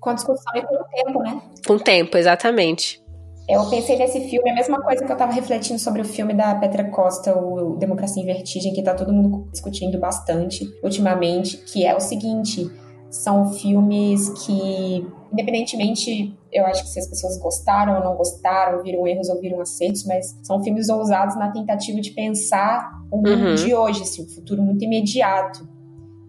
Com 0.00 0.10
a 0.10 0.14
discussão 0.14 0.52
e 0.54 0.62
com 0.62 0.74
o 0.74 0.84
tempo, 0.84 1.22
né? 1.22 1.42
Com 1.66 1.72
o 1.74 1.80
tempo, 1.80 2.16
exatamente. 2.16 3.02
Eu 3.48 3.64
pensei 3.70 3.96
nesse 3.96 4.28
filme, 4.28 4.50
a 4.50 4.54
mesma 4.54 4.80
coisa 4.82 5.02
que 5.04 5.10
eu 5.10 5.16
tava 5.16 5.32
refletindo 5.32 5.78
sobre 5.78 6.02
o 6.02 6.04
filme 6.04 6.34
da 6.34 6.54
Petra 6.56 6.84
Costa, 6.90 7.34
o 7.34 7.76
Democracia 7.76 8.22
em 8.22 8.26
Vertigem, 8.26 8.74
que 8.74 8.82
tá 8.82 8.94
todo 8.94 9.10
mundo 9.10 9.48
discutindo 9.50 9.98
bastante 9.98 10.70
ultimamente, 10.82 11.56
que 11.56 11.84
é 11.84 11.96
o 11.96 12.00
seguinte: 12.00 12.70
são 13.10 13.52
filmes 13.52 14.28
que, 14.44 15.06
independentemente, 15.32 16.36
eu 16.52 16.64
acho 16.66 16.82
que 16.82 16.88
se 16.88 17.00
as 17.00 17.06
pessoas 17.06 17.38
gostaram 17.38 17.96
ou 17.96 18.04
não 18.04 18.16
gostaram, 18.16 18.82
viram 18.82 19.06
erros 19.06 19.28
ou 19.28 19.40
viram 19.40 19.60
acertos, 19.60 20.04
mas 20.04 20.38
são 20.42 20.62
filmes 20.62 20.88
ousados 20.88 21.36
na 21.36 21.50
tentativa 21.50 22.00
de 22.00 22.10
pensar 22.10 22.90
o 23.10 23.16
mundo 23.16 23.48
uhum. 23.48 23.54
de 23.54 23.74
hoje, 23.74 24.02
assim, 24.02 24.22
um 24.22 24.28
futuro 24.28 24.62
muito 24.62 24.84
imediato. 24.84 25.66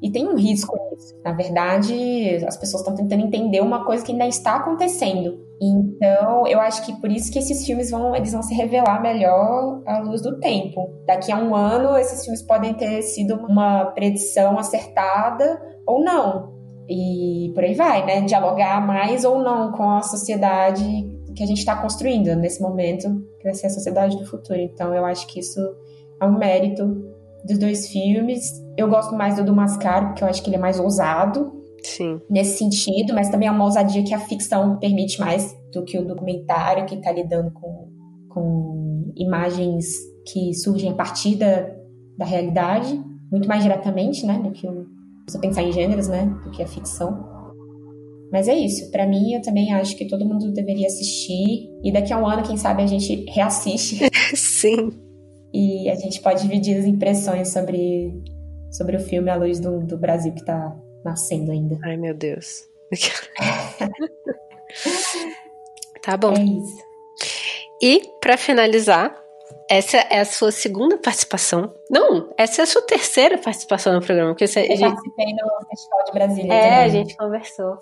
E 0.01 0.09
tem 0.09 0.27
um 0.27 0.35
risco 0.35 0.77
nisso. 0.91 1.13
Na 1.25 1.33
verdade, 1.33 2.43
as 2.47 2.55
pessoas 2.55 2.81
estão 2.81 2.95
tentando 2.95 3.25
entender 3.25 3.61
uma 3.61 3.83
coisa 3.83 4.03
que 4.03 4.13
ainda 4.13 4.27
está 4.27 4.55
acontecendo. 4.55 5.49
Então, 5.61 6.47
eu 6.47 6.61
acho 6.61 6.85
que 6.85 6.93
por 7.01 7.11
isso 7.11 7.29
que 7.31 7.37
esses 7.37 7.65
filmes 7.65 7.91
vão, 7.91 8.15
eles 8.15 8.31
vão 8.31 8.41
se 8.41 8.53
revelar 8.53 9.01
melhor 9.01 9.81
à 9.85 9.99
luz 9.99 10.21
do 10.21 10.39
tempo. 10.39 10.89
Daqui 11.05 11.33
a 11.33 11.37
um 11.37 11.53
ano, 11.53 11.97
esses 11.97 12.23
filmes 12.23 12.41
podem 12.41 12.73
ter 12.73 13.01
sido 13.01 13.35
uma 13.35 13.87
predição 13.87 14.57
acertada 14.57 15.61
ou 15.85 16.01
não. 16.01 16.58
E 16.89 17.51
por 17.53 17.63
aí 17.63 17.75
vai, 17.75 18.05
né? 18.05 18.21
Dialogar 18.21 18.85
mais 18.85 19.23
ou 19.23 19.43
não 19.43 19.71
com 19.71 19.91
a 19.91 20.01
sociedade 20.01 20.83
que 21.35 21.43
a 21.43 21.45
gente 21.45 21.59
está 21.59 21.75
construindo 21.75 22.35
nesse 22.35 22.61
momento, 22.61 23.23
que 23.37 23.43
vai 23.43 23.53
ser 23.53 23.67
a 23.67 23.69
sociedade 23.69 24.17
do 24.17 24.25
futuro. 24.25 24.59
Então, 24.59 24.93
eu 24.93 25.05
acho 25.05 25.27
que 25.27 25.39
isso 25.39 25.59
é 26.19 26.25
um 26.25 26.37
mérito 26.37 26.85
dos 27.45 27.57
dois 27.59 27.87
filmes. 27.89 28.51
Eu 28.75 28.89
gosto 28.89 29.15
mais 29.15 29.35
do 29.35 29.43
do 29.43 29.55
Mascaro, 29.55 30.07
porque 30.07 30.23
eu 30.23 30.27
acho 30.27 30.41
que 30.41 30.49
ele 30.49 30.57
é 30.57 30.59
mais 30.59 30.79
ousado. 30.79 31.53
Sim. 31.83 32.19
Nesse 32.29 32.57
sentido, 32.57 33.13
mas 33.13 33.29
também 33.29 33.47
é 33.47 33.51
uma 33.51 33.63
ousadia 33.63 34.03
que 34.03 34.13
a 34.13 34.19
ficção 34.19 34.77
permite 34.79 35.19
mais 35.19 35.55
do 35.71 35.83
que 35.85 35.97
o 35.97 36.05
documentário, 36.05 36.85
que 36.85 36.95
está 36.95 37.11
lidando 37.11 37.51
com, 37.51 37.87
com 38.29 39.13
imagens 39.15 39.95
que 40.25 40.53
surgem 40.53 40.91
a 40.91 40.95
partir 40.95 41.35
da, 41.35 41.69
da 42.17 42.25
realidade, 42.25 43.01
muito 43.31 43.47
mais 43.47 43.63
diretamente, 43.63 44.25
né, 44.25 44.39
do 44.39 44.51
que 44.51 44.67
o, 44.67 44.87
você 45.29 45.39
pensar 45.39 45.63
em 45.63 45.71
gêneros, 45.71 46.07
né, 46.07 46.25
do 46.43 46.51
que 46.51 46.61
a 46.61 46.67
ficção. 46.67 47.27
Mas 48.31 48.47
é 48.47 48.55
isso, 48.55 48.91
para 48.91 49.07
mim 49.07 49.33
eu 49.33 49.41
também 49.41 49.73
acho 49.73 49.95
que 49.95 50.07
todo 50.07 50.25
mundo 50.25 50.51
deveria 50.51 50.87
assistir 50.87 51.69
e 51.83 51.91
daqui 51.91 52.13
a 52.13 52.17
um 52.17 52.27
ano, 52.27 52.43
quem 52.43 52.57
sabe, 52.57 52.83
a 52.83 52.87
gente 52.87 53.25
reassiste. 53.29 53.99
Sim. 54.35 54.91
E 55.51 55.89
a 55.89 55.95
gente 55.95 56.21
pode 56.21 56.43
dividir 56.43 56.77
as 56.77 56.85
impressões 56.85 57.51
sobre, 57.51 58.13
sobre 58.71 58.97
o 58.97 58.99
filme 58.99 59.31
à 59.31 59.35
luz 59.35 59.59
do, 59.59 59.79
do 59.79 59.97
Brasil 59.97 60.31
que 60.31 60.45
tá 60.45 60.77
nascendo 61.03 61.51
ainda. 61.51 61.79
Ai, 61.83 61.97
meu 61.97 62.13
Deus. 62.13 62.69
tá 66.03 66.15
bom. 66.15 66.33
É 66.33 66.43
isso. 66.43 66.77
E, 67.81 68.03
para 68.21 68.37
finalizar, 68.37 69.19
essa 69.69 69.97
é 69.97 70.19
a 70.19 70.25
sua 70.25 70.51
segunda 70.51 70.97
participação. 70.97 71.71
Não, 71.91 72.33
essa 72.35 72.61
é 72.61 72.63
a 72.63 72.65
sua 72.65 72.81
terceira 72.81 73.37
participação 73.37 73.93
no 73.93 74.01
programa. 74.01 74.31
Porque 74.31 74.47
você, 74.47 74.61
Eu 74.61 74.75
gente... 74.75 74.81
participei 74.81 75.27
no 75.27 75.67
Festival 75.69 76.03
de 76.05 76.11
Brasília. 76.11 76.53
É, 76.53 76.61
também. 76.61 76.83
a 76.83 76.87
gente 76.89 77.15
conversou. 77.15 77.77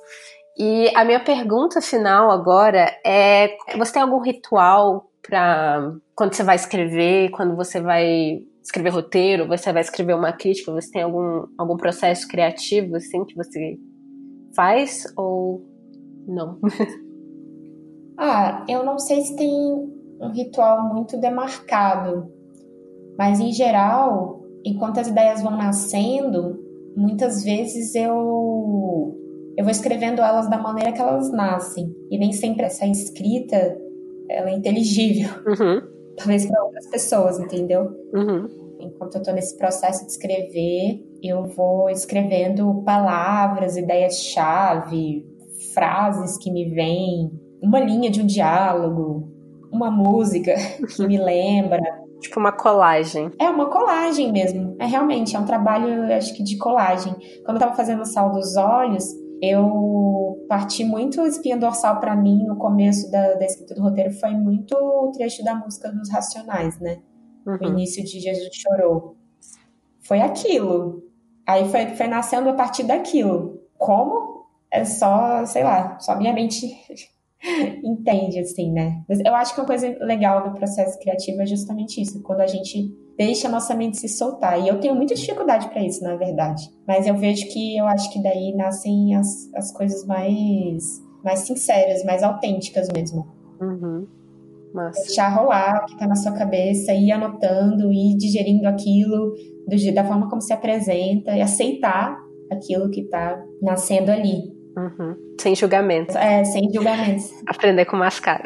E 0.57 0.91
a 0.93 1.05
minha 1.05 1.23
pergunta 1.23 1.81
final 1.81 2.29
agora 2.29 2.93
é: 3.05 3.55
você 3.77 3.93
tem 3.93 4.01
algum 4.01 4.19
ritual 4.19 5.09
para 5.25 5.93
quando 6.13 6.33
você 6.33 6.43
vai 6.43 6.55
escrever, 6.57 7.29
quando 7.31 7.55
você 7.55 7.79
vai 7.79 8.41
escrever 8.61 8.89
roteiro, 8.89 9.47
você 9.47 9.71
vai 9.71 9.81
escrever 9.81 10.13
uma 10.13 10.33
crítica, 10.33 10.73
você 10.73 10.91
tem 10.91 11.03
algum, 11.03 11.45
algum 11.57 11.77
processo 11.77 12.27
criativo 12.27 12.97
assim 12.97 13.23
que 13.23 13.33
você 13.33 13.77
faz 14.53 15.05
ou 15.15 15.65
não? 16.27 16.59
ah, 18.17 18.65
eu 18.67 18.83
não 18.83 18.99
sei 18.99 19.21
se 19.21 19.37
tem 19.37 19.96
um 20.19 20.31
ritual 20.31 20.93
muito 20.93 21.17
demarcado, 21.17 22.31
mas 23.17 23.39
em 23.39 23.51
geral, 23.51 24.43
enquanto 24.63 24.99
as 24.99 25.07
ideias 25.07 25.41
vão 25.41 25.57
nascendo, 25.57 26.59
muitas 26.95 27.43
vezes 27.43 27.95
eu 27.95 29.15
eu 29.57 29.63
vou 29.63 29.71
escrevendo 29.71 30.21
elas 30.21 30.47
da 30.47 30.57
maneira 30.57 30.91
que 30.91 31.01
elas 31.01 31.31
nascem 31.31 31.91
e 32.11 32.17
nem 32.17 32.31
sempre 32.31 32.65
essa 32.65 32.85
escrita 32.85 33.75
ela 34.29 34.51
é 34.51 34.53
inteligível. 34.53 35.29
Uhum. 35.47 35.81
Talvez 36.15 36.45
para 36.45 36.63
outras 36.63 36.87
pessoas, 36.87 37.39
entendeu? 37.39 37.89
Uhum. 38.13 38.47
Enquanto 38.79 39.15
eu 39.15 39.21
estou 39.21 39.33
nesse 39.33 39.57
processo 39.57 40.05
de 40.05 40.11
escrever, 40.11 41.03
eu 41.23 41.45
vou 41.45 41.89
escrevendo 41.89 42.83
palavras, 42.83 43.77
ideias-chave, 43.77 45.25
frases 45.73 46.37
que 46.37 46.51
me 46.51 46.69
vêm, 46.69 47.31
uma 47.61 47.79
linha 47.79 48.09
de 48.11 48.21
um 48.21 48.25
diálogo, 48.25 49.31
uma 49.71 49.91
música 49.91 50.53
que 50.95 51.05
me 51.07 51.17
lembra. 51.17 51.81
Tipo 52.19 52.39
uma 52.39 52.51
colagem. 52.51 53.31
É 53.39 53.49
uma 53.49 53.69
colagem 53.69 54.31
mesmo. 54.31 54.75
É 54.79 54.85
realmente, 54.85 55.35
é 55.35 55.39
um 55.39 55.45
trabalho, 55.45 56.11
acho 56.13 56.33
que, 56.35 56.43
de 56.43 56.57
colagem. 56.57 57.13
Quando 57.45 57.49
eu 57.51 57.55
estava 57.55 57.75
fazendo 57.75 58.01
o 58.01 58.05
Sal 58.05 58.31
dos 58.31 58.55
Olhos, 58.57 59.05
eu 59.41 60.45
parti 60.49 60.83
muito 60.83 61.21
espinha 61.21 61.57
dorsal 61.57 61.99
para 61.99 62.15
mim 62.15 62.43
no 62.43 62.55
começo 62.57 63.11
da, 63.11 63.35
da, 63.35 63.45
escrita 63.45 63.75
do 63.75 63.83
roteiro 63.83 64.11
foi 64.13 64.31
muito 64.31 64.75
o 64.75 65.11
trecho 65.11 65.43
da 65.43 65.53
música 65.53 65.91
dos 65.91 66.09
Racionais, 66.09 66.79
né? 66.79 67.01
Uhum. 67.45 67.57
O 67.61 67.65
início 67.67 68.03
de 68.03 68.19
Jesus 68.19 68.49
Chorou. 68.53 69.15
Foi 69.99 70.21
aquilo. 70.21 71.03
Aí 71.45 71.69
foi, 71.69 71.87
foi 71.95 72.07
nascendo 72.07 72.49
a 72.49 72.53
partir 72.53 72.83
daquilo. 72.83 73.61
Como? 73.77 74.47
É 74.71 74.83
só, 74.83 75.45
sei 75.45 75.63
lá, 75.63 75.97
só 75.99 76.17
minha 76.17 76.33
mente 76.33 76.75
entende, 77.83 78.39
assim, 78.39 78.71
né? 78.71 79.03
Eu 79.25 79.35
acho 79.35 79.53
que 79.53 79.61
uma 79.61 79.67
coisa 79.67 79.95
legal 80.01 80.43
do 80.43 80.57
processo 80.57 80.99
criativo 80.99 81.41
é 81.41 81.45
justamente 81.45 82.01
isso. 82.01 82.21
Quando 82.21 82.41
a 82.41 82.47
gente 82.47 82.91
deixa 83.17 83.47
a 83.47 83.51
nossa 83.51 83.73
mente 83.73 83.97
se 83.97 84.07
soltar. 84.07 84.61
E 84.61 84.67
eu 84.67 84.79
tenho 84.79 84.95
muita 84.95 85.15
dificuldade 85.15 85.67
para 85.69 85.83
isso, 85.83 86.03
na 86.03 86.15
verdade. 86.15 86.69
Mas 86.87 87.07
eu 87.07 87.15
vejo 87.15 87.47
que 87.47 87.75
eu 87.75 87.85
acho 87.87 88.11
que 88.13 88.21
daí 88.21 88.53
nascem 88.55 89.15
as, 89.15 89.51
as 89.55 89.71
coisas 89.71 90.05
mais, 90.05 91.03
mais 91.23 91.39
sinceras, 91.39 92.03
mais 92.05 92.21
autênticas 92.21 92.87
mesmo. 92.93 93.27
Uhum. 93.59 94.07
Massa. 94.73 95.01
Deixar 95.01 95.29
rolar 95.29 95.81
o 95.81 95.85
que 95.87 95.97
tá 95.97 96.05
na 96.07 96.15
sua 96.15 96.33
cabeça, 96.33 96.93
ir 96.93 97.11
anotando, 97.11 97.91
ir 97.91 98.15
digerindo 98.15 98.67
aquilo 98.67 99.33
do, 99.67 99.93
da 99.93 100.05
forma 100.05 100.29
como 100.29 100.41
se 100.41 100.53
apresenta 100.53 101.35
e 101.35 101.41
aceitar 101.41 102.15
aquilo 102.51 102.91
que 102.91 103.03
tá 103.03 103.43
nascendo 103.61 104.11
ali. 104.11 104.56
Uhum. 104.77 105.15
Sem 105.41 105.55
julgamento. 105.55 106.15
É, 106.15 106.43
sem 106.43 106.71
julgamentos. 106.71 107.31
Aprender 107.47 107.85
com 107.85 107.97
mascara. 107.97 108.43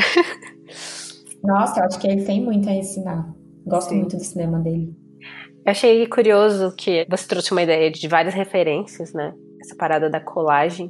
Nossa, 1.43 1.81
eu 1.81 1.85
acho 1.85 1.99
que 1.99 2.07
ele 2.07 2.23
tem 2.23 2.41
muito 2.41 2.69
a 2.69 2.73
ensinar. 2.73 3.27
Gosto 3.65 3.89
Sim. 3.89 3.97
muito 3.97 4.15
do 4.15 4.23
cinema 4.23 4.59
dele. 4.59 4.95
Eu 5.65 5.71
achei 5.71 6.07
curioso 6.07 6.73
que 6.77 7.05
você 7.09 7.27
trouxe 7.27 7.51
uma 7.51 7.61
ideia 7.61 7.91
de 7.91 8.07
várias 8.07 8.33
referências, 8.33 9.13
né? 9.13 9.33
Essa 9.61 9.75
parada 9.75 10.09
da 10.09 10.21
colagem. 10.21 10.89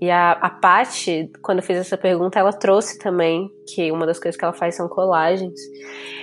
E 0.00 0.08
a, 0.08 0.32
a 0.32 0.50
Paty, 0.50 1.30
quando 1.42 1.62
fez 1.62 1.80
essa 1.80 1.98
pergunta, 1.98 2.38
ela 2.38 2.52
trouxe 2.52 2.98
também 2.98 3.50
que 3.74 3.90
uma 3.90 4.06
das 4.06 4.20
coisas 4.20 4.38
que 4.38 4.44
ela 4.44 4.54
faz 4.54 4.76
são 4.76 4.88
colagens. 4.88 5.58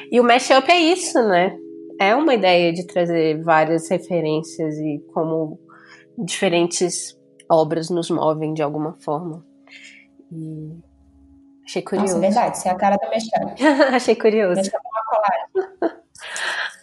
E 0.10 0.20
o 0.20 0.24
mashup 0.24 0.72
é 0.72 0.80
isso, 0.80 1.20
né? 1.28 1.58
É 2.00 2.16
uma 2.16 2.34
ideia 2.34 2.72
de 2.72 2.88
trazer 2.88 3.44
várias 3.44 3.90
referências 3.90 4.76
e 4.78 5.04
como 5.14 5.60
diferentes 6.18 7.16
obras 7.50 7.90
nos 7.90 8.10
movem 8.10 8.54
de 8.54 8.62
alguma 8.62 8.94
forma. 8.94 9.46
E 10.32 10.78
achei 11.66 11.82
curioso. 11.82 12.16
Nossa, 12.16 12.28
verdade, 12.28 12.58
você 12.58 12.70
é 12.70 12.72
a 12.72 12.76
cara 12.76 12.98
da 12.98 13.10
mashup. 13.10 13.64
achei 13.94 14.16
curioso. 14.16 14.60
É 14.60 14.64
uma 14.64 15.06
colagem. 15.06 16.04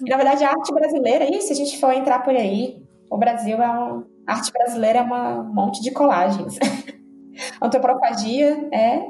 Na 0.09 0.17
verdade, 0.17 0.45
a 0.45 0.51
arte 0.51 0.73
brasileira, 0.73 1.25
e 1.25 1.41
se 1.41 1.53
a 1.53 1.57
gente 1.57 1.79
for 1.79 1.93
entrar 1.93 2.23
por 2.23 2.35
aí, 2.35 2.83
o 3.11 3.19
Brasil 3.19 3.61
é 3.61 3.69
um, 3.69 4.05
A 4.27 4.35
arte 4.35 4.53
brasileira 4.53 5.01
é 5.01 5.03
uma, 5.03 5.41
um 5.41 5.53
monte 5.53 5.83
de 5.83 5.91
colagens. 5.91 6.59
Antropofagia 7.61 8.69
é. 8.73 9.03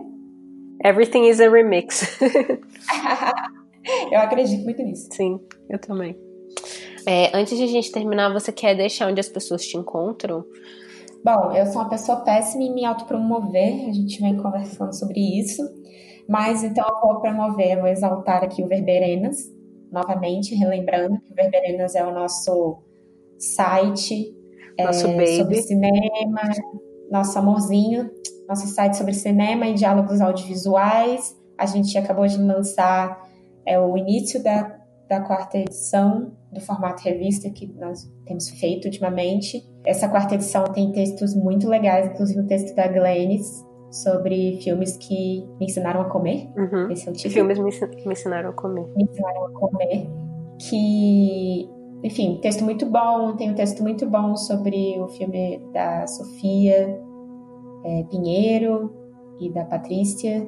Everything 0.84 1.28
is 1.28 1.40
a 1.40 1.48
remix. 1.48 2.18
eu 4.10 4.18
acredito 4.18 4.64
muito 4.64 4.82
nisso. 4.82 5.08
Sim, 5.12 5.38
eu 5.68 5.78
também. 5.78 6.16
É, 7.06 7.36
antes 7.36 7.56
de 7.56 7.64
a 7.64 7.66
gente 7.66 7.92
terminar, 7.92 8.32
você 8.32 8.52
quer 8.52 8.74
deixar 8.74 9.08
onde 9.08 9.20
as 9.20 9.28
pessoas 9.28 9.64
te 9.64 9.76
encontram? 9.76 10.44
Bom, 11.24 11.52
eu 11.52 11.66
sou 11.66 11.82
uma 11.82 11.88
pessoa 11.88 12.20
péssima 12.20 12.62
em 12.62 12.74
me 12.74 12.84
autopromover, 12.84 13.88
a 13.88 13.92
gente 13.92 14.20
vem 14.20 14.36
conversando 14.36 14.94
sobre 14.94 15.20
isso. 15.38 15.62
Mas 16.28 16.62
então 16.62 16.86
eu 16.88 17.00
vou 17.00 17.20
promover, 17.20 17.78
vou 17.78 17.88
exaltar 17.88 18.44
aqui 18.44 18.62
o 18.62 18.68
Verberenas, 18.68 19.36
novamente, 19.90 20.54
relembrando 20.54 21.20
que 21.20 21.32
o 21.32 21.34
Verberenas 21.34 21.94
é 21.94 22.04
o 22.04 22.12
nosso 22.12 22.82
site 23.38 24.34
nosso 24.84 25.06
é, 25.06 25.26
sobre 25.36 25.62
cinema, 25.62 26.40
nosso 27.10 27.38
amorzinho, 27.38 28.10
nosso 28.48 28.66
site 28.68 28.96
sobre 28.96 29.12
cinema 29.12 29.66
e 29.66 29.74
diálogos 29.74 30.20
audiovisuais. 30.20 31.36
A 31.58 31.66
gente 31.66 31.96
acabou 31.98 32.26
de 32.26 32.38
lançar 32.38 33.28
é, 33.66 33.78
o 33.78 33.96
início 33.96 34.42
da, 34.42 34.78
da 35.08 35.20
quarta 35.20 35.58
edição 35.58 36.32
do 36.52 36.60
formato 36.60 37.02
revista 37.02 37.48
que 37.50 37.66
nós 37.78 38.10
temos 38.26 38.48
feito 38.50 38.86
ultimamente. 38.86 39.64
Essa 39.84 40.08
quarta 40.08 40.34
edição 40.34 40.64
tem 40.64 40.90
textos 40.92 41.34
muito 41.34 41.68
legais, 41.68 42.06
inclusive 42.06 42.40
o 42.40 42.46
texto 42.46 42.74
da 42.74 42.88
Glennis, 42.88 43.64
sobre 43.90 44.58
filmes 44.62 44.96
que 44.96 45.46
me 45.58 45.66
ensinaram 45.66 46.00
a 46.02 46.04
comer. 46.04 46.48
Uhum. 46.56 46.90
Esse 46.90 47.08
é 47.08 47.10
o 47.10 47.14
título. 47.14 47.34
Filmes 47.34 47.58
me, 47.58 47.88
me 48.06 48.12
ensinaram 48.12 48.50
a 48.50 48.52
comer. 48.52 48.86
Me 48.96 49.04
ensinaram 49.04 49.46
a 49.46 49.50
comer. 49.50 50.08
Que, 50.58 51.68
enfim, 52.04 52.38
texto 52.40 52.64
muito 52.64 52.86
bom. 52.86 53.36
Tem 53.36 53.50
um 53.50 53.54
texto 53.54 53.82
muito 53.82 54.08
bom 54.08 54.36
sobre 54.36 55.00
o 55.00 55.08
filme 55.08 55.60
da 55.72 56.06
Sofia 56.06 57.00
é, 57.84 58.04
Pinheiro 58.10 58.92
e 59.40 59.50
da 59.52 59.64
Patrícia. 59.64 60.46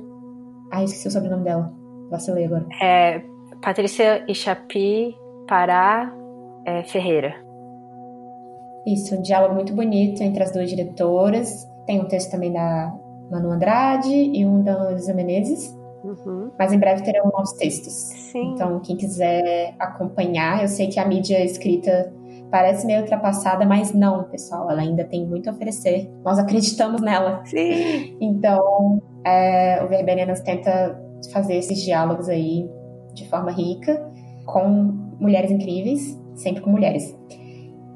Ah, 0.70 0.84
esqueci 0.84 1.08
o 1.08 1.10
sobrenome 1.10 1.44
dela. 1.44 1.72
Vacilei 2.10 2.44
agora. 2.44 2.66
É 2.82 3.22
Patrícia 3.60 4.24
Ichapi 4.28 5.16
Pará 5.52 6.10
é, 6.64 6.82
Ferreira. 6.82 7.34
Isso, 8.86 9.14
um 9.14 9.20
diálogo 9.20 9.54
muito 9.54 9.74
bonito 9.74 10.22
entre 10.22 10.42
as 10.42 10.50
duas 10.50 10.70
diretoras. 10.70 11.70
Tem 11.84 12.00
um 12.00 12.06
texto 12.06 12.30
também 12.30 12.50
da 12.50 12.90
Manu 13.30 13.50
Andrade 13.50 14.14
e 14.14 14.46
um 14.46 14.62
da 14.62 14.88
Luísa 14.88 15.12
Menezes. 15.12 15.78
Uhum. 16.02 16.50
Mas 16.58 16.72
em 16.72 16.78
breve 16.78 17.02
terão 17.02 17.30
novos 17.30 17.52
textos. 17.52 17.92
Sim. 17.92 18.54
Então, 18.54 18.80
quem 18.80 18.96
quiser 18.96 19.74
acompanhar, 19.78 20.62
eu 20.62 20.68
sei 20.68 20.86
que 20.86 20.98
a 20.98 21.04
mídia 21.04 21.44
escrita 21.44 22.10
parece 22.50 22.86
meio 22.86 23.02
ultrapassada, 23.02 23.66
mas 23.66 23.92
não, 23.92 24.24
pessoal, 24.24 24.70
ela 24.70 24.80
ainda 24.80 25.04
tem 25.04 25.26
muito 25.26 25.50
a 25.50 25.52
oferecer. 25.52 26.10
Nós 26.24 26.38
acreditamos 26.38 27.02
nela. 27.02 27.42
Sim. 27.44 28.16
Então, 28.22 29.02
é, 29.22 29.84
o 29.84 29.88
Verberianas 29.88 30.40
tenta 30.40 30.98
fazer 31.30 31.56
esses 31.56 31.82
diálogos 31.82 32.30
aí 32.30 32.66
de 33.12 33.28
forma 33.28 33.50
rica, 33.50 34.10
com 34.46 35.11
mulheres 35.22 35.50
incríveis, 35.50 36.20
sempre 36.34 36.60
com 36.60 36.70
mulheres. 36.70 37.16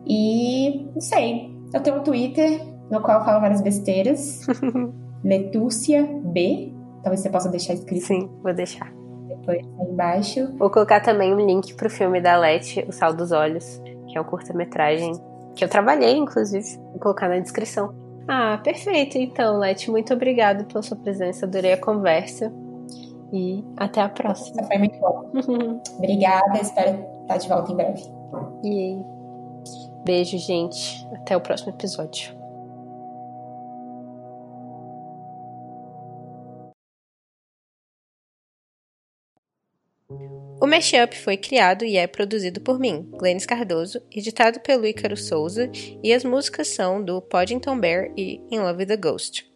E, 0.06 0.88
não 0.94 1.00
sei, 1.00 1.50
eu 1.74 1.82
tenho 1.82 1.98
um 1.98 2.02
Twitter 2.02 2.60
no 2.90 3.00
qual 3.00 3.18
eu 3.18 3.24
falo 3.24 3.40
várias 3.40 3.60
besteiras. 3.60 4.46
Letúcia 5.24 6.08
B. 6.24 6.72
Talvez 7.02 7.20
você 7.20 7.30
possa 7.30 7.48
deixar 7.48 7.74
escrito. 7.74 8.06
Sim, 8.06 8.30
vou 8.42 8.54
deixar. 8.54 8.92
Depois 9.28 9.58
aí 9.58 9.86
embaixo. 9.88 10.56
Vou 10.56 10.70
colocar 10.70 11.00
também 11.00 11.34
um 11.34 11.44
link 11.44 11.74
pro 11.74 11.90
filme 11.90 12.20
da 12.20 12.38
Leti, 12.38 12.84
O 12.88 12.92
Sal 12.92 13.12
dos 13.12 13.32
Olhos, 13.32 13.82
que 14.08 14.16
é 14.16 14.20
um 14.20 14.24
curta-metragem 14.24 15.12
que 15.56 15.64
eu 15.64 15.68
trabalhei, 15.68 16.16
inclusive. 16.16 16.64
Vou 16.92 17.00
colocar 17.00 17.28
na 17.28 17.38
descrição. 17.38 17.92
Ah, 18.28 18.60
perfeito. 18.62 19.18
Então, 19.18 19.58
Leti, 19.58 19.90
muito 19.90 20.12
obrigada 20.14 20.64
pela 20.64 20.82
sua 20.82 20.96
presença. 20.96 21.46
Adorei 21.46 21.72
a 21.72 21.76
conversa. 21.76 22.52
E 23.32 23.64
até 23.76 24.00
a 24.00 24.08
próxima. 24.08 24.62
Foi 24.64 24.78
muito 24.78 24.98
bom. 24.98 25.30
Obrigada, 25.98 26.58
espero 26.60 27.04
estar 27.22 27.36
de 27.38 27.48
volta 27.48 27.72
em 27.72 27.76
breve. 27.76 28.02
E 28.64 28.96
beijo, 30.04 30.38
gente. 30.38 31.06
Até 31.12 31.36
o 31.36 31.40
próximo 31.40 31.72
episódio. 31.72 32.36
O 40.58 40.66
Mashup 40.66 41.14
foi 41.16 41.36
criado 41.36 41.84
e 41.84 41.96
é 41.96 42.06
produzido 42.06 42.60
por 42.60 42.78
mim, 42.78 43.08
Glennis 43.18 43.44
Cardoso, 43.44 44.00
editado 44.10 44.58
pelo 44.60 44.86
Ícaro 44.86 45.16
Souza, 45.16 45.70
e 46.02 46.12
as 46.12 46.24
músicas 46.24 46.68
são 46.68 47.04
do 47.04 47.20
Poddington 47.20 47.78
Bear 47.78 48.10
e 48.16 48.40
In 48.50 48.60
Love 48.60 48.78
with 48.78 48.86
the 48.86 48.96
Ghost. 48.96 49.55